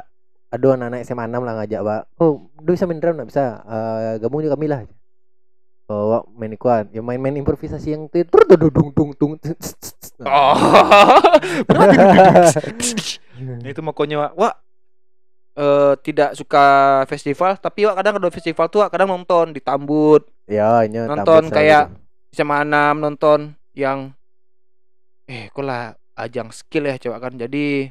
aduh 0.52 0.76
anak-anak 0.76 1.08
SMA 1.08 1.24
6 1.26 1.40
lah 1.40 1.54
ngajak 1.56 1.80
wak. 1.80 2.02
Oh, 2.20 2.52
du 2.60 2.76
bisa 2.76 2.84
main 2.84 3.00
drum 3.00 3.16
nak 3.16 3.24
bisa. 3.24 3.64
Eh, 3.64 4.20
gabung 4.20 4.44
juga 4.44 4.52
kami 4.52 4.68
lah. 4.68 4.84
Oh, 5.88 6.12
wak 6.12 6.28
main 6.36 6.52
ikuan. 6.52 6.92
Ya 6.92 7.00
main-main 7.00 7.40
improvisasi 7.40 7.96
yang 7.96 8.04
tuh 8.12 8.20
tur 8.28 8.44
dung 8.68 8.92
dung 8.92 9.10
dung 9.16 9.32
oh 10.22 10.54
itu 13.64 13.80
makanya 13.82 14.28
Wak, 14.28 14.32
Wak 14.36 14.54
eh, 15.56 15.92
tidak 16.04 16.30
suka 16.36 16.64
festival 17.08 17.58
tapi 17.58 17.88
Wak 17.88 17.96
kadang 17.98 18.12
kalau 18.20 18.30
festival 18.30 18.66
tuh 18.68 18.80
Wak 18.84 18.90
kadang 18.92 19.10
nonton 19.10 19.50
ditambut 19.50 20.28
Ya, 20.46 20.84
ini 20.84 21.00
Nonton 21.08 21.48
kayak- 21.48 21.90
sama 22.32 22.64
enam 22.64 22.96
nonton 22.96 23.52
yang 23.76 24.08
eh 25.28 25.52
kok 25.52 25.60
lah 25.60 25.92
ajang 26.14 26.48
skill 26.52 26.88
ya 26.88 26.96
coba 27.00 27.28
kan 27.28 27.32
jadi 27.34 27.90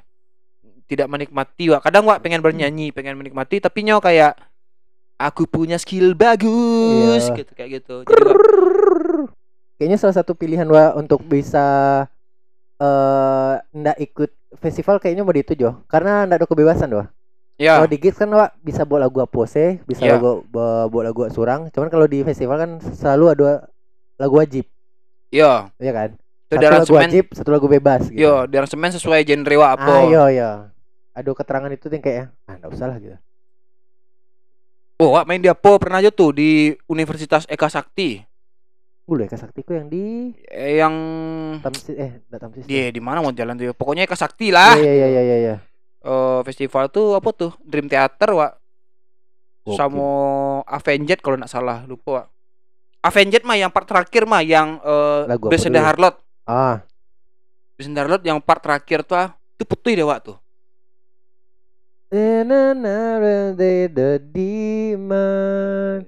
tidak 0.86 1.08
menikmati 1.10 1.72
Wak 1.72 1.82
kadang 1.82 2.06
Wak 2.06 2.22
pengen 2.22 2.44
bernyanyi 2.44 2.92
pengen 2.92 3.18
menikmati 3.18 3.58
tapi 3.58 3.82
nyo 3.82 3.98
kayak 3.98 4.38
aku 5.18 5.46
punya 5.46 5.78
skill 5.82 6.14
bagus 6.14 7.30
Iya. 7.32 7.42
gitu 7.42 7.52
kayak 7.54 7.70
gitu 7.82 7.96
jadi 8.06 8.22
Wak, 8.22 8.38
Kayaknya 9.82 9.98
salah 9.98 10.14
satu 10.14 10.38
pilihan 10.38 10.70
wa 10.70 10.94
untuk 10.94 11.26
bisa 11.26 11.66
eh 12.78 13.54
ndak 13.74 13.98
ikut 13.98 14.30
festival 14.62 15.02
kayaknya 15.02 15.26
mau 15.26 15.34
itu 15.34 15.58
Jo. 15.58 15.82
Karena 15.90 16.30
ndak 16.30 16.38
ada 16.38 16.46
kebebasan 16.46 16.94
doh. 16.94 17.10
ya 17.58 17.82
Kalau 17.82 17.90
di 17.90 17.98
gigs 17.98 18.22
kan 18.22 18.30
wa 18.30 18.54
bisa 18.62 18.86
bawa 18.86 19.10
lagu 19.10 19.18
apa 19.18 19.42
sih, 19.50 19.82
bisa 19.90 20.06
Iya. 20.06 20.22
lagu 20.22 20.46
bawa, 20.54 20.86
bawa 20.86 21.02
lagu 21.10 21.26
surang. 21.34 21.74
Cuman 21.74 21.90
kalau 21.90 22.06
di 22.06 22.22
festival 22.22 22.62
kan 22.62 22.72
selalu 22.94 23.26
ada 23.34 23.70
lagu 24.22 24.38
wajib, 24.38 24.70
ya 25.34 25.74
ya 25.82 25.92
kan? 25.98 26.10
Satu 26.52 26.60
di 26.60 26.68
lagu 26.68 26.94
wajib, 26.94 27.26
satu 27.32 27.50
lagu 27.50 27.68
bebas 27.68 28.02
gitu. 28.12 28.20
yo 28.20 28.44
di 28.44 28.56
aransemen 28.60 28.92
sesuai 28.92 29.24
genre 29.24 29.56
Wak 29.56 29.72
apa 29.80 29.94
Ah, 29.94 30.04
iya, 30.04 30.24
iya. 30.28 30.50
Aduh 31.12 31.32
keterangan 31.32 31.72
itu 31.72 31.88
yang 31.88 32.04
kayak 32.04 32.26
ah 32.44 32.56
ndak 32.56 32.70
usah 32.72 32.88
lah 32.88 33.00
gitu. 33.00 33.16
Oh, 35.00 35.16
Wak 35.18 35.26
main 35.26 35.42
di 35.42 35.50
apa 35.50 35.80
pernah 35.82 35.98
aja 35.98 36.14
tuh 36.14 36.30
di 36.30 36.76
Universitas 36.86 37.48
Eka 37.48 37.66
Sakti. 37.68 38.22
Gue 39.02 39.26
Eka 39.26 39.34
Saktiku 39.34 39.74
yang 39.74 39.90
di 39.90 40.30
Eh, 40.46 40.78
yang 40.78 40.94
Tamsis 41.60 41.90
eh 41.92 42.22
ndak 42.30 42.40
Tamsis. 42.40 42.64
dia 42.64 42.94
di 42.94 43.02
mana 43.02 43.20
mau 43.20 43.34
jalan 43.34 43.58
tuh? 43.58 43.66
ya? 43.66 43.74
Pokoknya 43.74 44.06
Eka 44.06 44.14
Sakti 44.14 44.54
lah. 44.54 44.78
Iya 44.78 44.92
iya 44.94 45.08
iya 45.10 45.22
iya 45.22 45.38
iya. 45.42 45.56
Eh, 46.02 46.40
festival 46.46 46.88
tuh 46.90 47.18
apa 47.18 47.30
tuh? 47.34 47.52
Dream 47.62 47.88
Theater, 47.88 48.30
Wak. 48.34 48.52
Gokil. 49.62 49.78
Sama 49.78 50.10
Avenged 50.66 51.20
kalau 51.22 51.38
nggak 51.38 51.50
salah, 51.50 51.86
lupa, 51.86 52.10
Wak. 52.12 52.26
Avenged 53.02 53.42
mah 53.42 53.58
yang 53.58 53.74
part 53.74 53.90
terakhir 53.90 54.30
mah 54.30 54.46
yang 54.46 54.78
eh 54.80 55.22
Lagu 55.26 55.50
dulu? 55.50 55.82
Harlot. 55.82 56.16
Ah, 56.46 56.82
Besenda 57.78 58.06
Harlot 58.06 58.22
yang 58.22 58.38
part 58.38 58.62
terakhir 58.62 59.02
tuh 59.02 59.18
ah, 59.18 59.34
itu 59.58 59.64
putih 59.66 59.98
deh, 59.98 60.06
Wak 60.06 60.20
tuh. 60.22 60.38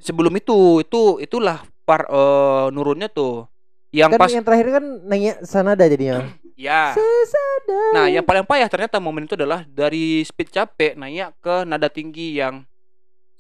Sebelum 0.03 0.33
itu, 0.35 0.83
itu 0.83 1.01
itulah 1.23 1.63
part 1.87 2.05
eh 2.11 2.65
nurunnya 2.75 3.07
tuh. 3.07 3.47
Yang 3.93 4.11
Kan 4.13 4.19
pas 4.19 4.29
yang 4.33 4.45
terakhir 4.45 4.67
kan 4.73 4.85
nanya 5.05 5.33
sanada 5.45 5.85
jadinya. 5.85 6.27
ya 6.59 6.93
Sesada. 6.93 7.81
Nah, 7.93 8.05
yang 8.09 8.25
paling 8.25 8.45
payah 8.45 8.69
ternyata 8.69 9.01
momen 9.01 9.25
itu 9.25 9.33
adalah 9.33 9.65
dari 9.65 10.21
speed 10.21 10.49
capek 10.53 10.93
naik 10.93 11.33
ke 11.41 11.65
nada 11.65 11.89
tinggi 11.89 12.37
yang 12.37 12.65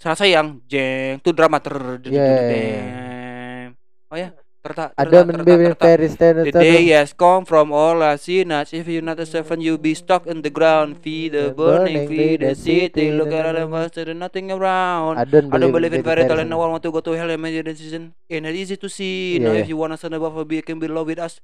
serasa 0.01 0.25
yang 0.25 0.57
jeng 0.65 1.21
itu 1.21 1.29
drama 1.31 1.61
ter 1.61 2.01
Yeah, 2.09 2.41
deng. 2.49 3.67
Oh 4.13 4.17
ya, 4.17 4.29
terta 4.63 4.95
ada 4.95 5.27
terta 5.27 5.43
terta 5.75 6.07
terta. 6.15 6.43
The 6.47 6.51
day 6.55 6.95
has 6.95 7.11
come 7.11 7.43
from 7.43 7.75
all 7.75 7.99
I 7.99 8.15
see 8.15 8.47
not 8.47 8.71
if 8.71 8.87
you're 8.87 9.03
not 9.03 9.19
a 9.19 9.27
seven 9.27 9.59
you 9.59 9.75
be 9.75 9.91
stuck 9.93 10.23
in 10.23 10.39
the 10.39 10.49
ground. 10.49 11.03
Feed 11.03 11.35
the 11.35 11.51
burning 11.51 12.07
feed 12.07 12.39
the 12.47 12.55
city 12.55 13.11
look 13.11 13.35
at 13.35 13.43
all 13.43 13.59
the 13.59 13.67
monsters 13.67 14.07
there's 14.07 14.15
nothing 14.15 14.55
around. 14.55 15.19
I 15.19 15.27
don't 15.27 15.51
I 15.51 15.59
don't 15.59 15.75
believe 15.75 15.91
believe 15.91 15.99
in 15.99 16.03
fairy 16.07 16.23
tale 16.23 16.39
and 16.39 16.49
no 16.49 16.63
one 16.63 16.71
want 16.71 16.83
to 16.87 16.91
go 16.95 17.03
to 17.03 17.11
hell 17.11 17.27
imagine 17.27 17.67
season 17.75 18.15
ain't 18.31 18.47
it 18.47 18.55
easy 18.55 18.79
to 18.79 18.87
see. 18.87 19.35
Yeah, 19.35 19.51
now 19.51 19.59
if 19.59 19.67
you 19.67 19.75
wanna 19.75 19.99
stand 19.99 20.15
above 20.15 20.39
a 20.39 20.47
beacon 20.47 20.79
below 20.79 21.03
with 21.03 21.19
us 21.19 21.43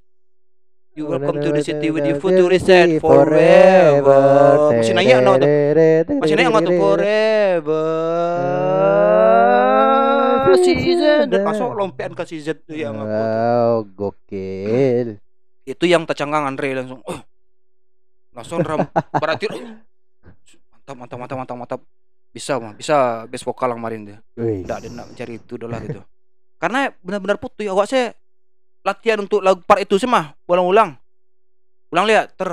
you 0.96 1.06
welcome 1.06 1.36
no, 1.36 1.42
to 1.42 1.48
no, 1.48 1.56
the 1.60 1.64
city 1.64 1.86
no, 1.86 1.94
with 1.94 2.02
no, 2.02 2.08
your 2.08 2.18
no, 2.18 2.24
futurist 2.24 2.66
no, 2.66 2.72
set 2.72 2.88
no, 2.88 2.98
forever. 3.04 4.74
Masih 4.74 4.94
nanya 4.96 5.22
no 5.22 5.38
tuh 5.38 5.46
masih 6.18 6.34
nanya 6.34 6.50
nggak 6.50 6.64
tuh 6.66 6.74
Forever. 6.80 7.84
Season 10.58 11.30
dan 11.30 11.40
masuk 11.46 11.70
lompean 11.76 12.12
ke 12.16 12.24
season 12.26 12.56
tuh 12.66 12.74
yang 12.74 12.98
apa 12.98 13.06
tuh. 13.06 13.88
Gokil. 13.94 15.08
itu 15.68 15.84
yang 15.86 16.02
tercengang 16.02 16.50
Andre 16.50 16.82
langsung 16.82 16.98
oh 17.06 17.20
langsung 18.34 18.58
ram 18.64 18.82
berarti 19.14 19.46
oh, 19.46 19.60
mantap 20.70 20.94
mantap 20.96 21.18
mantap 21.18 21.36
mantap 21.38 21.56
mantap. 21.56 21.80
Bisa 22.30 22.62
mah 22.62 22.78
bisa 22.78 23.26
best 23.26 23.42
vokal 23.42 23.74
yang 23.74 23.82
kemarin 23.82 24.00
dia. 24.06 24.18
Tidak 24.38 24.76
ada 24.82 24.88
nak 24.90 25.06
mencari 25.10 25.34
itu 25.34 25.58
adalah 25.58 25.82
gitu. 25.82 25.98
Karena 26.62 26.94
benar-benar 27.02 27.42
putih 27.42 27.74
awak 27.74 27.90
saya 27.90 28.14
latihan 28.86 29.18
untuk 29.18 29.42
lagu 29.42 29.58
part 29.66 29.82
itu 29.82 29.98
sih 29.98 30.06
mah. 30.06 30.38
Ulang-ulang 30.46 30.94
ulang 31.90 32.06
lihat 32.06 32.38
ter 32.38 32.50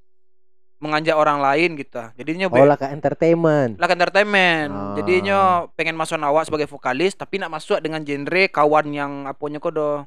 mengajak 0.76 1.16
orang 1.16 1.40
lain 1.40 1.72
gitu 1.74 2.04
jadinya 2.14 2.52
Oh, 2.52 2.62
lah 2.62 2.76
ke 2.76 2.84
entertainment. 2.86 3.80
lah 3.80 3.88
entertainment. 3.88 4.68
Ah. 4.68 4.92
jadinya 4.94 5.38
pengen 5.72 5.96
masuk 5.96 6.20
awak 6.20 6.44
sebagai 6.44 6.68
vokalis 6.68 7.16
tapi 7.16 7.40
nak 7.40 7.48
masuk 7.48 7.80
dengan 7.80 8.04
genre 8.04 8.44
kawan 8.46 8.92
yang 8.92 9.12
apanya 9.24 9.56
kok 9.56 9.72
do 9.72 10.04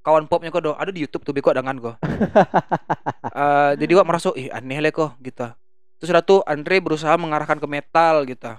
kawan 0.00 0.26
popnya 0.26 0.50
kok 0.50 0.64
do. 0.64 0.72
Ada 0.74 0.90
di 0.90 1.06
YouTube 1.06 1.22
tuh 1.22 1.30
beko 1.30 1.54
dengan 1.54 1.78
kok 1.78 1.96
Eh, 3.30 3.72
jadi 3.78 3.92
wak 3.94 4.06
merasa 4.10 4.34
ih 4.34 4.50
aneh 4.50 4.82
lah 4.82 4.90
kok 4.90 5.14
gitu 5.22 5.46
terus 5.96 6.08
sudah 6.10 6.20
tuh 6.20 6.42
Andre 6.42 6.82
berusaha 6.82 7.14
mengarahkan 7.14 7.56
ke 7.56 7.66
metal 7.66 8.26
gitu 8.26 8.50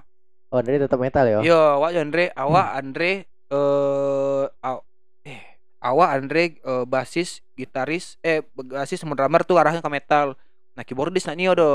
Oh, 0.48 0.60
dari 0.60 0.76
tetap 0.76 1.00
metal 1.00 1.24
ya. 1.24 1.38
Yo, 1.40 1.56
awak 1.80 1.96
Andre, 1.96 2.28
awak 2.32 2.76
Andre 2.76 3.24
eh 3.52 4.44
aw- 4.62 4.84
eh 5.22 5.40
awak 5.78 6.08
Andre 6.14 6.56
eh, 6.56 6.84
basis, 6.84 7.44
gitaris, 7.52 8.16
eh 8.20 8.40
basis 8.54 8.98
sama 8.98 9.12
drummer 9.12 9.44
tuh 9.44 9.60
arahnya 9.60 9.78
ke 9.78 9.90
metal. 9.90 10.34
Nah, 10.72 10.82
keyboardis 10.82 11.28
nak 11.28 11.36
Nio 11.36 11.52
do. 11.52 11.72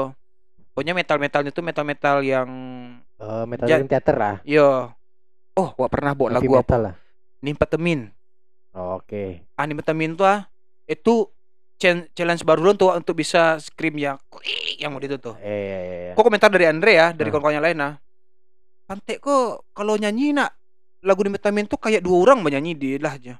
Pokoknya 0.73 0.93
metal-metalnya 0.93 1.49
tuh 1.49 1.61
metal-metal 1.61 2.21
yang 2.21 2.49
Eh, 3.17 3.45
metal 3.45 3.65
Dream 3.65 3.89
Theater 3.89 4.13
lah. 4.13 4.35
yo. 4.41 4.93
Oh, 5.53 5.73
wak 5.73 5.89
pernah 5.89 6.13
Heavy 6.13 6.33
lagu 6.33 6.53
apa? 6.53 6.75
lah. 6.77 6.93
Nimpetemin. 7.39 8.13
Oh, 8.73 8.97
Oke. 8.97 9.41
Ah, 9.53 9.65
Nimpetemin 9.65 10.13
tuh 10.13 10.25
ah, 10.25 10.45
itu 10.85 11.25
challenge 11.77 12.41
baru 12.41 12.73
tuh 12.73 12.93
untuk 12.93 13.13
bisa 13.13 13.57
scream 13.57 13.97
yang 13.97 14.17
yang 14.77 14.89
mau 14.89 14.97
itu 14.97 15.17
tuh. 15.17 15.33
Eh, 15.37 15.45
iya, 15.45 15.77
iya, 15.79 15.97
iya. 16.09 16.13
Kok 16.13 16.25
komentar 16.25 16.49
dari 16.49 16.65
Andre 16.65 16.91
ya, 16.91 17.07
dari 17.09 17.29
Nah. 17.29 17.33
kawan-kawan 17.33 17.57
yang 17.57 17.65
lain 17.65 17.77
nah. 17.77 17.93
Pantek 18.85 19.17
kok 19.17 19.65
kalau 19.73 19.93
nyanyi 19.93 20.33
nak 20.33 20.56
lagu 21.07 21.23
di 21.23 21.31
Metamin 21.31 21.65
tuh 21.65 21.79
kayak 21.79 22.03
dua 22.03 22.27
orang 22.27 22.43
menyanyi 22.43 22.75
di 22.75 22.89
lah 22.99 23.15
aja. 23.15 23.39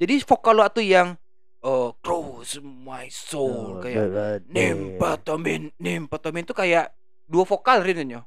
Jadi 0.00 0.24
vokal 0.24 0.56
lo 0.56 0.64
tuh 0.72 0.80
yang 0.80 1.12
oh 1.60 1.92
close 2.00 2.56
my 2.64 3.06
soul 3.12 3.76
Oh, 3.76 3.84
kayak 3.84 4.08
Nempatamin, 4.48 5.68
Nempatamin 5.76 6.48
tuh 6.48 6.56
kayak 6.56 6.90
dua 7.28 7.44
vokal 7.44 7.84
rinnya. 7.84 8.24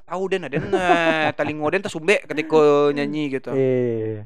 Tahu 0.00 0.22
den 0.32 0.48
ada 0.48 0.58
talingo 1.36 1.66
den 1.68 1.84
tasumbe 1.84 2.22
ketika 2.24 2.90
nyanyi 2.94 3.36
gitu. 3.36 3.52
Eh. 3.52 4.24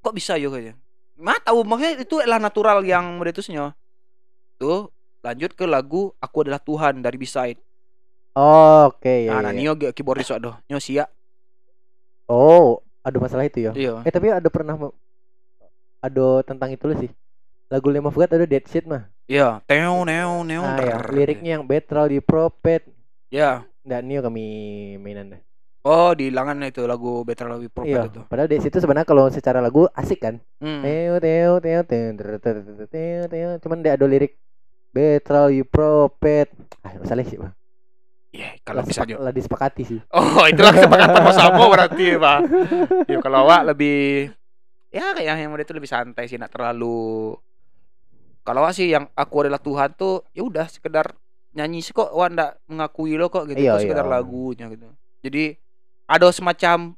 Kok 0.00 0.14
bisa 0.14 0.38
yo 0.40 0.48
kayaknya. 0.48 0.78
Nggak 1.18 1.46
tahu 1.46 1.58
makanya 1.68 2.00
itu 2.00 2.14
adalah 2.22 2.40
natural 2.40 2.80
yang 2.86 3.20
modetusnya. 3.20 3.76
Tuh 4.56 4.88
lanjut 5.22 5.54
ke 5.54 5.62
lagu 5.68 6.10
Aku 6.18 6.42
adalah 6.42 6.58
Tuhan 6.58 7.02
dari 7.04 7.18
B-side. 7.18 7.60
Oh, 8.32 8.88
Oke, 8.88 9.28
iya, 9.28 9.36
Nah, 9.36 9.40
nah, 9.44 9.52
iya. 9.52 9.60
Nio 9.60 9.72
ge- 9.76 9.92
keyboardis 9.92 10.32
waduh. 10.32 10.56
Nio 10.64 10.80
sia. 10.80 11.04
Oh, 12.32 12.80
ada 13.02 13.16
masalah 13.18 13.44
itu 13.46 13.70
ya 13.70 13.72
iya. 13.74 13.94
eh 14.06 14.12
tapi 14.14 14.30
ada 14.30 14.48
pernah 14.48 14.78
ada 16.02 16.26
tentang 16.46 16.70
itu 16.70 16.86
sih 16.98 17.10
lagu 17.66 17.86
lima 17.90 18.10
of 18.10 18.16
God 18.16 18.30
ada 18.30 18.46
dead 18.46 18.64
shit 18.66 18.86
mah 18.86 19.10
iya 19.26 19.62
teo 19.66 20.06
neo 20.06 20.46
neo 20.46 20.62
Nah, 20.62 20.78
ya. 20.78 20.96
liriknya 21.10 21.58
yang 21.58 21.64
betral 21.66 22.06
di 22.06 22.22
prophet 22.22 22.86
iya 23.30 23.66
yeah. 23.66 23.86
dan 23.86 24.06
neo 24.06 24.22
kami 24.22 24.44
mainan 25.02 25.38
deh 25.38 25.42
Oh, 25.82 26.14
di 26.14 26.30
langan 26.30 26.62
itu 26.62 26.86
lagu 26.86 27.26
Better 27.26 27.50
Love 27.50 27.66
Prophet 27.66 27.90
iya, 27.90 28.06
itu. 28.06 28.22
Padahal 28.30 28.46
di 28.46 28.62
situ 28.62 28.78
sebenarnya 28.78 29.02
kalau 29.02 29.26
secara 29.34 29.58
lagu 29.58 29.90
asik 29.98 30.22
kan. 30.22 30.38
Teo 30.62 31.18
teo 31.18 31.58
teo 31.58 31.82
teo 31.82 32.10
teo 32.86 33.26
teo. 33.26 33.50
Cuman 33.58 33.82
dia 33.82 33.98
ada 33.98 34.06
lirik 34.06 34.38
Better 34.94 35.50
Love 35.50 35.66
Prophet. 35.66 36.54
Ah, 36.86 36.94
salah 37.02 37.26
sih, 37.26 37.34
Bang. 37.34 37.50
Iya, 38.32 38.56
kalau 38.64 38.80
Lah 38.80 38.88
bisa 38.88 39.04
juga. 39.04 39.28
lah 39.28 39.32
disepakati 39.32 39.82
sih. 39.84 40.00
Oh, 40.08 40.40
itulah 40.48 40.72
kesepakatan 40.72 41.20
sama 41.36 41.64
berarti, 41.76 42.16
Pak. 42.16 42.38
Ya 43.04 43.20
kalau 43.20 43.44
awak 43.44 43.76
lebih 43.76 44.32
ya 44.88 45.12
kayak 45.12 45.36
yang 45.36 45.52
udah 45.52 45.64
itu 45.64 45.72
lebih 45.76 45.88
santai 45.88 46.24
sih, 46.28 46.40
nak 46.40 46.48
terlalu 46.48 47.36
kalau 48.42 48.64
awak 48.64 48.74
sih 48.74 48.88
yang 48.88 49.06
aku 49.14 49.46
adalah 49.46 49.60
Tuhan 49.60 49.94
tuh 49.94 50.24
ya 50.32 50.42
udah 50.42 50.66
sekedar 50.66 51.12
nyanyi 51.52 51.84
sih 51.84 51.92
kok 51.92 52.08
awak 52.10 52.28
ndak 52.32 52.50
mengakui 52.66 53.14
lo 53.14 53.28
kok 53.28 53.44
gitu 53.46 53.60
Iya, 53.60 53.76
kok 53.76 53.84
sekedar 53.84 54.06
iya. 54.08 54.12
lagunya 54.16 54.66
gitu. 54.72 54.88
Jadi 55.22 55.44
ada 56.08 56.26
semacam 56.32 56.96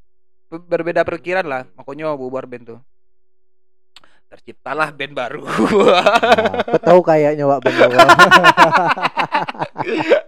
berbeda 0.48 1.02
pikiran 1.02 1.44
lah 1.44 1.62
makanya 1.74 2.14
bubar 2.14 2.46
band 2.46 2.64
tuh. 2.64 2.80
Terciptalah 4.34 4.90
band 4.90 5.14
baru. 5.14 5.46
Nah, 5.46 6.82
tahu 6.82 7.00
kayaknya 7.00 7.46
Wak 7.46 7.62
bener 7.62 7.86
Wak. 7.86 8.02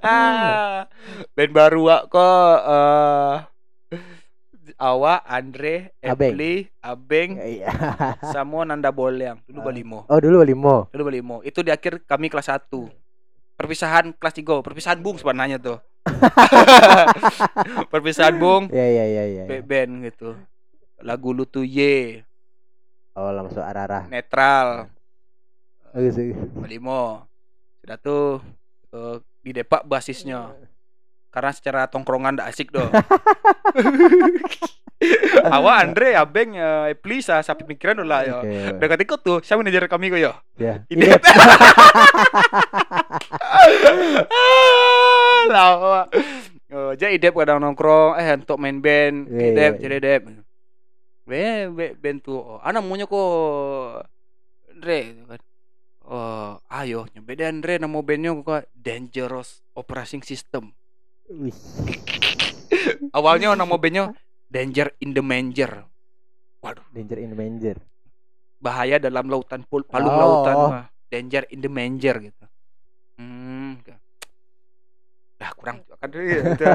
ah, 0.07 0.87
band 1.35 1.51
baru 1.51 1.81
wak 1.83 2.03
kok 2.07 2.59
eh 2.63 3.37
Awa, 4.77 5.25
Andre, 5.25 5.97
Abeng. 6.05 6.37
Epli, 6.37 6.69
Abeng, 6.79 7.41
Iya. 7.41 7.73
sama 8.29 8.63
Nanda 8.63 8.93
Bolyang. 8.93 9.41
Dulu 9.43 9.59
Ah. 9.59 9.65
Balimo. 9.65 9.99
Oh, 10.05 10.21
dulu 10.21 10.45
limo. 10.45 10.77
Dulu 10.93 11.03
Balimo. 11.03 11.37
Itu 11.41 11.65
di 11.65 11.73
akhir 11.73 12.05
kami 12.05 12.29
kelas 12.29 12.53
1. 12.53 12.85
Perpisahan 13.57 14.13
kelas 14.13 14.37
3, 14.37 14.61
perpisahan 14.61 15.01
Bung 15.01 15.17
sebenarnya 15.17 15.57
tuh. 15.57 15.81
perpisahan 17.93 18.37
Bung, 18.37 18.69
Iya, 18.69 18.85
iya, 18.85 19.05
iya, 19.07 19.25
iya. 19.25 19.45
be- 19.49 19.65
band 19.65 20.05
gitu. 20.05 20.37
Lagu 21.01 21.33
lu 21.33 21.49
tuh 21.49 21.65
ye, 21.65 22.26
Oh, 23.17 23.33
langsung 23.33 23.65
arah-arah. 23.65 24.05
netral, 24.13 24.93
Bagus, 25.97 26.13
bagus. 26.21 26.37
Balimo. 26.53 27.25
Sudah 27.81 27.97
tuh 27.97 28.45
eh, 28.93 29.17
di 29.41 29.57
depak 29.57 29.89
basisnya. 29.89 30.53
Karena 31.33 31.53
secara 31.57 31.89
tongkrongan 31.89 32.37
ndak 32.37 32.53
asik 32.53 32.69
doh. 32.69 32.85
Awa 35.53 35.85
Andre 35.85 36.17
Abeng 36.17 36.57
ya 36.57 36.89
Epli 36.89 37.21
sa 37.21 37.41
sapi 37.41 37.65
pikiran 37.65 38.01
lah 38.05 38.21
ya. 38.25 38.37
Oke. 38.45 38.77
Dan 38.77 38.87
ketika 38.97 39.17
tuh 39.17 39.41
siapa 39.41 39.61
manajer 39.65 39.89
kami 39.89 40.13
kok 40.13 40.21
ya? 40.21 40.33
Ya. 40.61 40.75
Ide. 40.93 41.17
Lawa. 45.49 46.05
Oh, 46.67 46.91
jadi 46.99 47.15
Idep 47.15 47.31
kadang 47.39 47.63
nongkrong 47.63 48.19
eh 48.19 48.35
untuk 48.43 48.59
main 48.59 48.83
band, 48.83 49.31
Iya, 49.31 49.55
Idep, 49.55 49.73
iya, 49.79 49.81
jadi 49.87 49.95
Idep. 50.03 50.23
Be, 51.27 51.67
be, 51.69 51.87
band 51.99 52.23
tuh. 52.23 52.39
Oh, 52.39 52.59
ana 52.63 52.79
maunya 52.79 53.05
kok 53.05 54.07
Andre 54.71 54.99
gitu 55.11 55.25
kan. 55.27 55.41
Oh, 56.07 56.63
ayo 56.71 57.11
nyebeda 57.11 57.51
Andre 57.51 57.83
nama 57.83 57.99
bandnya 57.99 58.31
kok 58.39 58.71
Dangerous 58.73 59.67
Operating 59.75 60.23
System. 60.23 60.71
Awalnya 63.17 63.59
nama 63.59 63.75
bandnya 63.75 64.15
Danger 64.47 64.95
in 65.03 65.11
the 65.11 65.23
Manger. 65.23 65.83
Waduh, 66.63 66.87
Danger 66.95 67.19
in 67.19 67.35
the 67.35 67.39
Manger. 67.39 67.79
bahaya 68.57 68.97
dalam 68.97 69.29
lautan 69.29 69.63
pul 69.69 69.85
palung 69.85 70.11
Oh. 70.11 70.19
lautan 70.19 70.57
mah. 70.57 70.87
Danger 71.07 71.45
in 71.53 71.61
the 71.61 71.69
Manger 71.69 72.17
gitu. 72.23 72.45
Hmm. 73.21 73.79
Dah 75.37 75.53
kurang 75.53 75.85
kan 75.85 76.09
itu 76.17 76.67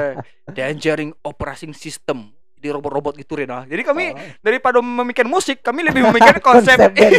Dangering 0.51 1.11
Operating 1.25 1.73
System. 1.73 2.35
Jadi 2.61 2.77
robot-robot 2.77 3.17
gitu 3.17 3.33
Rena. 3.33 3.65
Jadi 3.65 3.81
kami 3.81 4.13
Oh. 4.13 4.21
daripada 4.45 4.77
memikirkan 4.85 5.25
musik, 5.25 5.65
kami 5.65 5.81
lebih 5.81 6.05
memikirkan 6.05 6.45
konsep. 6.53 6.77
Band. 6.77 6.93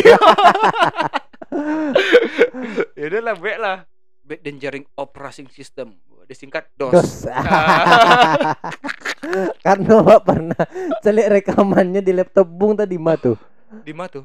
ya 2.94 3.04
udah 3.10 3.20
lah, 3.20 3.34
baik 3.34 3.58
lah. 3.58 3.76
Baik 4.22 4.40
Dangering 4.40 4.86
Operating 4.94 5.50
System. 5.50 5.98
Disingkat 6.30 6.70
DOS. 6.78 6.94
Dos. 6.94 7.12
Karena 9.66 9.94
Wak 9.98 10.20
pernah 10.22 10.62
celik 11.02 11.42
rekamannya 11.42 11.98
di 11.98 12.14
laptop 12.14 12.46
Bung 12.46 12.78
tadi 12.78 12.94
mah 12.94 13.18
tuh. 13.18 13.34
Di 13.82 13.90
mana 13.90 14.06
tuh? 14.08 14.24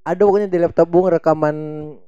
Ada 0.00 0.20
pokoknya 0.20 0.48
di 0.48 0.60
laptop 0.60 0.84
Bung 0.84 1.08
rekaman 1.08 1.56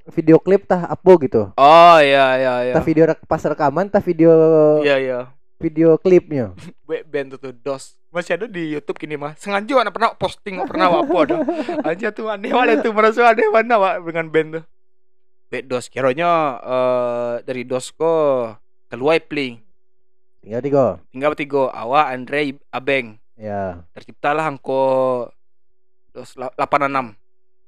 video 0.07 0.37
klip 0.37 0.69
tah 0.69 0.85
apa 0.85 1.11
gitu. 1.19 1.49
Oh 1.51 1.97
iya 1.97 2.37
iya 2.37 2.53
iya. 2.69 2.73
Tah 2.77 2.85
video 2.85 3.09
pas 3.25 3.41
rekaman 3.41 3.89
tah 3.89 3.99
video 3.99 4.29
Iya 4.81 4.95
iya. 5.01 5.19
Video 5.63 5.95
klipnya. 5.95 6.51
Band 7.11 7.39
tuh, 7.39 7.55
DOS. 7.55 7.95
Masih 8.11 8.37
ada 8.37 8.45
di 8.45 8.69
YouTube 8.69 8.99
gini 8.99 9.15
mah. 9.15 9.33
Sengaja 9.33 9.81
anak 9.81 9.95
pernah 9.95 10.11
posting 10.13 10.59
nggak 10.59 10.69
pernah 10.69 10.87
apa 10.91 11.15
ada. 11.23 11.35
Aja 11.89 12.13
tuh 12.13 12.29
aneh 12.29 12.53
wale 12.53 12.77
tuh 12.77 12.93
merasa 12.93 13.33
aneh 13.33 13.49
mana 13.49 13.81
Wak, 13.81 14.05
dengan 14.05 14.27
band 14.29 14.49
tuh. 14.59 14.63
Baik 15.49 15.65
DOS 15.65 15.89
kiranya 15.89 16.29
eh 16.59 17.33
dari 17.41 17.65
DOS 17.65 17.89
kok 17.89 18.61
keluar 18.91 19.17
pling. 19.25 19.57
Tinggal 20.45 20.61
tiga. 20.61 20.85
Tinggal 21.09 21.29
bertiga, 21.33 21.71
Awa, 21.71 22.11
Andre, 22.11 22.53
Abeng. 22.69 23.17
Ya. 23.33 23.81
Terciptalah 23.95 24.45
angko 24.45 25.31
DOS 26.13 26.37
la- 26.37 26.53
86. 26.53 27.17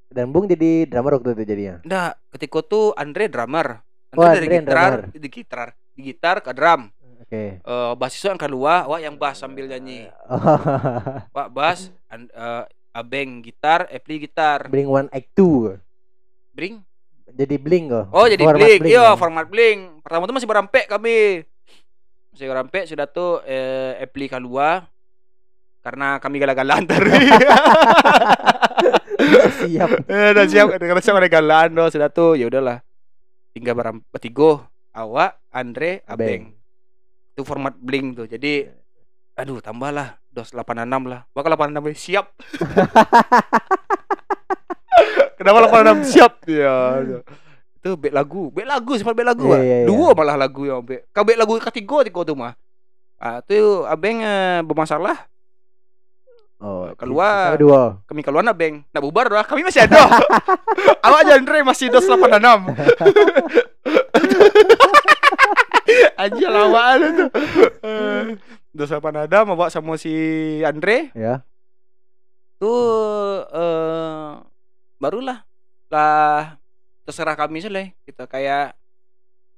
Dan 0.06 0.30
Bung 0.30 0.46
jadi 0.46 0.86
drummer 0.86 1.18
waktu 1.18 1.34
itu 1.34 1.42
jadinya. 1.42 1.76
Nah, 1.82 2.14
ketika 2.30 2.62
tuh 2.62 2.94
Andre 2.94 3.26
drummer. 3.26 3.82
Andre 4.14 4.22
Oh, 4.22 4.30
dari 4.30 4.46
Andre 4.46 4.58
gitar, 4.62 4.70
drummer. 4.70 5.00
di 5.10 5.28
gitar, 5.28 5.66
di 5.90 6.00
gitar 6.04 6.36
ke 6.38 6.54
drum. 6.54 6.86
Oke. 7.20 7.58
Eh 7.58 7.92
basisnya 7.96 8.32
yang 8.32 8.42
kedua, 8.42 8.84
wah 8.84 9.00
yang 9.00 9.16
bass 9.16 9.40
sambil 9.40 9.66
nyanyi. 9.66 10.06
Wah 11.34 11.48
bass, 11.48 11.88
eh, 12.10 12.64
Abeng 12.90 13.44
gitar, 13.44 13.84
Epli 13.88 14.16
gitar. 14.18 14.66
Bling 14.66 14.88
One 14.88 15.08
Act 15.12 15.28
Two. 15.32 15.76
Bring. 16.56 16.80
Jadi 17.28 17.60
bling 17.60 17.92
kok. 17.92 18.08
Oh, 18.16 18.24
jadi 18.24 18.40
Format 18.40 18.64
bling. 18.64 18.80
Iya, 18.88 18.96
ya. 18.96 19.18
format 19.18 19.46
bling. 19.46 19.78
Pertama 20.00 20.24
tuh 20.24 20.32
masih 20.32 20.48
berampek 20.48 20.88
kami. 20.88 21.44
Masih 22.32 22.48
berampek 22.48 22.88
sudah 22.88 23.04
tuh 23.04 23.44
eh, 23.44 24.00
Epli 24.00 24.26
kedua. 24.26 24.88
karena 25.84 26.18
kami 26.18 26.42
gagal-galan 26.42 26.82
tadi. 26.90 27.14
siap 29.62 29.90
Eh, 30.10 30.32
siap 30.50 30.66
karena 30.74 30.98
siap 30.98 31.16
ada 31.16 31.30
galan 31.30 31.68
doh 31.70 31.86
sudah 31.86 32.08
tuh 32.10 32.34
ya 32.34 32.50
udahlah 32.50 32.82
tinggal 33.52 33.78
beram 33.78 33.96
bertiga 34.10 34.66
awak 34.90 35.38
Andre 35.50 36.02
Abeng 36.06 36.55
itu 37.36 37.44
format 37.44 37.76
bling 37.76 38.16
tuh. 38.16 38.24
Jadi 38.24 38.64
aduh 39.36 39.60
tambahlah 39.60 40.16
dos 40.32 40.56
86 40.56 40.88
lah. 41.04 41.28
Bakal 41.36 41.52
86 41.52 41.92
siap. 41.92 42.32
Kenapa 45.36 45.68
86 45.68 46.16
siap. 46.16 46.32
Ya 46.48 47.04
itu 47.86 47.94
bek 47.94 48.10
lagu. 48.10 48.50
Bek 48.50 48.66
lagu 48.66 48.98
sempat 48.98 49.14
bek 49.14 49.28
lagu 49.28 49.46
Iya, 49.46 49.54
ah. 49.54 49.62
iya, 49.62 49.76
iya. 49.84 49.86
dua 49.86 50.08
malah 50.18 50.34
lagu 50.34 50.66
yang 50.66 50.82
bek. 50.82 51.06
Kau 51.14 51.22
bek 51.22 51.38
lagu 51.38 51.54
ketiga 51.62 52.02
tiga 52.02 52.20
tuh 52.26 52.34
mah. 52.34 52.58
Ah 53.20 53.38
tuh 53.44 53.84
abeng 53.86 54.24
eh, 54.24 54.64
bermasalah. 54.66 55.28
Oh 56.56 56.88
Keluar. 56.96 57.52
sisa 57.52 57.60
dua 57.60 58.00
kami 58.08 58.24
keluar 58.24 58.40
na 58.40 58.56
beng 58.56 58.80
nak 58.90 59.04
bubar 59.04 59.28
dah. 59.30 59.46
Kami 59.46 59.62
masih 59.62 59.86
ada. 59.86 60.18
Awak 61.06 61.36
Andre 61.36 61.62
masih 61.62 61.92
dos 61.92 62.08
86 62.08 62.16
Anjir 66.16 66.48
lawan 66.50 66.98
itu. 67.06 67.24
Eh, 67.84 68.36
Dos 68.72 68.92
86 68.92 69.30
awak 69.32 69.72
sama 69.72 69.96
si 69.96 70.12
Andre. 70.64 71.12
Ya. 71.16 71.44
Tuh 72.60 73.44
eh 73.48 74.30
barulah. 75.00 75.44
Lah 75.92 76.58
terserah 77.06 77.38
kami 77.38 77.62
sih 77.62 77.70
lah 77.70 77.88
kita 78.02 78.26
kayak 78.26 78.74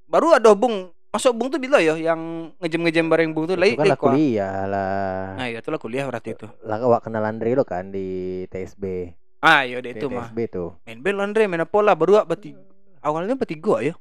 baru 0.06 0.36
ada 0.36 0.52
bung. 0.54 0.90
Masuk 1.08 1.32
bung 1.40 1.48
tuh 1.48 1.56
bila 1.56 1.80
ya 1.80 1.96
yang 1.96 2.52
ngejem 2.60 2.84
ngejem 2.84 3.08
bareng 3.08 3.32
bung 3.32 3.48
tuh 3.48 3.56
lah 3.56 3.64
itu 3.64 3.80
kan 3.80 3.88
lah 3.88 3.96
kuliah 3.96 4.68
lah. 4.68 5.40
Nah 5.40 5.46
iya 5.48 5.64
itulah 5.64 5.80
kuliah 5.80 6.04
berarti 6.04 6.36
itu. 6.36 6.44
Lah 6.68 6.76
awak 6.84 7.08
kenal 7.08 7.24
Andre 7.24 7.56
lo 7.56 7.64
kan 7.64 7.88
di 7.88 8.44
TSB 8.52 9.16
ah 9.38 9.62
iya 9.62 9.78
deh 9.78 9.94
itu 9.94 10.10
mah. 10.10 10.28
TSB 10.28 10.38
tuh 10.50 10.74
main 10.82 10.98
band 10.98 11.30
Andre 11.30 11.46
main 11.46 11.62
apa 11.62 11.78
lah 11.78 11.94
baru 11.94 12.26
bertiga 12.26 12.60
awalnya 13.00 13.38
bertiga 13.38 13.80
ya. 13.80 13.94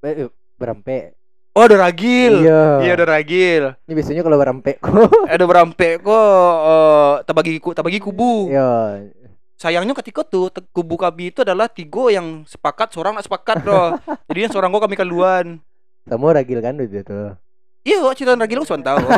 Eh, 0.00 0.32
berampe 0.56 1.12
oh 1.54 1.62
ada 1.62 1.76
ragil. 1.78 2.42
Iya. 2.42 2.62
Iya 2.82 2.92
ada 2.98 3.06
ragil. 3.06 3.62
Ini 3.86 3.92
biasanya 3.94 4.22
kalau 4.26 4.36
berampe 4.36 4.72
kok. 4.82 4.90
Ada 5.32 5.44
berampe 5.46 5.88
kok 6.02 6.54
eh 6.66 7.12
tabagi 7.24 7.62
ku 7.62 7.70
tabagi 7.70 7.98
kubu. 8.02 8.50
Iya. 8.50 9.08
Sayangnya 9.54 9.94
ketika 9.94 10.26
tuh 10.26 10.50
kubu 10.74 10.98
kami 10.98 11.30
itu 11.30 11.46
adalah 11.46 11.70
tiga 11.70 12.10
yang 12.10 12.42
sepakat 12.44 12.90
seorang 12.90 13.14
nggak 13.16 13.30
sepakat 13.30 13.62
loh 13.62 13.96
jadi 14.28 14.44
yang 14.44 14.52
seorang 14.52 14.68
gua 14.74 14.82
kami 14.82 14.98
keluan 14.98 15.62
kamu 16.10 16.36
ragil 16.36 16.58
kan 16.60 16.74
itu 16.82 17.00
tuh 17.06 17.38
iya 17.86 18.02
cerita 18.12 18.34
ragil 18.34 18.60
lu 18.60 18.66
tahu. 18.66 19.04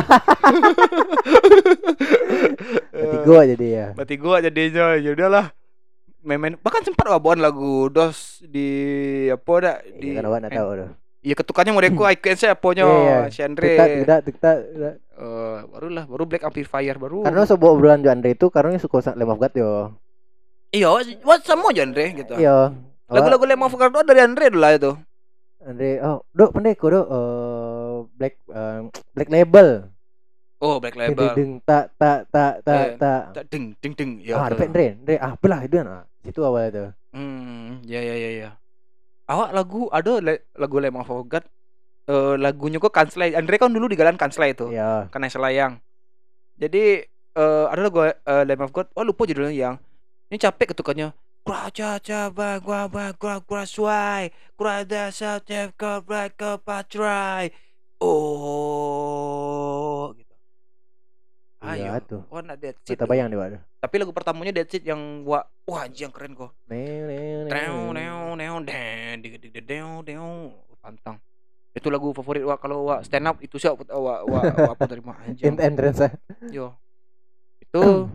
Tiga 2.97 3.37
jadi 3.47 3.67
ya. 3.67 3.87
Berarti 3.95 4.15
gua 4.19 4.43
jadinya 4.43 4.99
ya 4.99 5.15
udahlah. 5.15 5.55
Main-main. 6.19 6.59
Bahkan 6.59 6.83
sempat 6.83 7.07
wabuan 7.07 7.39
lagu 7.39 7.87
dos 7.87 8.43
di 8.43 8.67
apa 9.31 9.53
dah 9.63 9.75
di 9.95 10.11
Iya 10.11 10.19
kan 10.19 10.43
nak 10.43 10.51
tahu 10.51 10.71
Iya 11.25 11.33
ketukannya 11.33 11.73
mau 11.73 11.81
deku 11.81 12.05
icon 12.05 12.37
saya 12.37 12.53
aponya 12.53 12.85
Iya, 12.85 12.97
iya. 13.01 13.17
si 13.33 13.41
Andre. 13.41 13.67
Tidak, 13.73 14.19
tidak. 14.29 14.57
Eh, 15.17 15.57
barulah 15.65 16.05
baru 16.05 16.23
Black 16.29 16.45
Amplifier 16.45 16.95
baru. 17.01 17.25
Karena 17.25 17.43
sebuah 17.43 17.71
obrolan 17.73 18.05
Jo 18.05 18.13
Andre 18.13 18.37
itu 18.37 18.47
karena 18.53 18.77
suka 18.77 19.01
sang 19.01 19.17
Lamb 19.17 19.33
of 19.33 19.41
God 19.41 19.53
yo. 19.57 19.71
iya, 20.69 20.93
wah 21.25 21.37
sama 21.41 21.73
aja 21.73 21.83
Andre 21.83 22.13
gitu. 22.13 22.37
Iya. 22.37 22.69
Lagu-lagu 23.09 23.43
Lamb 23.49 23.65
of 23.65 23.73
God 23.73 24.05
dari 24.05 24.21
Andre 24.21 24.45
dulu 24.53 24.61
lah 24.61 24.71
itu. 24.77 24.91
Andre, 25.67 25.99
oh, 25.99 26.21
dok 26.31 26.53
pendek 26.53 26.77
kok 26.77 26.89
dok. 26.93 27.07
Eh, 27.09 27.95
black 28.15 28.35
eh, 28.47 28.79
Black 29.17 29.29
Label. 29.33 29.67
Oh, 30.57 30.77
Black 30.81 30.97
Label. 30.97 31.37
ding, 31.37 31.61
tak 31.65 31.93
tak 32.01 32.29
tak 32.33 32.65
tak 32.65 32.81
Eh, 32.81 32.97
tak. 32.97 33.21
Tak, 33.33 33.43
Ding 33.49 33.73
ding 33.77 33.93
ding. 33.93 34.11
Ya. 34.21 34.37
Ah, 34.41 34.49
Andre, 34.53 34.95
Andre. 34.97 35.15
Ah, 35.17 35.33
belah 35.37 35.61
itu 35.65 35.81
nah. 35.81 36.05
Itu 36.25 36.41
awalnya 36.45 36.69
tuh. 36.71 36.89
Hmm, 37.13 37.81
ya 37.85 38.01
ya 38.01 38.15
ya 38.15 38.29
ya. 38.45 38.49
Awak 39.27 39.49
lagu 39.51 39.81
ada 39.91 40.23
le- 40.23 40.47
lagu 40.55 40.79
Lamb 40.79 41.03
of 41.03 41.11
God. 41.27 41.43
Eh 42.07 42.35
lagunya 42.39 42.79
kok 42.79 42.95
Kanslay. 42.95 43.35
Andre 43.35 43.59
kan 43.59 43.71
dulu 43.71 43.91
di 43.91 43.99
Galan 43.99 44.15
Kanslay 44.15 44.55
itu. 44.55 44.71
Iya. 44.71 45.11
Karena 45.11 45.27
selayang. 45.27 45.73
Jadi 46.55 47.03
eh 47.35 47.65
ada 47.67 47.81
lagu 47.83 47.99
uh, 48.01 48.43
Lamb 48.47 48.63
of 48.63 48.71
God. 48.71 48.87
Oh 48.95 49.03
lupa 49.03 49.27
judulnya 49.27 49.51
yang. 49.51 49.75
Ini 50.31 50.39
capek 50.39 50.71
ketukannya. 50.71 51.11
Kuraja 51.43 51.99
coba 52.03 52.59
gua 52.59 52.91
gua 52.91 53.07
gua 53.15 53.35
gua 53.43 53.63
suai. 53.63 54.31
Kurada 54.55 55.11
satep 55.11 55.75
ke 55.75 55.91
black 56.07 56.39
ke 56.39 56.59
patrai. 56.63 57.51
Oh. 57.99 58.86
Ayo. 61.57 61.89
Iya 61.89 61.97
tuh. 62.05 62.21
Oh, 62.29 62.41
nak 62.41 62.61
Dead 62.61 62.77
Seed. 62.85 62.93
Kita 62.93 63.09
bayang 63.09 63.33
deh, 63.33 63.37
waduh. 63.39 63.61
Tapi 63.81 63.95
lagu 63.97 64.13
pertamanya 64.13 64.53
Dead 64.53 64.69
Seed 64.69 64.85
yang 64.85 65.25
wah, 65.25 65.41
wah 65.65 65.89
anjing 65.89 66.05
yang 66.09 66.13
keren 66.13 66.37
kok. 66.37 66.53
Neo, 66.69 67.93
neo, 67.93 68.37
Neo 68.37 68.55
neo. 68.61 70.29
pantang. 70.77 71.17
Itu 71.73 71.89
lagu 71.93 72.09
favorit 72.13 72.41
wa 72.45 72.55
kalau 72.57 72.89
wa 72.89 73.01
stand 73.03 73.27
up 73.27 73.37
itu 73.43 73.57
sih 73.61 73.69
wa 73.69 73.75
wa, 73.77 74.15
wa, 74.23 74.39
wa 74.41 74.71
apa 74.73 74.83
dari 74.85 75.01
mana 75.01 75.19
anjing. 75.25 75.45
Ent- 75.51 75.61
entrance. 75.61 76.09
Yo. 76.49 76.77
Itu 77.61 78.09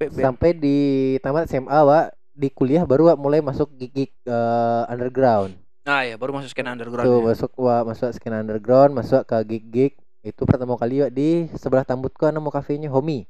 sampai 0.24 0.56
di 0.56 0.76
tamat 1.20 1.50
SMA 1.50 1.78
Wak 1.86 2.06
di 2.36 2.48
kuliah 2.52 2.84
baru 2.84 3.12
Wak 3.12 3.18
mulai 3.18 3.40
masuk 3.40 3.72
gig 3.78 4.12
eh, 4.28 4.82
underground 4.92 5.56
Nah, 5.86 6.02
ya 6.02 6.18
baru 6.18 6.34
masuk 6.34 6.50
skena 6.50 6.74
underground. 6.74 7.06
tuh 7.06 7.22
ya. 7.22 7.26
masuk 7.30 7.50
Wak 7.56 7.82
masuk 7.86 8.10
skena 8.12 8.42
underground 8.42 8.92
masuk 8.92 9.22
ke 9.22 9.36
gig 9.46 9.64
gig 9.70 9.92
itu 10.26 10.42
pertama 10.42 10.74
kali 10.74 11.00
Wak 11.00 11.12
di 11.12 11.30
sebelah 11.54 11.82
Tambutko 11.82 12.26
nama 12.26 12.50
kafenya 12.50 12.88
Homi 12.88 13.22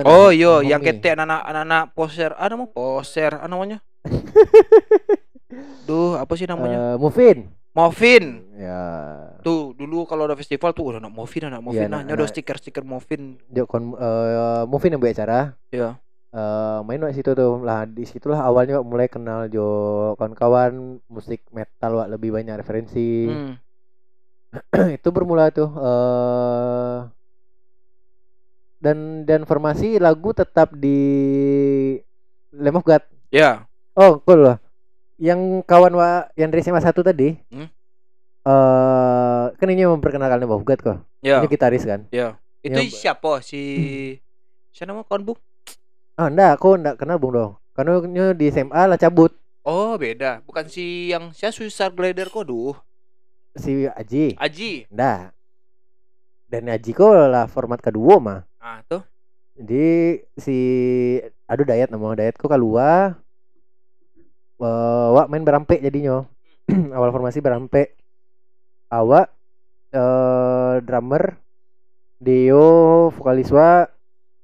Oh 0.00 0.26
yo, 0.28 0.58
Homi. 0.58 0.72
yang 0.72 0.80
kete 0.80 1.12
anak-anak 1.12 1.40
anak-anak 1.44 1.82
poser, 1.92 2.34
ada 2.34 2.54
mau 2.54 2.66
poser, 2.66 3.30
apa 3.30 3.46
namanya? 3.46 3.78
Duh, 5.86 6.18
apa 6.18 6.32
sih 6.34 6.44
namanya? 6.44 6.94
Eh, 6.94 6.96
Mufin 6.96 7.46
Movin. 7.70 8.24
ya 8.54 8.82
Tuh, 9.40 9.70
dulu 9.70 10.02
kalau 10.04 10.24
ada 10.24 10.34
festival 10.34 10.70
tuh 10.70 10.88
udah 10.88 10.98
anak 10.98 11.10
Movin, 11.10 11.42
anak 11.44 11.58
Movin. 11.60 11.78
Iya, 11.80 11.86
nah, 11.88 12.00
anak- 12.00 12.16
anak- 12.16 12.30
stiker-stiker 12.30 12.82
Movin. 12.82 13.38
Jok 13.48 13.66
kon 13.66 13.84
eh, 13.92 14.62
Mufin 14.64 14.90
yang 14.90 14.98
buat 14.98 15.10
acara 15.10 15.54
Iya. 15.68 15.98
Eh, 16.30 16.78
main 16.82 16.98
Wak 16.98 17.14
situ 17.14 17.30
tuh 17.30 17.62
lah 17.62 17.82
di 17.84 18.02
situlah 18.02 18.40
awalnya 18.40 18.78
mulai 18.80 19.06
kenal 19.06 19.46
Jo 19.46 19.66
kawan-kawan 20.14 20.98
musik 21.06 21.46
metal 21.50 21.94
Wak 21.96 22.10
lebih 22.10 22.30
banyak 22.30 22.54
referensi 22.56 23.26
Hmm. 23.28 23.54
itu 24.98 25.08
bermula 25.10 25.50
tuh 25.50 25.70
eh 25.70 26.98
dan 28.84 29.24
dan 29.24 29.48
formasi 29.48 29.96
lagu 29.96 30.36
tetap 30.36 30.76
di 30.76 30.98
Lamb 32.52 32.78
of 32.78 32.84
God. 32.84 33.02
Ya. 33.32 33.64
Oh, 33.96 34.20
cool 34.22 34.44
lah. 34.44 34.56
Yang 35.16 35.64
kawan 35.64 35.94
wa 35.96 36.28
yang 36.36 36.52
dari 36.52 36.60
SMA 36.60 36.84
1 36.84 36.92
tadi. 37.00 37.32
Hmm? 37.48 37.68
Eh 38.44 39.44
kan 39.56 39.68
ini 39.72 39.88
memperkenalkan 39.88 40.36
Lamb 40.36 40.52
of 40.54 40.62
God 40.68 40.80
kok. 40.84 40.98
Ya. 41.24 41.40
Ini 41.40 41.48
gitaris 41.48 41.88
kan. 41.88 42.04
Ya. 42.12 42.36
Itu 42.60 42.76
Yang- 42.76 42.94
siapa 43.00 43.40
si 43.40 43.62
Siapa 44.74 44.90
nama 44.90 45.06
kawan 45.06 45.22
Bung? 45.22 45.38
Ah, 46.18 46.26
enggak, 46.30 46.58
aku 46.58 46.74
enggak 46.74 46.96
kenal 46.98 47.16
Bung 47.18 47.32
dong. 47.34 47.52
Karena 47.74 47.98
di 48.34 48.46
SMA 48.50 48.82
lah 48.86 48.98
cabut 48.98 49.34
Oh, 49.64 49.96
beda. 49.96 50.44
Bukan 50.44 50.68
si 50.68 51.08
yang 51.08 51.32
saya 51.32 51.48
Suicide 51.48 51.96
Glider 51.96 52.28
kok 52.28 52.44
duh. 52.44 52.76
Si 53.54 53.86
Aji. 53.86 54.34
Aji. 54.38 54.90
Enggak. 54.90 55.32
Dan 56.50 56.70
Aji 56.70 56.90
kok 56.94 57.10
lah 57.10 57.46
format 57.50 57.80
kedua 57.82 58.18
mah. 58.18 58.40
Ah, 58.58 58.82
tuh. 58.86 59.02
Jadi 59.54 60.18
si 60.34 60.58
aduh 61.46 61.62
Dayat 61.62 61.90
nama 61.94 62.18
Dayat 62.18 62.34
kok 62.34 62.50
keluar 62.50 63.22
eh 64.64 65.08
wak 65.14 65.28
main 65.30 65.46
berampe 65.46 65.78
jadinya. 65.78 66.26
Awal 66.96 67.10
formasi 67.14 67.38
berampe. 67.38 67.94
Awak 68.90 69.30
eh 69.94 70.74
drummer 70.82 71.38
Deo 72.18 73.10
vokalis 73.12 73.50
wa 73.52 73.84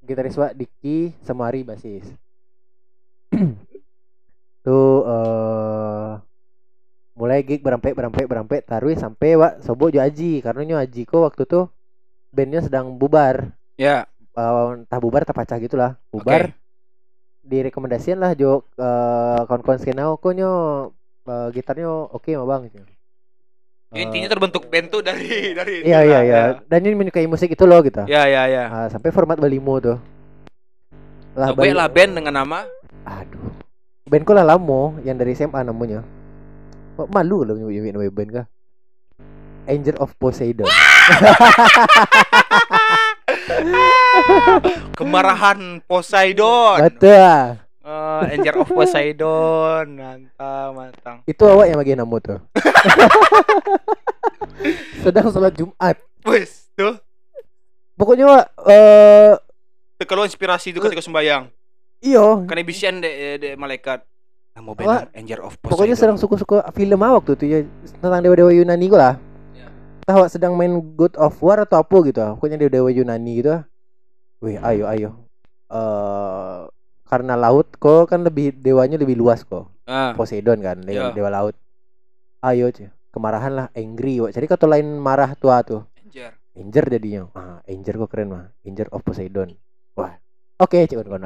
gitaris 0.05 0.37
wa 0.39 0.53
Diki 0.55 1.15
Semari 1.23 1.63
basis. 1.65 2.07
Tuh 4.65 4.99
eh 5.07 6.11
mulai 7.21 7.45
gig 7.45 7.61
berampe 7.61 7.93
berampe 7.93 8.25
berampe 8.25 8.65
taruh 8.65 8.89
sampai 8.97 9.37
wa 9.37 9.53
sobo 9.61 9.93
jo 9.93 10.01
Aji 10.01 10.41
karena 10.41 10.65
nyo 10.65 10.77
Aji 10.81 11.05
kok 11.05 11.21
waktu 11.21 11.45
tuh 11.45 11.69
bandnya 12.33 12.65
sedang 12.65 12.97
bubar. 12.97 13.53
Ya. 13.77 14.09
eh, 14.33 14.67
entah 14.81 14.97
bubar 14.97 15.21
entah 15.21 15.37
pecah 15.37 15.61
gitulah 15.61 16.01
bubar. 16.09 16.49
Oke. 16.49 16.57
direkomendasiin 17.45 18.17
lah 18.17 18.33
Jo. 18.33 18.65
Eh 18.73 19.39
kawan-kawan 19.45 19.77
skena 19.77 20.09
kok 20.17 20.33
nyo 20.33 20.51
eh, 21.29 21.47
gitarnya 21.53 22.09
oke 22.09 22.33
mah 22.41 22.47
bang. 22.57 22.61
Ya, 23.91 24.01
intinya 24.01 24.25
terbentuk 24.25 24.65
band 24.65 24.89
tuh 24.89 25.05
dari 25.05 25.53
dari 25.53 25.85
iya 25.85 26.01
iya 26.01 26.19
iya. 26.25 26.41
dan 26.65 26.81
ini 26.81 26.97
menyukai 26.97 27.29
musik 27.29 27.53
itu 27.53 27.69
loh 27.69 27.85
gitu. 27.85 28.01
Ya, 28.09 28.25
ya, 28.25 28.49
ya. 28.49 28.63
Ah, 28.65 28.87
sampai 28.89 29.13
format 29.13 29.37
Balimo 29.37 29.77
tuh. 29.77 30.01
Lah 31.37 31.53
Bali- 31.53 31.75
lah 31.75 31.85
band 31.85 32.17
dengan 32.17 32.33
nama. 32.33 32.65
Aduh. 33.05 33.51
Band 34.09 34.23
ko 34.25 34.33
lah 34.33 34.47
lamo 34.47 34.95
yang 35.05 35.19
dari 35.21 35.35
SMA 35.37 35.61
namanya 35.61 36.01
malu 37.09 37.41
kalau 37.41 37.57
nyebut 37.57 37.89
nama 37.89 38.11
band 38.11 38.31
kah 38.31 38.45
Angel 39.65 39.97
of 39.97 40.13
Poseidon 40.17 40.69
Kemarahan 44.97 45.81
Poseidon. 45.85 46.77
Betul. 46.87 47.57
Eh, 47.81 48.23
Anger 48.37 48.61
of 48.61 48.69
Poseidon. 48.69 49.97
Mantap, 49.97 50.67
mantap. 50.77 51.17
Itu 51.25 51.43
awak 51.49 51.65
yang 51.65 51.81
bagi 51.81 51.97
namu 51.97 52.21
tuh. 52.21 52.37
Sedang 55.03 55.33
sholat 55.33 55.57
Jumat. 55.57 55.97
Wes, 56.21 56.69
tuh. 56.77 57.01
Pokoknya 57.97 58.29
Wak, 58.29 58.45
eh 58.69 59.33
Itu 59.97 60.05
Kalau 60.05 60.25
inspirasi 60.25 60.73
itu 60.73 60.81
ketika 60.81 61.01
sembayang. 61.01 61.49
iyo, 62.01 62.45
Karena 62.49 62.65
bisian 62.65 62.97
de, 63.01 63.37
de 63.37 63.49
malaikat. 63.53 64.01
Kamu 64.51 64.75
benar 64.75 65.07
Anger 65.15 65.39
of 65.47 65.55
Poseidon. 65.57 65.71
pokoknya 65.71 65.95
sedang 65.95 66.17
suka-suka 66.19 66.67
film 66.75 66.99
apa 66.99 67.23
waktu 67.23 67.31
itu 67.39 67.45
ya 67.47 67.59
tentang 68.03 68.19
dewa-dewa 68.19 68.51
Yunani 68.51 68.85
gue 68.91 68.99
lah. 68.99 69.15
Ya. 69.55 69.67
Tahu 70.03 70.27
sedang 70.27 70.59
main 70.59 70.75
God 70.99 71.15
of 71.15 71.39
War 71.39 71.63
atau 71.63 71.79
apa 71.79 71.97
gitu. 72.03 72.19
Pokoknya 72.35 72.59
dewa-dewa 72.59 72.89
Yunani 72.91 73.31
gitu. 73.39 73.63
Wih, 74.43 74.59
ayo 74.59 74.85
ayo. 74.91 75.09
Eh 75.71 76.67
karena 77.11 77.35
laut 77.35 77.67
kok 77.75 78.07
kan 78.07 78.23
lebih 78.23 78.55
dewanya 78.55 78.95
lebih 78.95 79.19
luas 79.19 79.43
kok. 79.43 79.67
Ah, 79.83 80.15
Poseidon 80.15 80.63
kan, 80.63 80.79
dewa, 80.79 81.11
Ya. 81.11 81.11
dewa 81.11 81.27
laut. 81.27 81.55
Ayo, 82.39 82.71
cuy. 82.71 82.87
Kemarahan 83.11 83.51
lah, 83.51 83.67
angry. 83.75 84.23
Wak. 84.23 84.31
Jadi 84.31 84.47
kata 84.47 84.63
lain 84.63 84.95
marah 84.95 85.35
tua 85.35 85.59
tuh. 85.67 85.83
Anger. 85.99 86.31
Anger 86.55 86.85
jadinya. 86.87 87.27
Ah, 87.35 87.59
Anger 87.67 87.99
kok 87.99 88.09
keren 88.15 88.31
mah. 88.31 88.55
Anger 88.63 88.87
of 88.95 89.03
Poseidon. 89.03 89.59
Wah. 89.99 90.15
Oke, 90.61 90.85
cik 90.85 91.01
kono. 91.01 91.25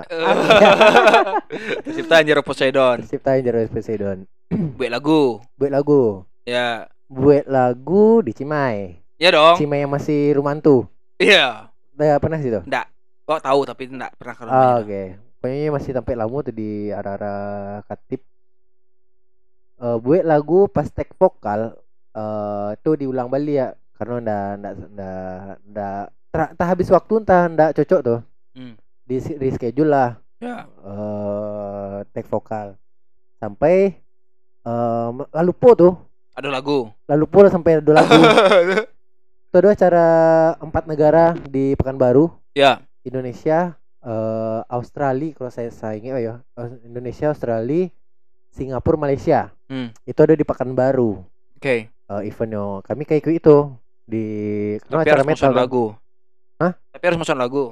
Cipta 1.85 2.15
Anger 2.17 2.39
of 2.39 2.45
Poseidon. 2.47 2.97
Cipta 3.03 3.35
Anger 3.35 3.55
of 3.61 3.69
Poseidon. 3.69 4.17
Buat 4.79 4.91
lagu. 4.91 5.43
Buat 5.59 5.71
lagu. 5.73 6.23
Ya. 6.47 6.87
Buat 7.05 7.43
lagu 7.45 8.23
di 8.23 8.31
Cimai. 8.31 8.95
Ya 9.19 9.35
dong. 9.35 9.59
Cimai 9.59 9.83
yang 9.83 9.91
masih 9.91 10.33
Rumantu. 10.33 10.87
Iya. 11.19 11.67
Udah 11.93 12.15
pernah 12.17 12.39
situ? 12.39 12.63
Enggak. 12.63 12.87
Kok 13.25 13.41
tahu 13.41 13.59
tapi 13.63 13.83
enggak 13.87 14.11
pernah 14.15 14.33
ke 14.33 14.41
Ah, 14.41 14.47
rumahnya. 14.47 14.75
oke. 14.79 15.01
Pokoknya 15.35 15.69
masih 15.69 15.91
sampai 15.91 16.13
lamu 16.15 16.37
tuh 16.41 16.53
di 16.53 16.71
arah-arah 16.89 17.39
Katip. 17.85 18.21
Eh 19.75 19.97
buat 19.99 20.23
lagu 20.23 20.65
pas 20.67 20.87
tek 20.87 21.11
vokal 21.13 21.75
eh 22.11 22.71
tuh 22.79 22.95
diulang 22.95 23.27
balik 23.27 23.55
ya 23.55 23.67
karena 23.93 24.15
ndak 24.21 24.47
ndak 24.55 24.73
ndak 24.89 25.35
ndak 25.65 26.03
tak 26.31 26.49
tak 26.55 26.67
habis 26.67 26.87
waktu 26.87 27.13
entah 27.19 27.43
ndak 27.45 27.69
cocok 27.73 27.99
tuh. 28.01 28.19
Hmm. 28.55 28.75
Di 29.05 29.17
reschedule 29.31 29.87
lah. 29.87 30.11
Ya. 30.35 30.67
eh 30.67 31.97
take 32.11 32.27
vokal 32.27 32.75
sampai 33.37 33.95
eh 34.61 35.09
lalu 35.31 35.51
po 35.53 35.71
tuh 35.73 35.93
Ada 36.33 36.51
lagu. 36.51 36.91
lalu 37.05 37.25
po 37.25 37.47
sampai 37.47 37.79
ada 37.79 37.91
lagu 37.95 38.19
itu 39.45 39.55
ada 39.55 39.69
acara 39.71 40.05
empat 40.59 40.83
negara 40.85 41.31
di 41.39 41.71
Pekanbaru 41.73 42.27
ya. 42.51 42.83
Indonesia 43.01 43.79
eh 44.01 44.61
Australia 44.67 45.31
kalau 45.33 45.49
saya 45.49 45.71
saya 45.71 45.95
ingat 45.95 46.19
ya 46.19 46.33
Indonesia 46.83 47.31
Australia 47.31 47.87
Singapura 48.49 48.99
Malaysia 48.99 49.49
Hmm. 49.65 49.89
itu 50.03 50.19
ada 50.19 50.35
di 50.35 50.43
Pekanbaru 50.43 51.25
Oke. 51.57 51.89
eh 51.89 52.21
eventnya 52.21 52.83
kami 52.83 53.01
kayak 53.01 53.23
ikut 53.23 53.33
itu 53.35 53.57
di 54.03 54.25
Tapi 54.77 55.01
acara 55.01 55.17
harus 55.17 55.29
metal 55.31 55.49
kan. 55.49 55.57
lagu. 55.57 55.85
Hah? 56.59 56.71
Tapi 56.91 57.03
harus 57.03 57.17
masuk 57.17 57.33
lagu. 57.33 57.63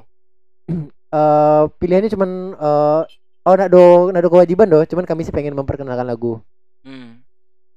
eh 1.14 1.64
pilihannya 1.72 2.10
cuman 2.10 2.32
eh 2.56 3.02
oh 3.44 3.56
nak 3.56 3.70
do 3.70 3.84
nak 4.10 4.22
do 4.22 4.30
kewajiban 4.30 4.68
do 4.68 4.82
cuman 4.84 5.06
kami 5.06 5.22
sih 5.22 5.32
pengen 5.32 5.54
memperkenalkan 5.54 6.06
lagu 6.06 6.42
Hmm. 6.82 7.24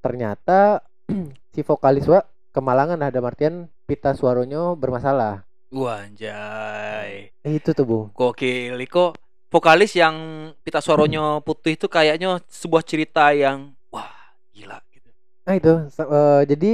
ternyata 0.01 0.83
si 1.55 1.63
vokalis 1.63 2.07
wa 2.07 2.19
kemalangan 2.51 2.99
ada 2.99 3.21
martian 3.21 3.55
pita 3.85 4.11
suaranya 4.13 4.75
bermasalah 4.75 5.47
Wah, 5.69 6.03
anjay. 6.03 7.31
eh, 7.37 7.53
itu 7.53 7.71
tuh 7.71 7.83
bu 7.83 7.99
Gokil. 8.11 8.79
Iko 8.81 9.13
vokalis 9.47 9.95
yang 9.95 10.15
pita 10.63 10.79
suaranya 10.79 11.39
putih 11.39 11.75
itu 11.75 11.87
kayaknya 11.87 12.39
sebuah 12.47 12.83
cerita 12.83 13.31
yang 13.31 13.75
wah, 13.89 14.11
gila 14.51 14.79
gitu. 14.91 15.11
nah 15.43 15.55
itu 15.55 15.73
eh, 15.87 16.43
jadi 16.47 16.73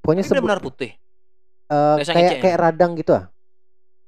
pokoknya 0.00 0.22
sebu- 0.22 0.46
benar 0.48 0.60
putih. 0.60 0.96
eh, 1.68 1.94
biasa 1.98 2.12
kayak 2.12 2.30
ya? 2.30 2.40
kayak 2.40 2.58
radang 2.60 2.92
gitu 2.94 3.12
ah 3.12 3.24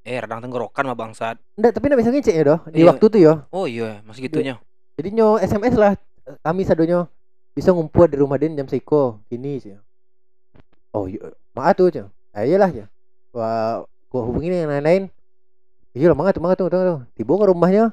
Eh, 0.09 0.17
radang 0.17 0.41
tenggorokan 0.41 0.85
mah 0.85 0.97
bangsat. 0.97 1.37
enggak 1.55 1.71
tapi 1.71 1.85
enggak 1.87 2.01
bisa 2.01 2.11
ngecek 2.11 2.35
ya 2.35 2.45
doh 2.47 2.59
di 2.67 2.81
Iya. 2.81 2.89
waktu 2.89 3.05
tuh 3.07 3.21
yo 3.21 3.35
Oh 3.51 3.69
iya, 3.69 4.01
masih 4.03 4.25
gitunya. 4.25 4.57
jadi 4.97 5.09
nyo 5.13 5.37
SMS 5.37 5.75
lah 5.75 5.93
kami 6.41 6.63
sadonyo 6.63 7.13
bisa 7.53 7.71
ngumpul 7.71 8.05
di 8.05 8.17
rumah 8.17 8.35
den 8.35 8.55
jam 8.55 8.65
seiko 8.65 9.21
ini 9.29 9.59
sih 9.59 9.77
oh 10.91 11.05
iya 11.05 11.21
maaf 11.53 11.75
tuh 11.75 11.89
cah 11.89 12.07
ayolah 12.33 12.71
ya 12.71 12.87
wah 13.31 13.83
gua 14.07 14.23
hubungin 14.23 14.55
yang 14.55 14.71
lain-lain 14.71 15.03
iya 15.91 16.07
lah 16.07 16.15
mangat 16.15 16.39
mangat 16.39 16.57
tuh 16.59 16.69
tuh 16.69 17.03
tiba 17.13 17.33
ke 17.35 17.47
rumahnya 17.47 17.85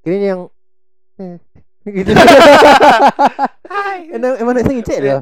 kini 0.00 0.24
yang 0.24 0.40
eh, 1.16 1.36
gitu 1.84 2.10
emang 4.12 4.34
emang 4.38 4.52
nak 4.54 4.64
ngecek 4.64 4.98
Iya. 5.00 5.16
doh 5.18 5.20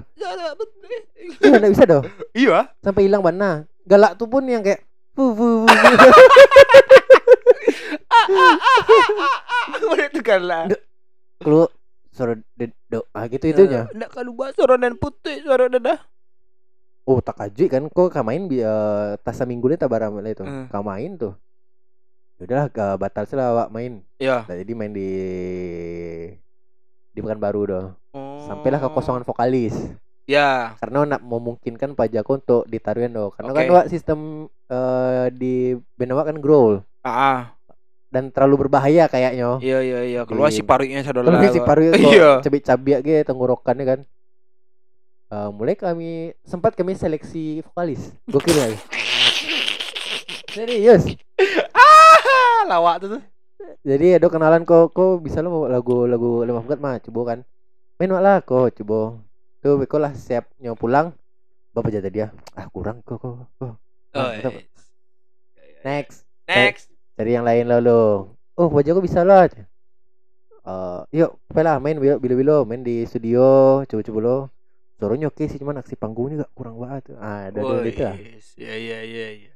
iya 1.40 1.48
nggak 1.52 1.72
bisa 1.72 1.84
doh 1.86 2.02
Iya. 2.32 2.68
sampai 2.80 3.02
hilang 3.04 3.22
mana 3.22 3.64
galak 3.82 4.14
tuh 4.14 4.26
pun 4.26 4.44
yang 4.44 4.60
kayak 4.60 4.84
fu. 5.30 5.50
Udah 9.82 10.06
itu 10.06 10.20
kan 10.20 10.40
lah. 10.40 10.64
lu 11.40 11.64
suara 12.10 12.36
de- 12.52 12.76
do 12.84 13.00
ah 13.10 13.24
gitu 13.24 13.48
itunya 13.48 13.88
Nggak 13.88 14.10
kalau 14.12 14.36
bahas 14.36 14.52
suara 14.52 14.76
dan 14.76 14.92
putih 14.94 15.40
suara 15.40 15.72
dah. 15.72 15.96
Oh 17.02 17.16
tak 17.18 17.40
aja 17.40 17.64
kan 17.66 17.88
kok 17.88 18.12
kamain 18.12 18.44
bi 18.44 18.60
eh, 18.60 19.10
tasa 19.18 19.42
minggu 19.42 19.72
tak 19.74 19.88
barang 19.88 20.12
itu 20.22 20.44
Hmm. 20.44 20.68
kamain 20.68 21.16
tuh 21.16 21.32
Yaudah 22.36 22.68
ke 22.68 22.84
batal 22.96 23.24
sih 23.24 23.34
lah 23.34 23.68
main 23.68 24.04
Iya. 24.16 24.44
Nah, 24.44 24.52
jadi 24.54 24.72
main 24.74 24.92
di 24.92 25.08
di 27.10 27.18
Pekanbaru 27.18 27.62
doh 27.66 27.86
Oh. 28.10 28.42
sampailah 28.42 28.80
kekosongan 28.80 29.22
vokalis 29.22 29.72
Ya. 30.30 30.78
karena 30.78 31.02
nak 31.08 31.20
memungkinkan 31.20 31.98
Pak 31.98 32.06
Jako 32.08 32.38
untuk 32.38 32.62
ditaruhin 32.64 33.10
doh 33.10 33.34
karena 33.34 33.50
kan 33.50 33.64
Oke. 33.66 33.74
wak 33.74 33.86
sistem 33.90 34.18
eh, 34.70 35.26
di 35.34 35.54
band 35.98 36.14
wak 36.14 36.30
kan 36.30 36.38
growl 36.38 36.86
Ah, 37.02 37.10
ah. 37.10 37.40
dan 38.14 38.30
terlalu 38.30 38.66
berbahaya 38.66 39.10
kayaknya 39.10 39.58
Iya 39.58 39.78
iya 39.82 40.00
iya. 40.04 40.20
Keluar 40.22 40.54
si 40.54 40.62
parunya 40.62 41.02
sadar 41.02 41.26
kalau 41.26 41.42
si 41.42 41.58
kok 41.66 41.74
Iya. 41.98 42.30
cabik-cabik 42.40 42.98
gitu 43.02 43.26
tenggorokannya 43.26 43.84
kan 43.84 44.00
Eh, 45.30 45.48
mulai 45.50 45.74
kami 45.74 46.34
sempat 46.42 46.74
kami 46.74 46.94
seleksi 46.94 47.62
vokalis 47.62 48.14
gokil 48.26 48.50
ya 48.52 48.66
serius 50.54 51.06
Ah, 51.70 52.66
lawak 52.66 52.98
tuh. 53.00 53.08
tuh. 53.14 53.22
Jadi 53.80 54.18
ada 54.18 54.26
kenalan 54.26 54.64
kok 54.64 54.90
kok 54.90 55.22
bisa 55.22 55.40
lo 55.40 55.48
mau 55.48 55.64
lagu 55.66 56.04
lagu 56.04 56.42
lemah 56.42 56.60
banget 56.60 56.80
mah 56.80 56.94
coba 56.98 57.20
kan. 57.24 57.38
Main 57.96 58.10
lah 58.12 58.40
kok 58.40 58.74
coba. 58.74 59.20
Tuh 59.60 59.76
beko 59.76 60.00
lah 60.00 60.16
siap 60.16 60.48
nyawa 60.56 60.76
pulang. 60.76 61.06
Bapak 61.76 61.92
jatah 61.92 62.08
dia. 62.08 62.26
Ah 62.56 62.66
kurang 62.72 63.04
kok 63.04 63.20
kok. 63.20 63.44
kok. 63.60 63.76
Oh, 63.76 63.76
Nah, 64.10 64.34
iya. 64.34 64.42
tetap. 64.42 64.52
Next. 65.86 66.18
Next. 66.48 66.84
Cari 67.14 67.30
yang 67.36 67.46
lain 67.46 67.68
lo 67.68 67.78
lo. 67.78 68.02
Oh 68.56 68.68
wajah 68.72 68.96
kok 68.96 69.04
bisa 69.04 69.20
lah. 69.22 69.46
Eh 69.46 71.00
yuk 71.12 71.36
lah 71.52 71.76
main 71.76 72.00
bilo 72.00 72.16
bilo 72.16 72.34
bilo 72.34 72.56
main 72.64 72.80
di 72.80 73.04
studio 73.04 73.80
coba 73.84 74.02
coba 74.02 74.18
lo. 74.24 74.38
Suaranya 74.96 75.32
oke 75.32 75.44
sih 75.48 75.56
cuman 75.56 75.80
aksi 75.80 75.96
panggungnya 75.96 76.44
gak 76.44 76.52
kurang 76.56 76.76
banget. 76.80 77.12
Ah 77.20 77.48
ada 77.48 77.60
ada 77.60 77.84
gitu 77.84 78.02
lah. 78.04 78.16
Iya 78.56 78.74
iya 78.80 78.98
iya 79.04 79.28
iya. 79.46 79.52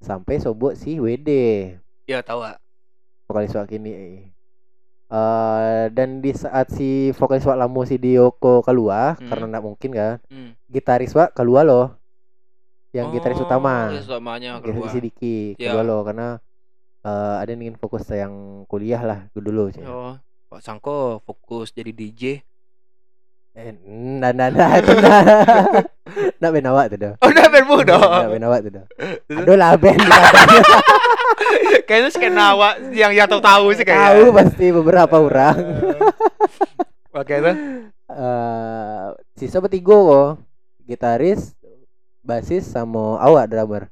Sampai 0.00 0.36
sobok 0.36 0.76
si 0.76 1.00
WD. 1.00 1.30
Ya 2.06 2.20
tahu 2.20 2.44
ah. 2.44 2.60
vokalis 3.26 3.56
wak 3.58 3.66
kini 3.72 3.90
eh 3.90 4.35
dan 5.88 6.18
di 6.18 6.30
saat 6.30 6.66
si 6.68 6.90
vokalis 7.12 7.44
wak 7.44 7.56
lamo 7.56 7.82
si 7.82 7.94
Dioko 7.94 8.60
keluar 8.60 9.14
Hmm. 9.14 9.28
karena 9.28 9.44
nggak 9.48 9.64
mungkin 9.64 9.90
kan 9.92 10.14
Hmm. 10.26 10.58
gitaris 10.66 11.12
wak 11.12 11.30
keluar 11.32 11.62
loh 11.62 11.86
yang 12.90 13.10
gitaris 13.10 13.38
utama 13.38 13.92
Gitaris 13.92 14.08
utamanya 14.08 14.50
Gitaris 14.58 14.74
keluar. 14.80 14.90
si 14.90 14.98
Diki 15.00 15.36
Ya. 15.54 15.70
keluar 15.70 15.84
loh 15.84 16.00
karena 16.02 16.28
eh 17.00 17.34
ada 17.38 17.48
yang 17.48 17.62
ingin 17.62 17.76
fokus 17.76 18.02
yang 18.08 18.34
kuliah 18.64 18.98
lah 18.98 19.18
dulu 19.30 19.70
sih 19.70 19.82
Oh, 19.82 20.18
Pak 20.48 20.58
Sangko 20.58 21.22
fokus 21.22 21.70
jadi 21.70 21.92
DJ. 21.92 22.42
eh, 23.54 23.72
nah 24.16 24.30
nah 24.30 24.48
nah 24.48 24.74
itu 24.74 24.90
nah 24.96 25.22
nak 26.36 26.50
ben 26.50 26.66
awak 26.66 26.86
tuh 26.88 26.98
dah 26.98 27.12
Oh, 27.18 27.28
udah 27.28 27.46
bermu 27.46 27.76
nak 27.78 27.86
dong. 27.88 28.26
ben 28.28 28.42
awak 28.42 28.60
tuh 28.60 28.72
dah 28.74 28.84
aduh 29.30 29.54
lah 29.54 29.72
ben 29.76 29.96
Kayaknya 31.84 32.10
scan 32.10 32.34
awak 32.34 32.72
yang 32.90 33.12
yang 33.12 33.26
tahu 33.26 33.40
tahu 33.40 33.66
sih 33.72 33.82
kayaknya. 33.82 34.10
tahu 34.14 34.22
pasti 34.32 34.66
beberapa 34.70 35.16
orang. 35.16 35.56
Oke 37.12 37.34
tuh. 37.36 37.56
eh 38.06 39.06
sisa 39.34 39.58
bertiga 39.58 39.90
kok 39.92 40.30
gitaris 40.82 41.52
basis 42.20 42.64
sama 42.64 43.18
awak 43.18 43.46
drummer. 43.46 43.90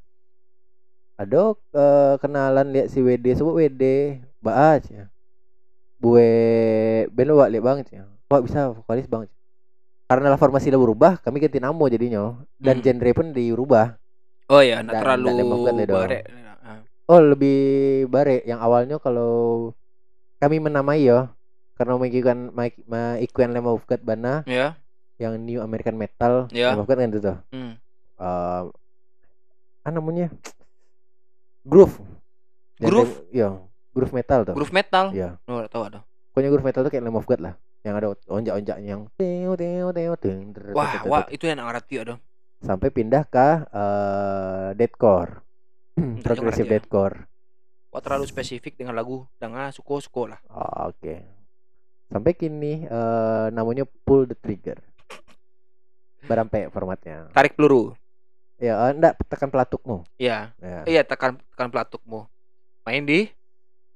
Ada 1.15 1.43
eh, 1.55 2.15
kenalan 2.19 2.71
lihat 2.71 2.89
si 2.89 2.99
WD 2.99 3.27
sebut 3.35 3.55
WD 3.57 3.83
baas 4.39 4.85
ya 4.87 5.09
bue 5.97 6.29
ben 7.09 7.25
lu 7.25 7.41
wak 7.41 7.49
lihat 7.49 7.65
bang 7.65 7.79
ya 7.89 8.05
wak 8.29 8.45
bisa 8.45 8.69
vokalis 8.71 9.09
bang 9.09 9.25
karena 10.05 10.29
lah 10.29 10.37
formasi 10.37 10.69
lah 10.69 10.77
berubah 10.77 11.17
kami 11.17 11.41
ganti 11.41 11.57
nama 11.57 11.81
jadinya 11.89 12.45
dan 12.55 12.77
Hmm. 12.77 12.85
genre 12.85 13.11
pun 13.15 13.27
dirubah. 13.33 13.97
Oh 14.45 14.61
iya, 14.61 14.85
enggak 14.85 15.01
Dan- 15.01 15.03
terlalu 15.17 15.29
banget 15.65 15.89
barek. 15.89 16.25
Ah. 17.05 17.13
Oh 17.13 17.21
lebih 17.21 17.59
bare 18.09 18.41
yang 18.49 18.65
awalnya 18.65 18.97
kalau 18.97 19.73
kami 20.41 20.57
menamai 20.57 21.05
ya 21.05 21.29
karena 21.77 22.01
mengikukan 22.01 22.39
mengikukan 22.89 23.49
Lamb 23.53 23.69
of 23.69 23.85
God 23.85 24.01
Bana 24.01 24.41
Ya. 24.49 24.79
yang 25.21 25.37
New 25.37 25.61
American 25.61 26.01
Metal 26.01 26.49
Ya. 26.49 26.73
Lamb 26.73 26.81
of 26.81 26.89
God 26.89 26.99
kan 27.05 27.13
itu 27.13 27.21
tuh. 27.21 27.37
Hmm. 27.53 27.77
Eh, 28.17 28.63
apa 29.85 29.91
namanya 29.93 30.33
groove 31.61 32.01
Groove? 32.81 33.29
Iya 33.29 33.61
groove 33.93 34.11
metal 34.17 34.49
tuh 34.49 34.55
Groove 34.57 34.73
metal. 34.75 35.13
Iya. 35.13 35.37
Oh, 35.47 35.61
tahu 35.69 35.85
ada. 35.93 36.01
pokoknya 36.33 36.49
groove 36.51 36.67
metal 36.67 36.83
tuh 36.83 36.91
kayak 36.91 37.05
of 37.07 37.29
God 37.29 37.41
lah 37.45 37.55
yang 37.85 37.95
ada 38.01 38.17
onjak-onjaknya 38.27 38.89
yang 38.97 39.05
teo 39.15 39.53
teo 39.61 39.93
teo 39.93 40.13
Wah, 40.73 41.05
wah, 41.05 41.29
itu 41.29 41.45
yang 41.45 41.61
ngerti 41.61 42.01
ada. 42.01 42.17
sampai 42.65 42.89
pindah 42.89 43.29
ke 43.29 43.49
eh, 43.71 44.69
deathcore 44.73 45.44
progressive 46.21 46.67
deathcore 46.67 47.27
Wah, 47.89 48.03
terlalu 48.03 48.27
spesifik 48.27 48.75
dengan 48.75 48.93
lagu 48.93 49.23
dengan 49.37 49.71
suko-suko 49.71 50.27
lah. 50.27 50.43
Oh, 50.49 50.91
oke 50.91 51.15
sampai 52.05 52.33
kini 52.33 52.85
eh, 52.85 53.47
namanya 53.51 53.87
pull 54.05 54.25
the 54.25 54.35
trigger 54.35 54.79
berampe 56.23 56.67
formatnya 56.69 57.29
Tarik 57.31 57.55
peluru. 57.55 57.93
ya 58.57 58.75
eh, 58.81 58.91
enggak 58.93 59.15
tekan 59.25 59.49
pelatukmu 59.49 60.03
Iya. 60.17 60.55
ya. 60.57 60.81
Iya, 60.85 61.03
tekan 61.03 61.39
tekan 61.53 61.69
pelatukmu. 61.69 62.27
Main 62.83 63.03
di 63.03 63.27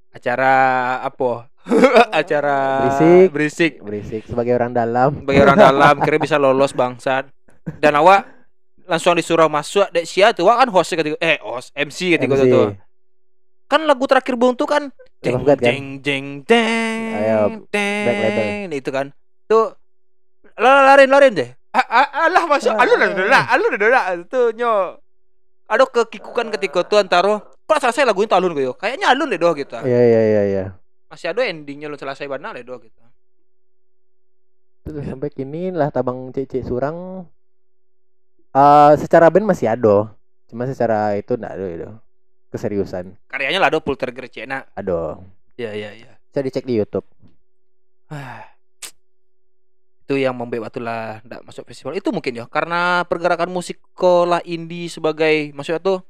acara 0.08 0.54
apa? 1.00 1.52
acara 2.14 2.56
Berisik. 2.80 3.28
berisik. 3.30 3.72
berisik 3.80 4.22
sebagai 4.24 4.56
orang 4.56 4.72
dalam 4.72 5.22
Bagi 5.22 5.40
orang 5.40 5.58
dalam 5.58 5.94
kira 6.00 6.16
bisa 6.16 6.38
lolos 6.38 6.72
bangsat. 6.72 7.28
Dan 7.78 7.92
awak 7.94 8.24
langsung 8.88 9.12
disuruh 9.14 9.52
masuk 9.52 9.92
dek 9.92 10.08
sia 10.08 10.32
tuh 10.32 10.48
kan 10.48 10.64
host 10.72 10.96
ketika 10.96 11.20
eh 11.20 11.36
host 11.44 11.70
MC 11.76 12.16
ketika 12.16 12.34
itu 12.40 12.44
MC. 12.48 12.52
tuh. 12.56 12.66
Kan 13.68 13.84
lagu 13.84 14.08
terakhir 14.08 14.34
Bung 14.40 14.56
tuh 14.56 14.64
kan 14.64 14.88
jeng 15.20 15.44
kan? 15.44 15.60
jeng 15.60 15.84
jeng 16.00 16.26
Ayo, 17.12 17.68
Black 17.68 18.16
Label. 18.16 18.44
deng 18.64 18.70
itu 18.72 18.90
kan. 18.90 19.06
Tuh 19.44 19.76
la- 20.56 20.88
larin 20.88 21.12
larin 21.12 21.32
deh. 21.36 21.50
Ah, 21.76 21.84
ah, 21.84 22.06
alah 22.26 22.48
masuk 22.48 22.72
dah 22.72 23.44
alun 23.52 23.76
ada 23.76 23.86
dah 23.92 24.04
tuh 24.24 24.56
nyo. 24.56 24.96
Ada 25.68 25.84
kekikukan 25.84 26.48
ketika 26.56 26.80
tuh 26.80 26.96
antara 26.96 27.44
kok 27.44 27.76
selesai 27.76 28.08
lagu 28.08 28.24
itu 28.24 28.32
alun 28.32 28.56
gue 28.56 28.64
yo. 28.64 28.72
Kayaknya 28.72 29.12
alun 29.12 29.28
deh 29.28 29.36
doh 29.36 29.52
gitu. 29.52 29.76
iya 29.84 30.00
iya 30.00 30.20
iya 30.24 30.42
iya 30.48 30.64
Masih 31.12 31.28
ada 31.36 31.44
endingnya 31.44 31.92
lo 31.92 32.00
selesai 32.00 32.24
benar 32.24 32.56
deh 32.56 32.64
doh 32.64 32.80
gitu. 32.80 32.96
Sampai 34.88 35.28
kini 35.28 35.68
lah 35.68 35.92
tabang 35.92 36.32
cek 36.32 36.64
surang 36.64 37.28
eh 38.54 38.92
secara 39.00 39.28
band 39.28 39.48
masih 39.48 39.68
ada. 39.68 40.12
Cuma 40.48 40.64
secara 40.64 41.16
itu 41.16 41.36
enggak 41.36 41.54
ada 41.54 41.66
itu. 41.68 41.88
Keseriusan. 42.48 43.12
Karyanya 43.28 43.60
lah 43.60 43.68
do 43.68 43.84
Poltergeist 43.84 44.32
Cina. 44.32 44.64
ada. 44.72 45.20
Iya 45.58 45.74
iya 45.74 45.90
iya. 45.92 46.12
bisa 46.28 46.40
dicek 46.40 46.64
di 46.64 46.80
YouTube. 46.80 47.04
Ah, 48.08 48.46
itu 50.08 50.16
yang 50.16 50.32
membuat 50.32 50.72
lah 50.80 51.20
ndak 51.20 51.44
masuk 51.44 51.68
festival. 51.68 51.92
Itu 51.92 52.08
mungkin 52.08 52.32
ya 52.32 52.48
karena 52.48 53.04
pergerakan 53.04 53.52
musik 53.52 53.76
sekolah 53.92 54.40
indie 54.48 54.88
sebagai 54.88 55.52
maksudnya 55.52 55.84
tuh 55.84 56.00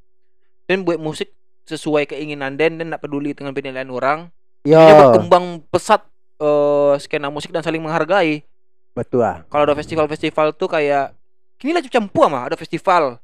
dan 0.71 0.87
buat 0.87 1.03
musik 1.03 1.35
sesuai 1.67 2.07
keinginan 2.07 2.55
dan 2.55 2.79
dan 2.79 2.95
ndak 2.95 3.03
peduli 3.03 3.35
dengan 3.35 3.51
penilaian 3.51 3.91
orang. 3.91 4.31
Yo. 4.63 4.79
Dia 4.79 4.95
berkembang 4.95 5.67
pesat 5.75 6.07
eh, 6.39 6.95
skena 7.03 7.27
musik 7.35 7.51
dan 7.51 7.67
saling 7.67 7.83
menghargai. 7.83 8.47
Betul 8.95 9.27
ah. 9.27 9.43
Kalau 9.51 9.67
ada 9.67 9.75
festival-festival 9.75 10.55
tuh 10.55 10.71
kayak 10.71 11.18
kini 11.59 11.75
lah 11.75 11.83
campu 11.85 12.23
mah 12.25 12.49
ada 12.49 12.57
festival. 12.57 13.19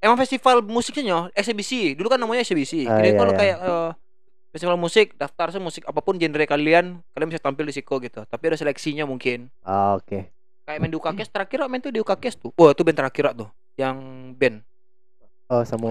Emang 0.00 0.16
festival 0.16 0.60
musiknya 0.60 1.02
nyo, 1.04 1.18
eksibisi 1.32 1.96
dulu 1.96 2.12
kan 2.12 2.20
namanya 2.20 2.44
eksibisi 2.44 2.84
Ah, 2.84 3.00
jadi 3.00 3.12
iya, 3.12 3.18
kalau 3.18 3.32
iya. 3.32 3.38
kayak 3.40 3.56
eh, 3.60 3.90
festival 4.52 4.76
musik 4.76 5.16
daftar 5.16 5.52
se 5.52 5.58
musik 5.60 5.82
apa 5.84 6.00
pun 6.00 6.16
genre 6.16 6.44
kalian 6.44 7.00
kalian 7.12 7.28
bisa 7.28 7.40
tampil 7.40 7.64
di 7.68 7.74
siko 7.76 7.96
gitu. 8.00 8.24
Tapi 8.24 8.42
ada 8.48 8.56
seleksinya 8.56 9.04
mungkin. 9.04 9.48
Ah, 9.64 9.96
oke. 9.96 10.28
Kayak 10.66 10.78
main 10.82 10.90
di 10.90 10.98
UKKS 10.98 11.28
terakhir 11.30 11.58
main 11.68 11.80
tuh 11.80 11.92
di 11.94 12.00
UKKS 12.02 12.42
tuh. 12.42 12.50
Wah 12.56 12.74
itu 12.74 12.82
band 12.82 12.98
terakhir 12.98 13.32
tuh. 13.36 13.48
Yang 13.76 13.96
band. 14.36 14.56
Oh 15.46 15.62
sama 15.62 15.90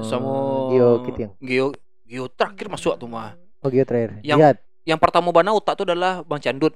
sama 0.00 0.32
Gio 0.72 0.90
gitu 1.04 1.18
yang 1.28 1.32
Gio 1.44 1.66
Gio 2.08 2.24
terakhir 2.32 2.72
masuk 2.72 2.96
tuh 2.96 3.04
mah. 3.04 3.36
Oh 3.60 3.68
Gio 3.68 3.84
terakhir. 3.84 4.18
Yang- 4.24 4.40
Jihad 4.40 4.56
yang 4.82 4.98
pertama 4.98 5.30
bana 5.30 5.54
utak 5.54 5.78
tuh 5.78 5.86
adalah 5.86 6.26
Bang 6.26 6.42
Candut 6.42 6.74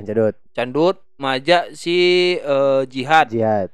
Pancadot 0.00 0.34
Candut 0.56 0.96
majak 1.20 1.76
si 1.76 1.98
eh, 2.40 2.82
Jihad 2.88 3.28
Jihad 3.28 3.68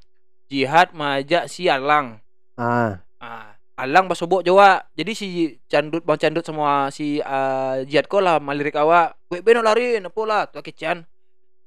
Jihad 0.50 0.88
majak 0.92 1.46
si 1.46 1.70
Alang 1.70 2.18
ah 2.58 2.98
ah 3.22 3.54
Alang 3.78 4.10
basobok 4.10 4.42
Jawa 4.42 4.82
jadi 4.98 5.12
si 5.14 5.56
Candut 5.70 6.02
Bang 6.02 6.18
Candut 6.18 6.42
sama 6.42 6.90
si 6.90 7.22
eh, 7.22 7.74
Jihad 7.86 8.10
ko 8.10 8.18
lah 8.18 8.42
malirik 8.42 8.74
awak 8.74 9.14
weh 9.30 9.40
beno 9.40 9.62
lari 9.62 9.96
apa 10.02 10.20
lah 10.26 10.50
tuh 10.50 10.66
kican 10.66 11.06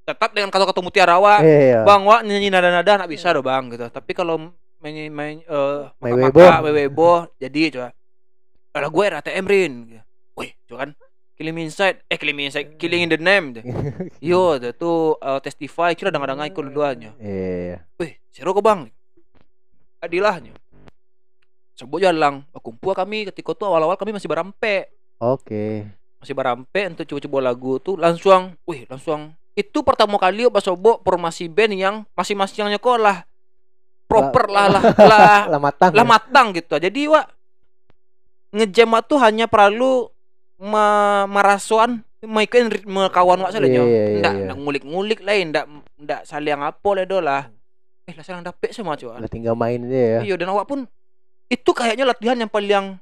tetap 0.10 0.34
dengan 0.34 0.49
kata-kata 0.49 0.82
mutiara 0.82 1.22
awak 1.22 1.45
eh 1.45 1.78
iya. 1.78 1.80
Bang, 1.86 2.01
wak 2.10 2.26
nyanyi 2.26 2.49
nada-nada 2.49 3.05
nak 3.05 3.10
bisa 3.10 3.30
doh 3.30 3.45
bang 3.45 3.70
gitu. 3.70 3.86
Tapi 3.93 4.12
kalau 4.18 4.49
main 4.82 5.14
main 5.14 5.45
eh 5.45 5.82
Main 6.01 6.18
maka-maka, 6.18 6.66
Weibo. 6.66 6.74
Weibo, 6.74 7.12
jadi 7.38 7.62
coba. 7.70 7.89
Kalau 8.74 8.89
gue 8.89 9.05
RATM 9.05 9.45
Rin. 9.45 9.74
Wih, 10.34 10.51
coba 10.66 10.78
kan 10.86 10.89
Killing 11.40 11.56
Me 11.56 11.64
Inside, 11.72 12.04
eh 12.12 12.20
Killing 12.20 12.36
Me 12.36 12.44
Inside, 12.52 12.76
Killing 12.76 13.08
in 13.08 13.10
the 13.16 13.16
Name. 13.16 13.56
tuh. 13.56 13.64
Yo, 14.20 14.60
itu 14.60 14.76
tuh 14.76 15.16
eh, 15.24 15.40
testify. 15.40 15.96
Kira 15.96 16.12
dengan 16.12 16.44
ikut 16.44 16.60
dua-duanya. 16.60 17.16
iya. 17.16 17.80
Wih, 17.96 18.20
seru 18.36 18.52
ke 18.52 18.60
bang. 18.60 18.92
Adilahnya. 20.04 20.52
Sebut 21.80 22.04
jalang, 22.04 22.44
kumpul 22.60 22.92
kami 22.92 23.32
ketika 23.32 23.56
tuh 23.56 23.72
awal-awal 23.72 23.96
kami 23.96 24.12
masih 24.12 24.28
berampe 24.28 24.92
oke. 25.16 25.88
Masih 26.20 26.36
berampe 26.36 26.82
untuk 26.92 27.08
coba-coba 27.08 27.40
lagu 27.40 27.80
tuh 27.80 27.96
langsung 27.96 28.52
wih 28.68 28.84
langsung 28.92 29.32
itu 29.56 29.80
pertama 29.80 30.20
kali 30.20 30.44
pas 30.52 30.60
sobo 30.60 31.00
formasi 31.00 31.48
band 31.48 31.72
yang 31.80 31.96
masing-masing 32.20 32.68
yang 32.68 32.76
nyekolah 32.76 33.24
proper 34.12 34.52
lah 34.52 34.68
lah 34.68 34.84
lah. 35.12 35.40
Lah 35.56 35.60
matang 35.64 35.92
lah 35.96 36.04
matang 36.04 36.48
gitu. 36.52 36.76
Jadi 36.76 37.08
wa 37.08 37.24
ngejam 38.52 39.00
tuh 39.08 39.24
hanya 39.24 39.48
perlu 39.48 40.12
me 40.60 40.86
merasuan 41.32 42.03
maikain 42.20 42.68
ritme 42.68 43.07
kawan 43.16 43.39
wak 43.39 43.55
saja. 43.55 43.64
Iya, 43.64 43.80
iya, 43.80 43.84
iya, 43.88 44.20
ndak 44.20 44.34
iya. 44.36 44.45
ndak 44.51 44.57
ngulik-ngulik 44.60 45.20
lain 45.24 45.55
ndak 45.55 45.66
ndak 45.95 46.22
saling 46.28 46.60
apa 46.60 46.89
lah 47.24 47.47
eh 48.10 48.14
lah 48.18 48.24
saling 48.26 48.43
dapet 48.43 48.76
semua 48.76 48.99
cuan 48.99 49.24
lah 49.24 49.30
tinggal 49.32 49.55
main 49.55 49.80
aja 49.88 50.20
ya. 50.20 50.20
Iya 50.28 50.36
dan 50.36 50.51
awak 50.51 50.68
pun 50.68 50.84
itu 51.47 51.72
kayaknya 51.72 52.03
latihan 52.03 52.36
yang 52.36 52.51
paling 52.51 52.99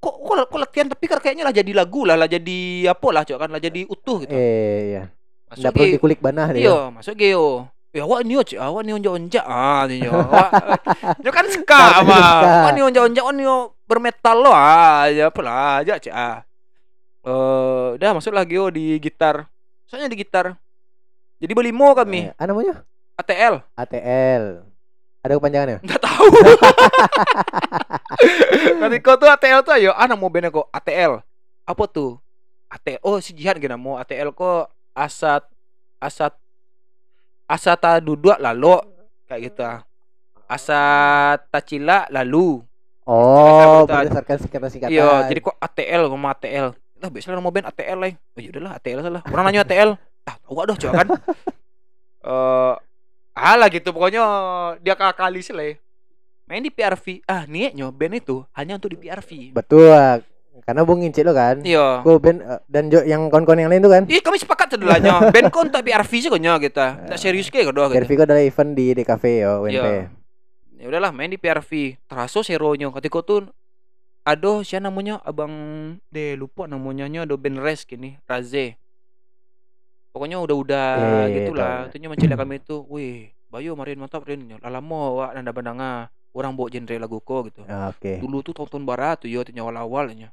kok 0.00 0.16
kok, 0.16 0.34
kok 0.48 0.58
latihan 0.58 0.86
tapi 0.90 1.04
kayaknya 1.06 1.44
lah 1.46 1.54
jadi 1.54 1.70
lagu 1.76 2.02
lah 2.08 2.16
lah 2.18 2.26
jadi 2.26 2.90
apa 2.90 3.08
lah 3.12 3.22
cuy 3.22 3.36
kan 3.38 3.50
lah 3.52 3.60
jadi 3.62 3.80
utuh 3.86 4.26
gitu. 4.26 4.34
Eh 4.34 4.98
iya 4.98 5.02
masuk 5.46 5.60
nggak 5.62 5.72
perlu 5.76 5.94
dikulik 5.94 6.18
banah 6.18 6.46
deh 6.50 6.60
iya 6.64 6.90
masuk 6.90 7.14
geo. 7.14 7.70
Ya 7.90 8.06
awak 8.06 8.22
ni 8.26 8.34
cuy 8.34 8.58
awak 8.58 8.82
ni 8.82 8.90
onjak 8.94 9.12
onjak 9.14 9.44
ah 9.46 9.82
ni 9.86 10.02
yo 10.02 10.10
awak 10.14 10.50
itu 11.22 11.30
kan 11.30 11.46
ska 11.54 11.82
mah 12.02 12.66
awak 12.66 12.70
ni 12.74 12.80
onjak 12.82 13.02
onjak 13.06 13.24
ni 13.34 13.42
yo 13.46 13.74
bermetal 13.86 14.36
lo 14.42 14.50
ah 14.50 15.06
ya 15.06 15.30
apa 15.30 15.40
lah 15.42 15.82
aja 15.82 15.98
cuy 15.98 16.10
ah 16.10 16.42
eh 17.20 17.86
udah 17.96 18.10
masuk 18.16 18.32
lagi 18.32 18.56
yo 18.56 18.68
di 18.68 18.96
gitar 18.96 19.44
soalnya 19.84 20.08
di 20.08 20.18
gitar 20.18 20.56
jadi 21.36 21.52
berlimo 21.52 21.92
kami 21.92 22.30
Eh, 22.30 22.46
namanya 22.46 22.84
ATL 23.16 23.64
ATL 23.74 24.44
ada 25.20 25.32
kepanjangannya 25.36 25.78
Nggak 25.84 26.00
tahu. 26.00 26.26
Nanti 28.80 28.96
kau 29.00 29.16
tuh 29.16 29.28
ATL 29.28 29.60
tuh 29.60 29.72
ayo, 29.76 29.92
anak 29.92 30.16
mau 30.16 30.32
band 30.32 30.48
kok 30.48 30.68
ATL. 30.72 31.20
Apa 31.64 31.84
tuh? 31.84 32.16
ATL. 32.72 33.00
Oh 33.04 33.20
si 33.20 33.36
Jihan 33.36 33.60
gini 33.60 33.76
mau 33.76 34.00
ATL 34.00 34.32
kok 34.32 34.72
asat 34.96 35.44
asat 36.00 36.32
asata 37.44 38.00
duduk 38.00 38.36
lalu 38.40 38.80
kayak 39.28 39.52
gitu. 39.52 39.60
ah. 39.60 39.84
Asat 40.48 41.44
tacila 41.52 42.08
lalu. 42.08 42.64
oh 43.04 43.84
berdasarkan 43.84 44.36
singkatan-singkatan 44.40 44.92
Iya, 44.92 45.26
jadi 45.26 45.40
kok 45.42 45.56
ATL 45.58 46.02
ngomong 46.08 46.30
ATL. 46.30 46.66
Lah 47.00 47.08
biasanya 47.08 47.40
mau 47.40 47.50
band 47.50 47.66
ATL 47.72 47.98
lah. 47.98 48.12
Oh 48.12 48.40
ya 48.40 48.48
udahlah 48.52 48.72
ATL 48.76 48.98
salah. 49.00 49.22
Orang 49.26 49.44
nanya 49.48 49.64
ATL. 49.64 49.90
Ah, 50.28 50.36
tahu 50.44 50.52
gak 50.60 50.66
doh 50.68 50.76
coba 50.76 50.92
kan. 51.00 51.08
Eh 52.20 52.74
alah 53.32 53.68
gitu 53.72 53.88
pokoknya 53.96 54.22
dia 54.84 54.94
kali 54.94 55.40
sih 55.40 55.56
lah. 55.56 55.64
ya. 55.64 55.74
Main 56.44 56.66
di 56.66 56.70
PRV. 56.70 57.24
Ah, 57.24 57.48
niatnya 57.48 57.88
band 57.88 58.20
itu 58.20 58.44
hanya 58.52 58.76
untuk 58.76 58.92
di 58.92 58.98
PRV. 59.00 59.56
betul 59.56 59.88
karena 60.60 60.84
bung 60.84 61.00
ngincit 61.00 61.24
lo 61.24 61.32
kan 61.32 61.64
Iya. 61.64 62.04
Gue 62.04 62.20
band 62.20 62.38
eh, 62.44 62.60
dan 62.68 62.92
jo, 62.92 63.00
yang 63.00 63.32
kon-kon 63.32 63.56
yang 63.56 63.72
lain 63.72 63.80
tuh 63.80 63.92
kan 63.96 64.02
Ih, 64.04 64.20
kami 64.20 64.36
sepakat 64.36 64.76
sedulanya. 64.76 65.32
band 65.32 65.48
kok 65.48 65.62
untuk 65.72 65.80
PRV 65.80 66.12
sih 66.12 66.28
kok 66.28 66.36
gitu. 66.36 66.84
Tak 66.84 67.16
serius 67.16 67.48
kayak 67.48 67.72
gitu. 67.72 67.80
Dervico 67.88 68.22
adalah 68.28 68.44
event 68.44 68.70
di 68.76 68.92
DKV 68.92 69.24
ya 69.24 69.50
WNT 69.56 69.72
Iya. 69.72 69.84
Ya 70.80 70.84
udahlah 70.88 71.12
main 71.12 71.32
di 71.32 71.40
PRV. 71.40 71.96
Terasa 72.04 72.40
seronya 72.44 72.92
ketika 72.92 73.20
tuh 73.24 73.48
Aduh, 74.30 74.62
siapa 74.62 74.86
namanya? 74.86 75.18
Abang 75.26 75.50
deh 76.14 76.38
lupa 76.38 76.70
namanya 76.70 77.10
nya 77.10 77.26
ada 77.26 77.34
band 77.34 77.58
Res 77.58 77.82
gini, 77.82 78.14
Raze. 78.30 78.78
Pokoknya 80.14 80.38
udah-udah 80.42 80.86
Iya, 80.98 81.18
iya, 81.26 81.36
gitulah. 81.42 81.74
tahu. 81.86 81.88
Itunya 81.90 82.08
mencela 82.10 82.34
kami 82.38 82.62
itu, 82.62 82.76
wih, 82.86 83.34
Bayu 83.50 83.74
marin 83.74 83.98
mantap 83.98 84.22
Rin. 84.22 84.46
Lama 84.62 85.00
wak 85.18 85.30
nanda 85.34 85.50
bandanga. 85.50 85.92
orang 86.30 86.54
bawa 86.54 86.70
genre 86.70 86.94
lagu 86.94 87.18
ko 87.18 87.42
gitu 87.50 87.66
Ah, 87.66 87.90
Oke. 87.90 88.22
dulu 88.22 88.38
tuh 88.46 88.54
tonton 88.54 88.86
barat 88.86 89.18
tuh 89.18 89.26
yo 89.26 89.42
tuh 89.42 89.50
awal 89.58 89.74
awalnya 89.82 90.30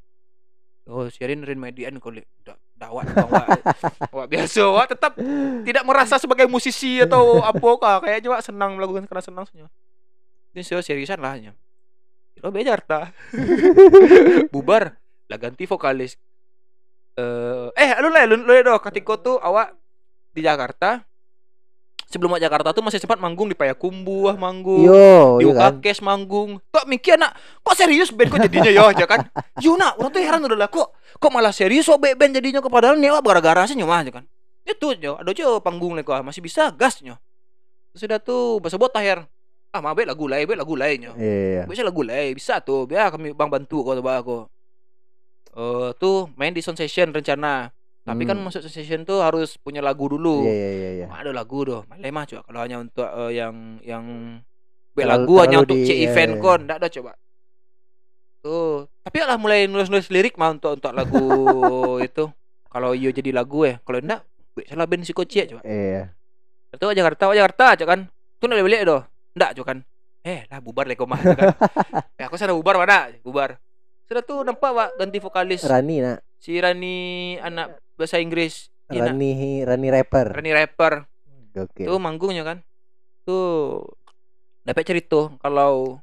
oh 0.85 1.09
siarin 1.09 1.41
rin 1.41 1.57
median 1.57 1.97
kau 1.97 2.13
lihat 2.13 2.29
da- 2.45 2.61
dawat 2.77 3.09
wak 3.17 3.47
wak 4.15 4.27
biasa 4.29 4.61
wak 4.77 4.93
tetap 4.93 5.17
tidak 5.65 5.83
merasa 5.89 6.21
sebagai 6.21 6.45
musisi 6.45 7.01
atau 7.01 7.41
apa 7.41 7.67
kah 7.81 7.97
kayaknya 8.05 8.29
wak 8.29 8.45
senang 8.45 8.77
melakukan 8.77 9.09
karena 9.09 9.23
senang 9.25 9.45
saja 9.49 9.65
ini 10.53 10.61
seriusan 10.61 11.17
lah 11.17 11.33
hanya 11.33 11.57
lo 12.43 12.53
be 12.53 12.65
Jakarta 12.65 13.11
bubar 14.53 14.97
lah 15.27 15.37
ganti 15.37 15.65
vokalis 15.65 16.15
eh 17.17 17.69
eh 17.73 17.89
lu 17.99 18.13
lah 18.13 18.23
lu, 18.29 18.45
lu 18.45 18.53
doh 18.61 18.77
ketika 18.81 19.17
tuh 19.17 19.37
awak 19.41 19.73
di 20.37 20.45
Jakarta 20.45 21.01
sebelum 22.07 22.33
awak 22.33 22.43
Jakarta 22.45 22.71
tuh 22.71 22.83
masih 22.85 23.01
sempat 23.03 23.19
manggung 23.19 23.51
di 23.51 23.57
Payakumbuh 23.57 24.31
ah, 24.31 24.35
manggung 24.39 24.87
Yo, 24.87 25.43
di 25.43 25.49
iya 25.49 25.53
kan? 25.73 25.81
Manggung. 25.99 26.63
Tok 26.71 26.87
mikir 26.87 27.19
nak, 27.19 27.35
kok 27.61 27.75
serius 27.75 28.15
band 28.15 28.31
kok 28.31 28.39
jadinya 28.47 28.71
ya 28.71 28.87
aja 28.87 29.05
kan? 29.05 29.27
Yo 29.59 29.75
nak, 29.75 29.99
orang 29.99 30.11
tuh 30.15 30.21
heran 30.23 30.41
udah 30.47 30.57
lah 30.57 30.69
kok 30.71 30.95
kok 30.95 31.31
malah 31.33 31.51
serius 31.51 31.83
kok 31.89 31.99
band 31.99 32.31
jadinya 32.31 32.63
kok 32.63 32.71
padahal 32.71 32.95
nih 32.95 33.11
wah, 33.11 33.19
gara-gara 33.19 33.67
sih 33.67 33.75
nyomah 33.75 34.07
aja 34.07 34.11
kan. 34.15 34.23
Itu 34.63 34.95
yo, 34.95 35.19
ada 35.19 35.29
aja 35.35 35.59
panggung 35.59 35.99
lek 35.99 36.07
masih 36.07 36.39
bisa 36.39 36.71
gas 36.71 37.03
nyo. 37.03 37.19
Terus 37.91 38.07
udah 38.07 38.19
tuh 38.23 38.63
bahasa 38.63 38.79
bot 38.79 38.93
akhir. 38.95 39.27
Ah, 39.77 39.81
mah 39.83 39.93
be 39.93 40.03
lagu 40.03 40.25
lain, 40.25 40.43
be 40.43 40.57
lagu 40.57 40.73
lain 40.73 40.97
nyo. 40.99 41.13
Iya. 41.13 41.63
Bisa 41.63 41.85
lagu 41.85 42.01
lain, 42.01 42.33
bisa 42.33 42.57
tuh. 42.59 42.83
Biar 42.83 43.13
kami 43.13 43.29
bang 43.31 43.45
bantu 43.45 43.85
kok 43.85 44.01
coba 44.01 44.13
aku. 44.17 44.37
Eh 45.53 45.89
tuh 45.95 46.33
main 46.33 46.49
di 46.49 46.59
sound 46.59 46.75
session 46.75 47.09
rencana. 47.09 47.69
Tapi 48.01 48.23
kan 48.23 48.33
Hmm. 48.33 48.47
masuk 48.47 48.63
sound 48.63 48.73
session 48.73 49.01
tuh 49.03 49.21
harus 49.21 49.53
punya 49.55 49.77
lagu 49.79 50.07
dulu. 50.07 50.41
Iya 50.41 50.49
iya 50.49 50.69
iya 50.71 50.89
iya. 50.97 51.05
Ada 51.07 51.29
lagu 51.29 51.61
doh, 51.61 51.85
malah 51.85 52.25
coba 52.25 52.41
kalau 52.41 52.59
hanya 52.59 52.77
untuk 52.79 53.05
eh, 53.05 53.31
yang 53.35 53.53
yang 53.81 54.05
be 54.91 55.05
Terlalu- 55.05 55.13
lagu 55.13 55.33
hanya 55.37 55.49
terlalu 55.53 55.65
untuk 55.67 55.77
di- 55.77 55.85
C 55.85 55.91
iya, 55.93 56.01
event 56.07 56.31
iya. 56.33 56.41
kon, 56.41 56.59
ndak 56.65 56.77
ada 56.81 56.89
coba. 56.89 57.11
Tuh, 58.39 58.85
tapi 59.03 59.17
lah 59.19 59.37
mulai 59.37 59.65
nulis-nulis 59.65 60.07
lirik 60.07 60.37
mah 60.37 60.49
untuk 60.51 60.73
untuk 60.73 60.89
lagu 60.91 61.21
itu. 62.01 62.25
Kalau 62.67 62.91
iyo 62.93 63.09
jadi 63.11 63.29
lagu 63.31 63.61
ya, 63.61 63.77
kalau 63.83 63.99
ndak 63.99 64.25
be 64.53 64.65
salah 64.65 64.85
band 64.85 65.03
si 65.03 65.13
Koci 65.13 65.45
coba. 65.47 65.61
Iya. 65.61 66.13
Itu 66.71 66.85
Jakarta, 66.89 67.29
Jakarta 67.29 67.75
coba 67.75 67.87
kan. 67.87 67.99
Tuh 68.37 68.45
ndak 68.47 68.63
beli 68.63 68.81
doh. 68.81 69.03
Ndak 69.37 69.53
coba 69.61 69.65
kan. 69.73 69.79
Eh, 70.25 70.43
lah 70.49 70.59
bubar 70.59 70.89
deh 70.89 70.97
mah 70.97 71.19
kan. 71.21 71.37
ya 72.19 72.25
aku 72.27 72.35
sana 72.35 72.51
bubar 72.51 72.75
mana? 72.81 73.13
Bubar. 73.21 73.61
Sudah 74.09 74.25
tuh 74.25 74.41
nampak 74.43 74.71
Wak 74.73 74.89
ganti 74.99 75.19
vokalis 75.21 75.63
Rani 75.67 75.99
nak. 76.03 76.19
si 76.41 76.57
Rani 76.57 77.37
anak 77.39 77.79
bahasa 77.95 78.17
Inggris. 78.19 78.73
Iya, 78.89 79.07
nak. 79.07 79.15
Rani 79.15 79.63
Rani 79.63 79.87
rapper. 79.93 80.27
Rani 80.35 80.51
rapper. 80.51 80.93
Oke. 81.55 81.85
Tuh 81.85 82.01
manggungnya 82.01 82.43
kan. 82.43 82.57
Tuh 83.23 83.85
dapat 84.67 84.83
cerita 84.83 85.31
kalau 85.39 86.01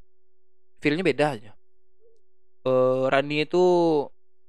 feelnya 0.81 1.05
beda 1.05 1.27
aja. 1.37 1.53
Eh 2.65 3.05
Rani 3.11 3.45
itu 3.45 3.65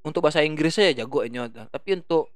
untuk 0.06 0.22
bahasa 0.24 0.46
Inggris 0.46 0.78
aja 0.80 1.04
jago 1.04 1.26
nya, 1.26 1.50
tapi 1.50 1.98
untuk 1.98 2.30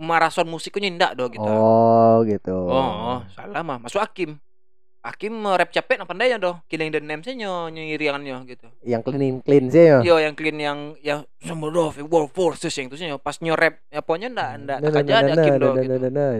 marason 0.00 0.46
musiknya 0.46 0.92
ndak 0.92 1.12
do 1.18 1.24
gitu. 1.32 1.50
Oh 1.50 2.22
gitu. 2.22 2.54
Oh, 2.54 3.24
salah 3.34 3.64
mah. 3.66 3.82
Masuk 3.82 3.98
Hakim. 3.98 4.38
Hakim 5.00 5.32
eh, 5.32 5.54
rap 5.56 5.70
capek 5.72 6.04
apa 6.04 6.12
pandainya 6.12 6.36
do. 6.36 6.52
Killing 6.68 6.92
the 6.92 7.00
name 7.00 7.24
nyo 7.24 7.72
nyiriangannya 7.72 8.36
gitu. 8.44 8.68
Yang 8.84 9.00
clean 9.08 9.34
clean 9.40 9.64
sih 9.72 9.84
ya. 9.88 9.98
Yo 10.04 10.20
yang 10.20 10.36
clean 10.36 10.60
yang 10.60 10.78
yang 11.00 11.24
some 11.40 11.64
of 11.64 11.96
world 12.04 12.28
forces 12.36 12.76
yang 12.76 12.92
itu 12.92 13.00
pas 13.16 13.36
nyo 13.40 13.56
rap 13.56 13.80
ya 13.88 14.04
pokoknya 14.04 14.28
ndak 14.28 14.50
ndak 14.64 14.78
Nah, 14.84 14.90
aja 14.92 15.12
ada 15.24 15.32
nah, 15.32 15.36
nah, 15.40 15.56
do 15.56 15.68
nah, 15.72 15.82
gitu. 15.82 15.96
nah, 15.96 15.98
nah, 15.98 16.10
nah. 16.12 16.32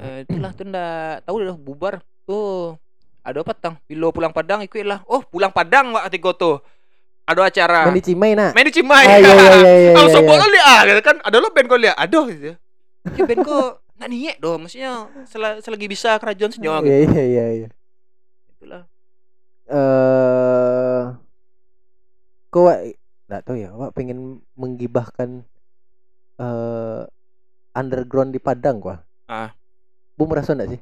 Eh, 0.00 0.18
itulah 0.24 0.50
tuh 0.56 0.64
ndak 0.64 1.28
tahu 1.28 1.36
dah 1.44 1.56
bubar 1.60 1.94
tuh 2.24 2.80
ada 3.20 3.38
apa 3.44 3.52
tang 3.52 3.74
bilo 3.84 4.08
pulang 4.16 4.32
padang 4.32 4.64
ikut 4.64 4.80
lah 4.88 5.04
oh 5.04 5.20
pulang 5.20 5.52
padang 5.52 5.92
wak 5.92 6.08
tiga 6.08 6.32
tuh 6.32 6.56
ada 7.28 7.46
acara 7.46 7.86
Main 7.86 8.00
di 8.00 8.04
Cimai 8.04 8.32
nak. 8.32 8.50
main 8.56 8.66
di 8.66 8.72
Cimai 8.74 9.04
Ah, 9.04 9.18
iya, 9.18 9.18
iya, 9.20 9.28
iya, 9.28 9.50
iya, 9.60 9.72
iya, 9.76 9.90
iya. 9.92 10.64
ah 10.64 10.80
gitu 10.88 11.00
kan 11.04 11.16
ada 11.20 11.36
lo 11.36 11.52
band 11.52 11.66
kau 11.68 11.76
lihat 11.78 11.96
aduh 12.00 12.24
gitu 12.32 12.56
ya 13.20 13.22
band 13.28 13.40
kau 13.44 13.76
nak 14.00 14.08
niat 14.08 14.36
doh 14.40 14.56
maksudnya 14.56 15.12
sel 15.28 15.60
selagi 15.60 15.86
bisa 15.86 16.16
kerajaan 16.16 16.50
senyawa 16.56 16.80
gitu 16.80 16.88
Iya 16.88 16.98
iya 17.04 17.24
iya 17.28 17.44
iya. 17.52 17.68
itulah 18.56 18.82
Eh 19.70 21.02
kok 22.50 22.62
Wak, 22.66 22.78
nggak 23.30 23.42
tahu 23.46 23.56
ya, 23.62 23.70
Wak 23.70 23.94
pengen 23.94 24.42
menggibahkan 24.58 25.46
eh 26.42 27.02
underground 27.78 28.34
di 28.34 28.42
Padang 28.42 28.82
gua. 28.82 28.98
Ah. 29.30 29.54
Bu 30.18 30.26
merasa 30.26 30.58
enggak 30.58 30.74
sih? 30.74 30.80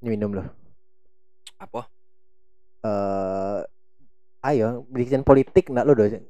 Ini 0.00 0.08
minum 0.08 0.32
loh. 0.32 0.48
apa 1.60 1.88
Eh 2.84 3.60
ayo 4.48 4.88
bikin 4.88 5.20
politik 5.20 5.68
enggak 5.68 5.84
lo 5.84 5.92
do. 5.92 6.08
Eh 6.08 6.20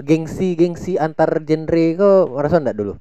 gengsi 0.00 0.56
gengsi 0.56 0.96
antar 0.96 1.44
genre 1.44 1.84
kok 2.00 2.32
merasa 2.32 2.56
enggak 2.56 2.80
dulu? 2.80 2.96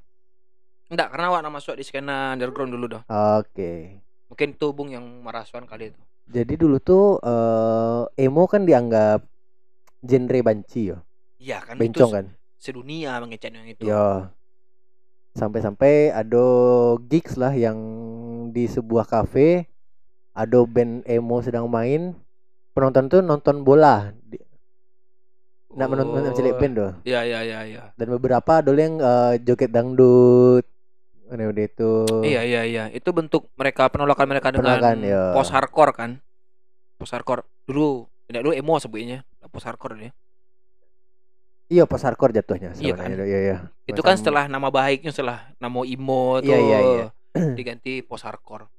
Enggak 0.94 1.10
karena 1.10 1.28
wak 1.30 1.42
nak 1.42 1.54
masuk 1.54 1.74
di 1.74 1.84
skena 1.84 2.34
underground 2.34 2.70
dulu 2.70 2.86
dah 2.88 3.04
Oke. 3.42 4.00
mungkin 4.30 4.54
tuh 4.54 4.72
bung 4.72 4.90
yang 4.90 5.04
marasuan 5.22 5.66
kali 5.66 5.90
itu 5.90 6.00
Jadi 6.24 6.56
dulu 6.56 6.80
tuh 6.80 7.20
eh 7.20 8.24
emo 8.24 8.48
kan 8.48 8.64
dianggap 8.64 9.28
genre 10.00 10.40
banci 10.40 10.88
yo, 10.88 11.04
iya 11.38 11.60
kan 11.60 11.76
bencong 11.76 12.12
itu 12.12 12.16
kan. 12.16 12.26
sedunia 12.56 13.20
mengecek 13.20 13.52
yang 13.52 13.68
itu 13.68 13.84
Yo. 13.84 14.32
Sampai-sampai 15.34 16.14
ada 16.14 16.46
gigs 17.04 17.36
lah 17.36 17.52
yang 17.52 17.76
di 18.54 18.70
sebuah 18.70 19.04
kafe 19.04 19.66
ada 20.32 20.62
band 20.64 21.02
emo 21.04 21.42
sedang 21.42 21.66
main. 21.68 22.14
Penonton 22.72 23.10
tuh 23.10 23.20
nonton 23.20 23.62
bola. 23.62 24.14
Nggak 25.74 25.90
menonton 25.90 26.22
Oh, 26.24 26.34
cilik 26.38 26.56
band 26.56 26.74
doh. 26.78 26.92
iya 27.04 27.26
iya 27.26 27.40
iya 27.42 27.60
iya 27.66 27.84
Dan 27.98 28.14
beberapa 28.14 28.62
ada 28.62 28.70
yang 28.72 29.02
eh, 29.02 29.42
joget 29.42 29.74
dangdut. 29.74 30.64
Udah 31.40 31.66
itu. 31.66 31.92
Iya 32.22 32.42
iya 32.46 32.62
iya, 32.68 32.84
itu 32.94 33.10
bentuk 33.10 33.50
mereka 33.58 33.90
penolakan 33.90 34.28
mereka 34.30 34.54
dengan 34.54 34.78
Penolakan, 34.78 34.98
ya. 35.02 35.34
post 35.34 35.50
hardcore 35.50 35.94
kan. 35.96 36.12
Post 37.00 37.12
hardcore 37.18 37.42
dulu, 37.66 38.06
tidak 38.30 38.42
dulu 38.46 38.54
emo 38.54 38.76
sebutnya, 38.78 39.26
post 39.50 39.66
hardcore 39.66 39.96
dia. 39.98 40.12
Iya 41.72 41.90
pas 41.90 42.04
hardcore 42.06 42.36
jatuhnya 42.38 42.76
Iya 42.78 42.94
sebenarnya. 42.94 43.26
Iya 43.26 43.40
iya. 43.40 43.58
Itu 43.90 44.06
kan 44.06 44.20
setelah 44.20 44.46
nama 44.46 44.70
baiknya 44.70 45.10
setelah 45.10 45.50
nama 45.58 45.82
emo 45.88 46.38
tuh 46.44 46.54
Iya, 46.54 46.58
iya, 46.60 46.80
iya. 46.84 47.08
diganti 47.58 48.06
post 48.06 48.28
hardcore. 48.28 48.70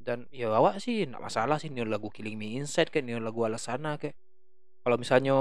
Dan 0.00 0.24
ya 0.32 0.48
awak 0.52 0.80
sih 0.80 1.04
enggak 1.04 1.20
masalah 1.20 1.60
sih 1.60 1.68
ini 1.68 1.84
lagu 1.84 2.08
Killing 2.08 2.38
Me 2.38 2.56
Inside 2.60 2.88
kayak 2.88 3.04
ini 3.04 3.20
lagu 3.20 3.44
Alasana 3.44 4.00
kayak. 4.00 4.16
Kalau 4.84 4.96
misalnya 5.00 5.34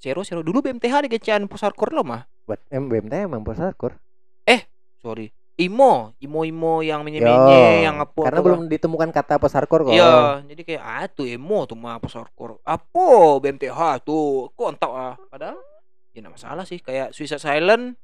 Zero 0.00 0.20
Zero 0.24 0.40
dulu 0.40 0.60
BMTH 0.64 1.08
digecian 1.08 1.44
post 1.50 1.64
hardcore 1.66 1.92
lo 1.92 2.04
mah. 2.04 2.24
Buat 2.48 2.64
em 2.72 2.88
BMT 2.88 3.28
emang 3.28 3.44
pas 3.44 3.60
hardcore. 3.60 4.00
Sorry. 5.00 5.32
Imo, 5.60 6.16
imo-imo 6.24 6.80
yang 6.80 7.04
Yo, 7.04 7.06
menye-menye 7.06 7.84
yang 7.84 8.00
apa 8.00 8.16
Karena 8.16 8.40
belum 8.40 8.64
ditemukan 8.64 9.12
kata 9.12 9.36
pas 9.36 9.52
hardcore 9.52 9.92
kok. 9.92 9.92
Iya, 9.92 10.40
jadi 10.48 10.62
kayak 10.64 10.82
ah 10.82 11.04
tuh 11.12 11.28
emo 11.28 11.68
tuh 11.68 11.76
mah 11.76 12.00
pas 12.00 12.16
hardcore. 12.16 12.64
Apa 12.64 13.36
BMTH 13.44 14.00
tuh? 14.00 14.48
Kok 14.56 14.68
entah 14.72 14.88
ah. 14.88 15.14
Padahal 15.28 15.60
ya 16.16 16.24
enggak 16.24 16.40
masalah 16.40 16.64
sih 16.64 16.80
kayak 16.80 17.12
Suicide 17.12 17.44
Silent 17.44 17.94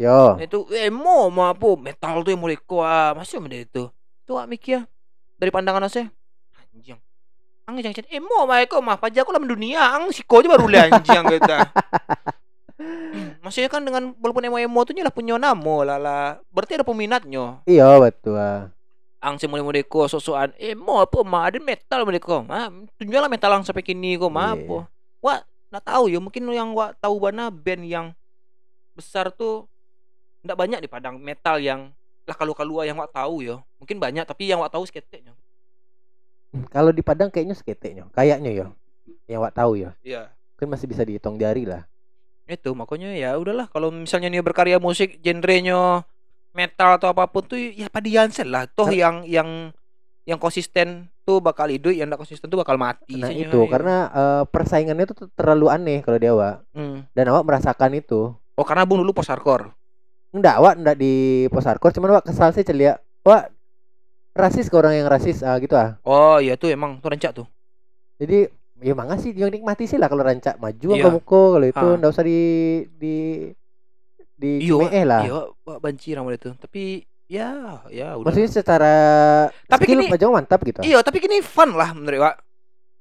Yo. 0.00 0.40
itu 0.40 0.64
emo 0.74 1.28
mah 1.28 1.52
apa 1.52 1.76
metal 1.76 2.24
tuh 2.24 2.32
yang 2.32 2.40
mereka 2.40 2.80
ah. 2.80 3.10
masih 3.12 3.36
ada 3.36 3.58
itu. 3.60 3.84
Tuh 4.24 4.40
ah 4.40 4.48
mikir 4.48 4.88
dari 5.36 5.52
pandangan 5.52 5.84
saya 5.92 6.08
anjing. 6.56 6.96
Ang 7.68 7.84
jangan 7.84 8.08
emo 8.08 8.48
mah 8.48 8.64
kok 8.64 8.80
mah 8.80 8.96
pajak 8.96 9.28
aku 9.28 9.36
lah 9.36 9.44
mendunia 9.44 9.92
ang 9.92 10.08
siko 10.08 10.40
aja 10.40 10.48
baru 10.48 10.72
lihat 10.72 10.88
anjing 10.88 11.20
gitu. 11.36 11.52
Hmm, 12.74 13.38
Maksudnya 13.38 13.70
kan 13.70 13.86
dengan 13.86 14.10
walaupun 14.18 14.42
emo-emo 14.42 14.82
tuh 14.82 14.92
nyalah 14.92 15.14
punya 15.14 15.38
nama 15.38 15.76
lah 15.86 15.98
lah. 15.98 16.24
Berarti 16.50 16.74
ada 16.74 16.82
peminatnya. 16.82 17.62
Iya 17.64 17.98
betul. 18.02 18.34
ah. 18.34 18.70
ang 19.24 19.40
si 19.40 19.48
mulai 19.48 19.64
mereka 19.64 20.04
sosokan 20.04 20.52
eh 20.60 20.76
mau 20.76 21.00
apa 21.00 21.24
mah 21.24 21.48
ada 21.48 21.56
metal 21.56 22.04
mereka 22.04 22.44
mah 22.44 22.68
tunjuklah 23.00 23.24
metal 23.24 23.56
yang 23.56 23.64
sampai 23.64 23.80
kini 23.80 24.20
kok 24.20 24.28
mah 24.28 24.52
Iya. 24.52 24.68
apa 24.68 24.76
wah 25.24 25.38
nggak 25.72 25.80
tahu 25.80 26.04
ya 26.12 26.20
mungkin 26.20 26.44
yang 26.52 26.76
wak 26.76 27.00
tahu 27.00 27.16
bana 27.24 27.48
band 27.48 27.88
yang 27.88 28.06
besar 28.92 29.32
tuh 29.32 29.64
nggak 30.44 30.52
banyak 30.60 30.78
di 30.84 30.88
Padang 30.92 31.16
metal 31.16 31.56
yang 31.56 31.88
lah 32.28 32.36
kalau 32.36 32.52
kalau 32.52 32.84
yang 32.84 33.00
wak 33.00 33.16
tahu 33.16 33.40
ya 33.40 33.64
mungkin 33.80 33.96
banyak 33.96 34.28
tapi 34.28 34.44
yang 34.44 34.60
wak 34.60 34.68
tahu 34.68 34.84
seketeknya 34.84 35.32
Kalau 36.68 36.92
di 36.92 37.00
Padang 37.00 37.32
kayaknya 37.32 37.56
seketeknya, 37.56 38.04
kayaknya 38.12 38.50
ya. 38.52 38.66
Yang 39.24 39.40
wak 39.40 39.54
tahu 39.56 39.72
ya. 39.80 39.90
iya 40.04 40.36
Kan 40.54 40.68
masih 40.68 40.84
bisa 40.84 41.00
dihitung 41.00 41.34
jari 41.34 41.64
lah. 41.64 41.88
Itu 42.46 42.70
makanya 42.72 43.10
ya 43.10 43.30
udahlah 43.34 43.66
kalau 43.66 43.88
misalnya 43.88 44.28
dia 44.28 44.40
berkarya 44.40 44.76
musik 44.76 45.16
genrenya 45.18 46.04
metal 46.52 46.94
atau 46.94 47.08
apa 47.08 47.24
pun 47.24 47.42
tuh 47.42 47.56
ya 47.56 47.88
padi 47.88 48.12
Jansen 48.12 48.48
lah 48.48 48.68
toh 48.68 48.86
Nah. 48.86 48.94
yang 48.94 49.16
yang 49.24 49.48
yang 50.24 50.36
konsisten 50.36 51.08
tuh 51.22 51.40
bakal 51.40 51.66
hidup 51.66 51.90
yang 51.90 52.06
nggak 52.06 52.20
konsisten 52.20 52.46
tuh 52.46 52.56
bakal 52.56 52.76
mati 52.76 53.16
Nah 53.16 53.28
itu 53.28 53.58
ya. 53.58 53.68
karena 53.68 53.96
eh, 54.08 54.42
persaingannya 54.46 55.04
tuh 55.06 55.28
terlalu 55.32 55.66
aneh 55.68 55.98
kalau 56.00 56.16
di 56.16 56.28
awak 56.28 56.64
Hmm. 56.72 57.08
dan 57.10 57.24
awak 57.28 57.44
merasakan 57.44 57.92
itu. 57.94 58.32
Oh 58.54 58.62
karena 58.62 58.84
bung 58.84 59.00
dulu 59.00 59.12
post 59.12 59.28
hardcore. 59.28 59.72
Enggak, 60.30 60.58
awak 60.58 60.74
enggak 60.76 60.96
di 60.96 61.14
post 61.48 61.64
hardcore, 61.64 61.90
cuman 61.92 62.10
awak 62.12 62.24
kesal 62.24 62.50
sih 62.50 62.62
celia. 62.62 62.96
Wak 63.22 63.50
rasis 64.32 64.66
ke 64.66 64.74
orang 64.74 64.94
yang 64.94 65.06
rasis 65.06 65.40
ah 65.40 65.56
gitu 65.56 65.74
ah. 65.74 65.98
Oh 66.02 66.38
iya 66.38 66.54
tuh 66.54 66.68
emang 66.68 66.98
tuh 66.98 67.08
rencak 67.08 67.32
tuh. 67.32 67.46
Jadi 68.16 68.46
ya 68.82 68.92
mangga 68.96 69.16
sih 69.18 69.30
yang 69.30 69.54
nikmati 69.54 69.86
sih 69.86 69.98
lah 70.00 70.10
kalau 70.10 70.26
rancak 70.26 70.58
maju 70.58 70.86
angka 70.94 71.10
muko 71.10 71.42
kalau 71.58 71.66
itu 71.66 71.86
Ah. 71.86 71.94
ndak 71.94 72.10
usah 72.10 72.24
di 72.26 72.40
di 72.98 73.16
di 74.34 74.50
Iya, 74.66 74.74
cimee 74.82 75.04
lah. 75.06 75.22
Iya, 75.24 75.38
wak 75.62 75.78
banci 75.78 76.10
nama 76.12 76.28
itu. 76.34 76.50
Tapi 76.58 77.06
ya, 77.30 77.80
ya 77.88 78.18
udah. 78.18 78.26
Maksudnya 78.26 78.50
secara 78.50 78.94
Tapi 79.70 79.86
skill 79.86 80.30
mantap 80.34 80.60
gitu. 80.66 80.82
Iya, 80.82 81.00
tapi 81.06 81.22
gini 81.22 81.38
fun 81.40 81.72
lah 81.72 81.94
menurut 81.94 82.18
Wak. 82.18 82.36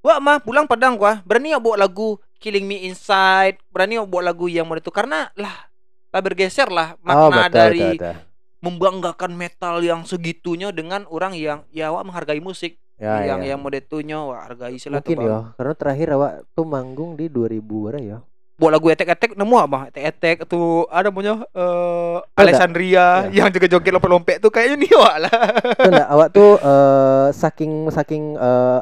Wak 0.04 0.18
mah 0.20 0.38
pulang 0.44 0.68
Padang 0.70 0.94
gua, 1.00 1.24
berani 1.26 1.56
wak 1.58 1.64
buat 1.64 1.78
lagu 1.80 2.20
Killing 2.38 2.68
Me 2.68 2.86
Inside, 2.86 3.58
berani 3.72 3.98
wak 4.04 4.08
buat 4.12 4.24
lagu 4.24 4.46
yang 4.52 4.68
model 4.68 4.84
itu 4.84 4.92
karena 4.92 5.32
lah 5.40 5.72
lah 6.14 6.22
bergeser 6.22 6.70
lah 6.70 6.94
Oh, 7.02 7.32
makna 7.34 7.50
betul, 7.50 7.56
dari 7.58 7.82
betul, 7.96 7.98
betul. 7.98 8.16
membanggakan 8.62 9.32
metal 9.34 9.76
yang 9.82 10.04
segitunya 10.06 10.70
dengan 10.70 11.08
orang 11.10 11.34
yang 11.34 11.66
ya 11.74 11.90
wak 11.90 12.04
menghargai 12.06 12.44
musik 12.44 12.83
Ya, 12.94 13.26
yang 13.26 13.42
ya. 13.42 13.56
yang 13.56 13.60
model 13.60 13.82
itunya 13.82 14.22
wak 14.22 14.40
hargai 14.48 14.78
sih 14.78 14.88
lah 14.88 15.02
Mungkin 15.02 15.18
tuh, 15.18 15.26
ya, 15.28 15.38
karena 15.58 15.74
terakhir 15.74 16.08
awak 16.14 16.32
tuh 16.52 16.64
manggung 16.64 17.18
di 17.18 17.26
2000 17.28 17.60
berapa 17.60 18.00
ya? 18.00 18.20
buat 18.54 18.70
lagu 18.70 18.86
etek-etek 18.88 19.34
nemu 19.34 19.56
apa 19.60 19.90
etek-etek 19.90 20.46
tuh 20.46 20.86
ada 20.88 21.10
punya 21.10 21.42
Ada. 21.52 22.22
Alessandria 22.38 23.28
Ya. 23.28 23.34
yang 23.44 23.50
juga 23.50 23.66
joget 23.68 23.92
lompet-lompet 23.92 24.38
tuh 24.40 24.54
kayaknya 24.54 24.78
nih 24.78 24.94
wak 24.94 25.16
lah 25.20 25.38
Tuh 25.74 25.90
enggak, 25.90 26.08
awak 26.08 26.28
tuh 26.32 26.52
eh, 26.72 27.28
saking 27.34 27.74
saking 27.90 28.24
eh, 28.38 28.80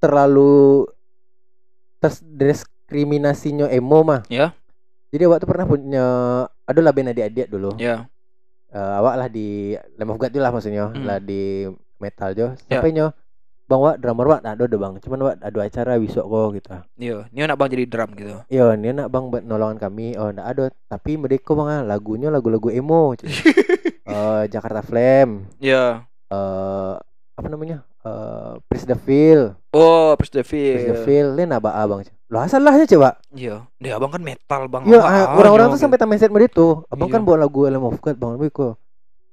terlalu 0.00 0.88
terdiskriminasinya 2.00 3.66
emo 3.68 4.00
mah. 4.00 4.22
Ya. 4.26 4.52
Jadi 5.10 5.22
awak 5.24 5.38
tuh 5.40 5.48
pernah 5.48 5.66
punya 5.66 6.06
aduh 6.64 6.82
lah 6.82 6.92
band 6.92 7.12
adik-adik 7.12 7.46
dulu. 7.48 7.76
ya 7.76 8.08
Eh, 8.66 8.92
awak 8.98 9.14
lah 9.16 9.28
di 9.30 9.72
Lamb 9.94 10.10
of 10.10 10.18
God 10.18 10.34
lah 10.34 10.50
maksudnya 10.50 10.90
Hmm. 10.90 11.06
lah 11.06 11.16
di 11.16 11.64
metal 11.96 12.34
jo. 12.34 12.46
Ya. 12.66 12.80
Sampai 12.80 12.90
nyo 12.90 13.14
Bang 13.66 13.82
Wak 13.82 13.98
drummer 13.98 14.26
Wak 14.30 14.40
ada 14.40 14.62
ada 14.62 14.76
bang. 14.78 14.94
Cuman 15.02 15.18
Wak 15.26 15.34
ada 15.42 15.58
acara 15.58 15.98
besok 15.98 16.24
kok 16.24 16.48
gitu. 16.54 16.70
iya 16.96 17.26
ini 17.34 17.44
nak 17.44 17.58
bang 17.58 17.68
jadi 17.74 17.84
drum 17.90 18.10
gitu 18.14 18.34
Yo, 18.46 18.70
ini 18.70 18.94
nak 18.94 19.10
bang 19.10 19.26
buat 19.26 19.42
nolongan 19.42 19.76
kami. 19.76 20.14
Oh, 20.14 20.30
ndak 20.30 20.46
ada. 20.46 20.64
Tapi 20.86 21.18
mereka 21.18 21.50
bang 21.52 21.68
ah, 21.68 21.82
lagunya 21.82 22.30
lagu-lagu 22.30 22.70
emo. 22.70 23.12
Eh, 24.06 24.42
Jakarta 24.48 24.86
Flame. 24.86 25.50
ya 25.58 26.06
eh 26.30 26.94
apa 27.36 27.46
namanya? 27.50 27.82
Eh 28.00 28.54
Pris 28.70 28.86
the 28.86 28.94
Feel. 28.94 29.58
oh 29.74 30.14
Pris 30.14 30.30
the 30.30 30.46
Pris 30.46 30.86
the 30.86 30.94
Feel 31.02 31.02
Feel. 31.02 31.26
Lain 31.34 31.50
apa 31.50 31.74
abang? 31.74 32.06
Lo 32.30 32.38
asal 32.38 32.62
lah 32.62 32.78
aja 32.78 32.86
coba. 32.86 33.18
iya 33.34 33.66
dia 33.82 33.98
abang 33.98 34.14
kan 34.14 34.22
metal 34.22 34.70
bang 34.70 34.86
Iya, 34.86 35.02
orang-orang 35.34 35.68
tuh 35.68 35.76
gitu. 35.76 35.84
sampai 35.90 35.98
tamen 35.98 36.22
set 36.22 36.30
itu. 36.30 36.86
Abang 36.86 37.10
Iya. 37.10 37.14
kan 37.18 37.22
buat 37.26 37.38
lagu 37.38 37.66
Lamb 37.66 37.82
of 37.82 37.98
God 37.98 38.14
bang 38.14 38.32
kok. 38.46 38.78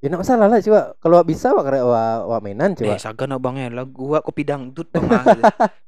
Ya 0.03 0.11
nak 0.11 0.19
masalah 0.27 0.51
lah 0.51 0.59
coba. 0.59 0.99
Kalau 0.99 1.23
bisa 1.23 1.55
wak 1.55 1.63
karena 1.63 1.87
wa, 1.87 2.03
wa 2.27 2.37
mainan 2.43 2.75
coba. 2.75 2.91
Eh, 2.91 2.99
sagan 2.99 3.39
abangnya 3.39 3.71
lagu 3.71 4.11
wak 4.11 4.27
kopi 4.27 4.43
dangdut 4.43 4.91
bang 4.91 5.07
ah, 5.15 5.23
gitu. 5.23 5.43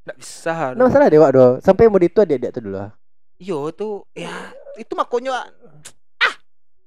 Nggak 0.08 0.18
bisa 0.24 0.72
Nah 0.72 0.84
masalah 0.88 1.12
deh 1.12 1.20
wak 1.20 1.32
do. 1.36 1.46
Sampai 1.60 1.92
mau 1.92 2.00
itu 2.00 2.24
dia 2.24 2.40
dia 2.40 2.48
tuh 2.56 2.64
dulu. 2.64 2.80
Yo 3.36 3.76
tuh 3.76 4.08
ya 4.16 4.32
itu 4.80 4.96
makanya 4.96 5.36
Wak. 5.36 5.48
ah 6.24 6.34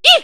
ih 0.01 0.23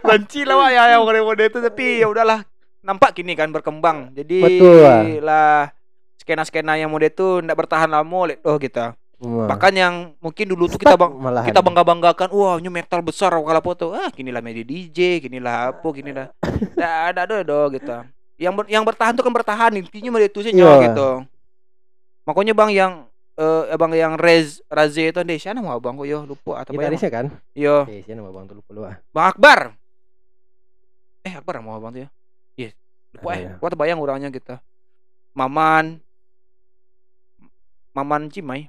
benci 0.08 0.48
lah 0.48 0.56
wak 0.56 0.70
ya 0.72 0.82
yang 0.96 1.04
mode 1.04 1.44
itu 1.44 1.58
tapi 1.60 2.00
ya 2.00 2.08
udahlah 2.08 2.44
nampak 2.80 3.12
gini 3.16 3.36
kan 3.36 3.52
berkembang 3.52 4.12
jadi 4.16 4.40
Betul, 4.40 4.80
Wak. 4.80 5.04
lah 5.24 5.60
skena 6.16 6.42
skena 6.48 6.80
yang 6.80 6.88
mode 6.88 7.12
itu 7.12 7.44
ndak 7.44 7.56
bertahan 7.56 7.92
lama 7.92 8.20
lihat 8.32 8.40
oh 8.48 8.56
kita 8.56 8.96
Hmm. 9.22 9.46
bahkan 9.46 9.70
yang 9.70 9.94
mungkin 10.18 10.50
dulu 10.50 10.66
tuh 10.66 10.82
kita 10.82 10.98
bang 10.98 11.14
malahan. 11.14 11.46
kita 11.46 11.62
bangga 11.62 11.86
banggakan 11.86 12.28
wah 12.34 12.58
ini 12.58 12.66
metal 12.66 12.98
besar 13.06 13.30
kalau 13.30 13.62
foto. 13.62 13.94
Ah 13.94 14.10
ginilah 14.10 14.42
media 14.42 14.66
DJ 14.66 15.22
ginilah 15.22 15.70
apa 15.70 15.88
ginilah 15.94 16.26
ada 16.74 17.14
ada 17.14 17.20
ada 17.30 17.36
do 17.46 17.70
gitu. 17.70 17.94
Yang 18.34 18.52
ber- 18.58 18.70
yang 18.74 18.82
bertahan 18.82 19.14
tuh 19.14 19.22
kan 19.22 19.30
bertahan 19.30 19.70
intinya 19.78 20.10
media 20.10 20.26
itu 20.26 20.42
sih 20.42 20.50
Iya. 20.50 20.90
gitu. 20.90 21.22
Makanya 22.26 22.50
bang 22.50 22.70
yang 22.74 22.92
eh 23.32 23.70
abang 23.70 23.94
yang 23.94 24.18
Rez 24.18 24.58
Raze 24.66 25.08
itu 25.08 25.22
siapa 25.38 25.54
nama 25.54 25.78
abang 25.78 25.94
kok? 25.94 26.04
Yo 26.04 26.26
lupa. 26.26 26.58
Atau 26.58 26.74
apa 26.74 26.82
Gitarisnya 26.82 27.10
kan? 27.14 27.26
yo 27.54 27.86
Eh, 27.86 28.02
siapa 28.02 28.18
nama 28.18 28.34
bang 28.34 28.44
tuh? 28.50 28.54
Lupa 28.58 28.70
lu 28.74 28.82
ah. 28.82 28.98
bang 29.08 29.26
Akbar. 29.30 29.58
Eh 31.22 31.32
Akbar 31.32 31.62
nama 31.62 31.78
abang 31.78 31.94
tuh 31.94 32.02
ya? 32.04 32.08
Iya 32.58 32.70
lupa 33.14 33.28
Ada 33.30 33.38
eh. 33.38 33.42
ya. 33.46 33.52
gua 33.56 33.68
terbayang 33.70 34.02
orangnya 34.02 34.34
gitu. 34.34 34.58
Maman. 35.32 36.02
Maman 37.94 38.26
Cimai 38.26 38.66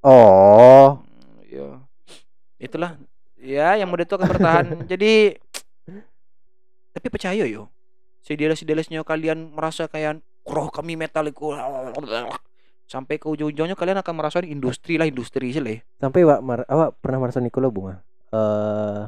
Oh. 0.00 1.04
Ya 1.50 1.80
itulah 2.60 3.00
ya 3.40 3.80
yang 3.80 3.88
muda 3.88 4.04
itu 4.04 4.14
akan 4.14 4.28
bertahan 4.28 4.66
jadi 4.92 5.40
tapi 6.92 7.06
percaya 7.08 7.48
yo 7.48 7.72
sedeles-sedelesnya 8.20 9.00
kalian 9.00 9.56
merasa 9.56 9.88
kayak 9.88 10.20
roh 10.44 10.68
kami 10.68 11.00
metaliku 11.00 11.56
sampai 12.84 13.16
ke 13.16 13.26
ujung-ujungnya 13.32 13.72
kalian 13.72 14.04
akan 14.04 14.14
merasa 14.14 14.44
ini 14.44 14.52
industri 14.52 15.00
lah 15.00 15.08
industri 15.08 15.56
sih 15.56 15.62
lah 15.62 15.80
Sampai 15.96 16.20
wak 16.28 16.40
mar 16.44 16.60
awak 16.68 17.00
pernah 17.00 17.24
merasa 17.24 17.40
Nicolo 17.40 17.72
bunga? 17.72 18.04
Eh 18.28 19.02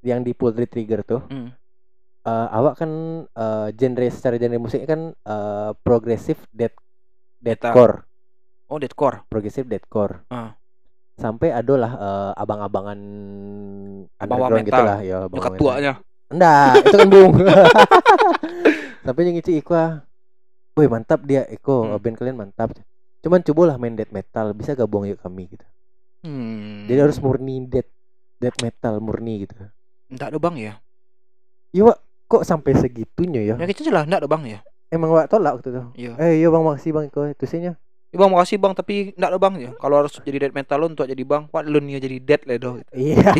yang 0.00 0.24
di 0.24 0.32
Pultri 0.32 0.64
Trigger 0.64 1.04
tuh. 1.04 1.22
hmm. 1.28 1.50
eh, 2.24 2.48
awak 2.56 2.80
kan 2.80 2.90
eh, 3.28 3.68
genre 3.76 4.08
secara 4.08 4.40
genre 4.40 4.56
musiknya 4.56 4.88
kan 4.88 5.02
eh, 5.12 5.70
progresif 5.84 6.40
death 6.48 6.78
deathcore, 7.40 8.08
oh 8.70 8.78
deadcore 8.78 9.26
progresif 9.26 9.66
deathcore. 9.66 10.22
Ah. 10.28 10.54
Sampai 11.14 11.50
ada 11.50 11.74
lah 11.76 11.92
eh, 11.92 12.32
abang-abangan 12.34 12.98
underground 14.16 14.54
metal. 14.56 14.66
gitu 14.66 14.80
lah 14.80 14.98
ya. 15.00 15.16
abang-abang 15.20 15.36
dekat 15.36 15.52
tuanya 15.58 15.92
Enggak, 16.30 16.72
itu 16.80 16.96
kan 16.96 17.08
bung. 17.10 17.32
Sampai 19.04 19.22
yang 19.24 19.36
itu 19.36 19.50
Iko 19.52 19.74
Woi 20.72 20.86
mantap 20.86 21.20
dia 21.24 21.42
Iko 21.44 21.82
Hmm. 21.84 21.98
band 21.98 22.16
kalian 22.16 22.38
mantap. 22.38 22.70
Cuman 23.20 23.42
cobalah 23.42 23.76
main 23.76 23.92
death 23.92 24.08
metal 24.08 24.54
bisa 24.54 24.72
gabung 24.72 25.04
yuk 25.04 25.18
kami 25.18 25.50
gitu. 25.50 25.66
hmm. 26.22 26.86
Jadi 26.86 27.00
harus 27.00 27.18
murni 27.18 27.66
death 27.66 27.90
death 28.38 28.56
metal 28.60 28.96
murni 28.98 29.44
gitu. 29.44 29.52
enggak 30.06 30.30
ada 30.30 30.38
bang 30.38 30.56
ya 30.56 30.72
Iya 31.70 31.94
kok 32.24 32.42
sampai 32.42 32.74
segitunya 32.74 33.42
ya? 33.44 33.54
ya 33.54 33.66
kita 33.66 33.90
lah 33.90 34.02
enggak 34.02 34.22
ada 34.22 34.30
bang 34.30 34.42
ya 34.48 34.58
Emang 34.88 35.10
Wak 35.10 35.28
tolak 35.28 35.54
waktu 35.54 35.70
itu. 35.70 35.82
iya 36.00 36.12
Eh 36.16 36.40
iya 36.40 36.48
bang 36.48 36.62
makasih 36.62 36.90
bang 36.90 37.04
Iko 37.06 37.28
itu 37.28 37.44
sihnya. 37.44 37.74
Ya, 38.10 38.18
bang 38.18 38.30
makasih 38.34 38.58
bang 38.58 38.74
tapi 38.74 39.14
enggak 39.14 39.30
ada 39.30 39.38
bang 39.38 39.54
ya 39.58 39.70
kalau 39.78 40.02
harus 40.02 40.18
jadi 40.18 40.46
dead 40.46 40.54
metal 40.54 40.82
lo 40.82 40.90
untuk 40.90 41.06
jadi 41.06 41.22
bang 41.22 41.46
wah 41.46 41.62
lu 41.62 41.78
nih 41.78 42.02
jadi 42.02 42.18
dead 42.18 42.42
lah 42.42 42.56
doh 42.58 42.74
Iya. 42.90 43.22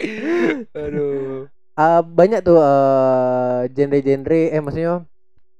aduh 0.74 1.46
Ah, 1.80 2.04
banyak 2.04 2.44
tuh 2.44 2.60
eh, 2.60 3.60
genre-genre 3.72 4.52
eh 4.52 4.60
maksudnya 4.60 5.00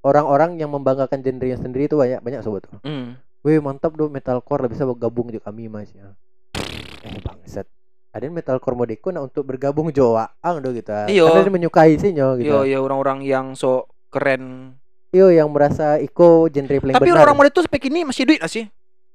orang-orang 0.04 0.60
yang 0.60 0.68
membanggakan 0.68 1.24
genre 1.24 1.48
sendiri 1.56 1.88
itu 1.88 1.96
banyak 1.96 2.20
banyak 2.20 2.44
sobat 2.44 2.68
tuh. 2.68 2.76
hmm. 2.84 3.16
Wih 3.40 3.56
mantap 3.64 3.96
tuh 3.96 4.12
metalcore 4.12 4.60
lah 4.60 4.68
bisa 4.68 4.84
gabung 4.92 5.32
juga 5.32 5.48
kami 5.48 5.72
mas 5.72 5.88
ya. 5.96 6.12
Eh 7.00 7.16
bangsat. 7.24 7.64
Ada 8.12 8.28
yang 8.28 8.36
metalcore 8.36 8.76
modeko 8.76 9.08
nah 9.08 9.24
untuk 9.24 9.48
bergabung 9.48 9.88
Jawa 9.88 10.28
ang 10.44 10.60
do 10.60 10.76
gitu. 10.76 10.92
Iyo. 11.08 11.24
Karena 11.32 11.48
dia 11.48 11.54
menyukai 11.56 11.96
sih 11.96 12.12
nyo 12.12 12.36
gitu. 12.36 12.52
Yo 12.52 12.68
yo 12.68 12.84
orang-orang 12.84 13.24
yang 13.24 13.56
so 13.56 13.88
keren. 14.12 14.76
Iyo 15.10 15.26
yang 15.34 15.50
merasa 15.50 15.98
iko 15.98 16.46
genre 16.46 16.78
paling 16.78 16.94
Tapi 16.94 17.10
benar. 17.10 17.26
orang 17.26 17.34
model 17.34 17.50
itu 17.50 17.60
sampai 17.66 17.80
kini 17.82 18.06
masih 18.06 18.22
duit 18.22 18.38
gak 18.38 18.50
sih? 18.50 18.64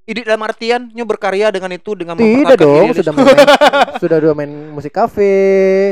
Duit 0.06 0.22
dalam 0.22 0.46
artian 0.46 0.94
nyo 0.94 1.02
berkarya 1.10 1.50
dengan 1.50 1.74
itu 1.74 1.98
dengan 1.98 2.14
Tidak 2.14 2.62
dong, 2.62 2.94
sudah 2.94 3.10
main, 3.10 3.38
sudah 3.98 4.18
dua 4.22 4.34
main 4.38 4.70
musik 4.70 4.94
kafe. 4.94 5.34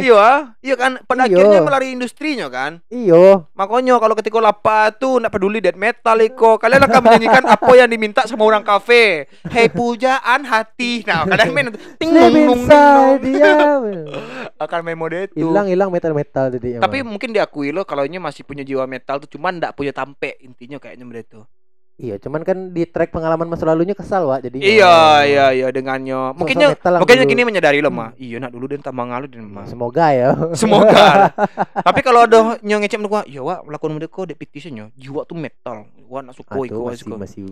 Iya, 0.05 0.53
iya 0.61 0.75
kan 0.77 1.01
pada 1.09 1.25
Iyo. 1.25 1.41
akhirnya 1.41 1.65
melalui 1.65 1.97
industrinya 1.97 2.45
kan. 2.45 2.77
Iyo, 2.93 3.49
Makanya 3.57 3.97
kalau 3.97 4.13
ketika 4.13 4.37
lapa 4.37 4.93
tuh 4.93 5.17
nggak 5.17 5.33
peduli 5.33 5.65
death 5.65 5.81
metal 5.81 6.13
iko, 6.21 6.61
kalian 6.61 6.85
akan 6.85 7.01
menyanyikan 7.01 7.43
apa 7.49 7.71
yang 7.73 7.89
diminta 7.89 8.21
sama 8.29 8.45
orang 8.45 8.61
kafe. 8.61 9.25
Hei 9.49 9.73
pujaan 9.73 10.45
hati. 10.45 11.01
Nah, 11.09 11.25
kalian 11.25 11.49
main 11.49 11.67
ting 11.97 12.13
nung 12.13 12.69
nung 12.69 13.17
dia. 13.17 13.81
akan 14.63 14.79
main 14.85 14.97
mode 14.97 15.33
itu. 15.33 15.41
Hilang 15.41 15.65
hilang 15.65 15.89
metal 15.89 16.13
metal 16.13 16.53
tadi. 16.53 16.77
Tapi 16.77 17.01
mungkin 17.01 17.33
diakui 17.33 17.73
lo 17.73 17.81
kalau 17.81 18.05
ini 18.05 18.21
masih 18.21 18.45
punya 18.45 18.61
jiwa 18.61 18.85
metal 18.85 19.17
tuh 19.25 19.29
cuman 19.37 19.57
nggak 19.57 19.73
punya 19.73 19.89
tampe 19.89 20.37
intinya 20.45 20.77
kayaknya 20.77 21.05
mereka 21.09 21.41
tuh. 21.41 21.45
Iya, 21.93 22.17
cuman 22.17 22.41
kan 22.41 22.73
di 22.73 22.89
track 22.89 23.13
pengalaman 23.13 23.45
masa 23.45 23.69
lalunya 23.69 23.93
kesal, 23.93 24.25
Wak. 24.25 24.49
Jadi 24.49 24.65
Iya, 24.65 25.21
iya, 25.29 25.45
iya 25.53 25.67
dengannya. 25.69 26.33
Mungkinnya 26.33 26.73
mungkinnya 26.73 27.25
kini 27.29 27.45
menyadari 27.45 27.85
lo 27.85 27.93
mah. 27.93 28.17
Iya 28.17 28.41
nak 28.41 28.49
dulu 28.49 28.65
dan 28.65 28.81
tambang 28.81 29.13
ngalu 29.13 29.29
dan 29.29 29.45
mah. 29.45 29.69
Semoga 29.69 30.09
ya. 30.09 30.33
Semoga. 30.59 31.29
Tapi 31.87 32.01
kalau 32.01 32.25
ada 32.25 32.57
yang 32.65 32.81
ngecek 32.81 32.97
menurut 32.97 33.13
gua, 33.13 33.23
ya 33.29 33.45
wak 33.45 33.69
melakukan 33.69 33.93
mereka 33.93 34.25
dek 34.25 34.41
petitionnya, 34.41 34.89
jiwa 34.97 35.21
tuh 35.29 35.37
metal. 35.37 35.85
Wah 36.09 36.25
nak 36.25 36.33
suka 36.33 36.57
iko 36.57 36.89
masih 36.89 37.13
masih 37.13 37.45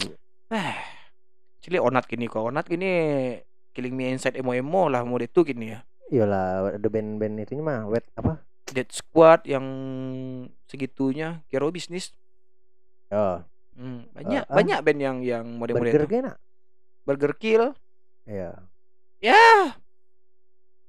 Eh, 0.52 0.76
cili 1.62 1.78
onat 1.78 2.10
gini 2.10 2.26
kok. 2.26 2.42
Onat 2.42 2.66
gini 2.66 2.92
killing 3.78 3.94
me 3.94 4.10
inside 4.10 4.36
emo 4.36 4.58
emo 4.58 4.90
lah 4.90 5.06
mode 5.06 5.30
itu 5.30 5.46
gini 5.46 5.72
ya. 5.72 5.80
iyalah 6.12 6.76
ada 6.76 6.88
band-band 6.92 7.40
itunya 7.40 7.64
mah 7.64 7.88
wet 7.88 8.04
apa? 8.20 8.44
Dead 8.68 8.90
Squad 8.92 9.48
yang 9.48 9.64
segitunya, 10.68 11.40
Kero 11.48 11.72
bisnis. 11.72 12.12
Oh, 13.08 13.40
Hmm, 13.82 14.06
banyak 14.14 14.44
ah. 14.46 14.54
banyak 14.54 14.78
band 14.86 15.00
yang 15.02 15.18
yang 15.26 15.46
mode-mode 15.58 15.90
burger 15.90 16.06
gana. 16.06 16.32
Burger 17.02 17.34
Kill. 17.34 17.74
Iya. 18.30 18.54
Ya. 19.18 19.74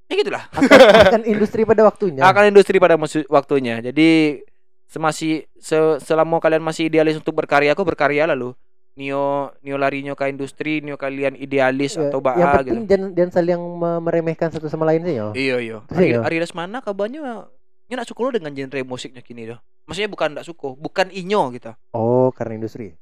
Ya 0.09 0.14
gitulah. 0.20 0.45
Akan 0.53 1.24
industri 1.32 1.64
pada 1.64 1.88
waktunya. 1.88 2.20
Akan 2.20 2.53
industri 2.53 2.76
pada 2.76 3.01
waktunya. 3.32 3.80
Jadi 3.80 4.45
Semasih 4.93 5.49
se, 5.57 5.72
selama 6.05 6.36
kalian 6.36 6.61
masih 6.61 6.93
idealis 6.93 7.16
untuk 7.16 7.32
berkarya, 7.32 7.72
aku 7.72 7.80
berkarya 7.80 8.28
lalu. 8.28 8.53
Nio 8.93 9.49
Nio 9.64 9.80
larinya 9.80 10.12
ke 10.12 10.28
industri, 10.28 10.84
Nio 10.84 11.01
kalian 11.01 11.32
idealis 11.32 11.97
Ya, 11.97 12.12
atau 12.12 12.20
yang 12.20 12.53
baa 12.53 12.61
penting 12.61 12.84
gitu. 12.84 12.93
jangan 12.93 13.09
jangan 13.16 13.30
saling 13.32 13.57
me- 13.57 14.03
meremehkan 14.05 14.53
satu 14.53 14.68
sama 14.68 14.84
lain 14.84 15.01
sih 15.09 15.16
yo. 15.16 15.32
Iya 15.32 15.57
iya. 15.64 15.78
Ari. 15.88 16.12
Ari 16.20 16.36
Lesmana 16.45 16.84
kabarnya 16.84 17.49
Nyo 17.88 17.95
nak 17.97 18.05
suka 18.05 18.20
lo 18.20 18.36
dengan 18.36 18.53
genre 18.53 18.84
musiknya 18.84 19.24
kini 19.24 19.49
dah. 19.49 19.64
Maksudnya 19.85 20.11
bukan 20.11 20.28
nak 20.39 20.47
suka, 20.47 20.78
bukan 20.78 21.11
inyo 21.11 21.41
gitu. 21.59 21.72
Oh, 21.93 22.30
karena 22.30 22.59
industri. 22.59 22.95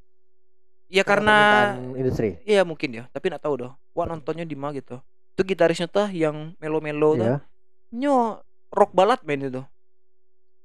Ya 0.91 1.07
karena 1.07 1.71
permintaan 1.71 1.95
industri. 1.95 2.29
Iya 2.43 2.67
mungkin 2.67 2.89
ya, 2.91 3.03
tapi 3.15 3.31
nak 3.31 3.39
tahu 3.39 3.63
dah. 3.63 3.71
Wah 3.95 4.05
nontonnya 4.09 4.43
di 4.43 4.59
mana 4.59 4.75
gitu. 4.75 4.99
Itu 5.31 5.47
gitarisnya 5.47 5.87
tuh 5.87 6.11
yang 6.11 6.51
melo-melo 6.59 7.15
tuh. 7.15 7.23
Ya. 7.23 7.37
Nyo 7.95 8.43
rock 8.71 8.91
balad 8.91 9.23
main 9.23 9.39
itu. 9.47 9.63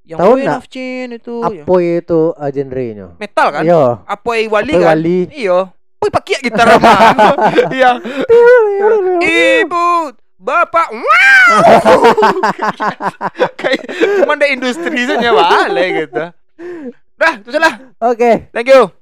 Yang 0.07 0.19
Tahu 0.23 0.33
nggak? 0.39 0.61
itu. 1.19 1.35
ya. 1.51 1.64
Apa 1.67 1.75
itu 1.83 2.21
uh, 2.31 2.51
genrenya? 2.55 3.07
Metal 3.19 3.49
kan? 3.51 3.62
Yo. 3.67 3.99
Apa 4.07 4.31
wali 4.47 4.47
Apoy 4.47 4.79
kan? 4.79 4.87
Wali. 4.95 5.19
Iya. 5.35 5.59
Wih 5.99 6.11
pakai 6.14 6.39
gitar 6.47 6.67
apa? 6.79 6.93
Iya. 7.75 7.91
Ibu, 9.19 9.87
bapak, 10.37 10.89
wow. 10.93 11.49
Kayak 13.61 13.82
cuman 14.22 14.37
ada 14.37 14.49
industri 14.53 15.09
saja 15.09 15.28
balik 15.32 15.91
gitu. 16.07 16.24
Dah, 17.16 17.32
itu 17.41 17.51
salah. 17.53 17.74
Oke. 18.05 18.53
Thank 18.53 18.68
you. 18.68 18.93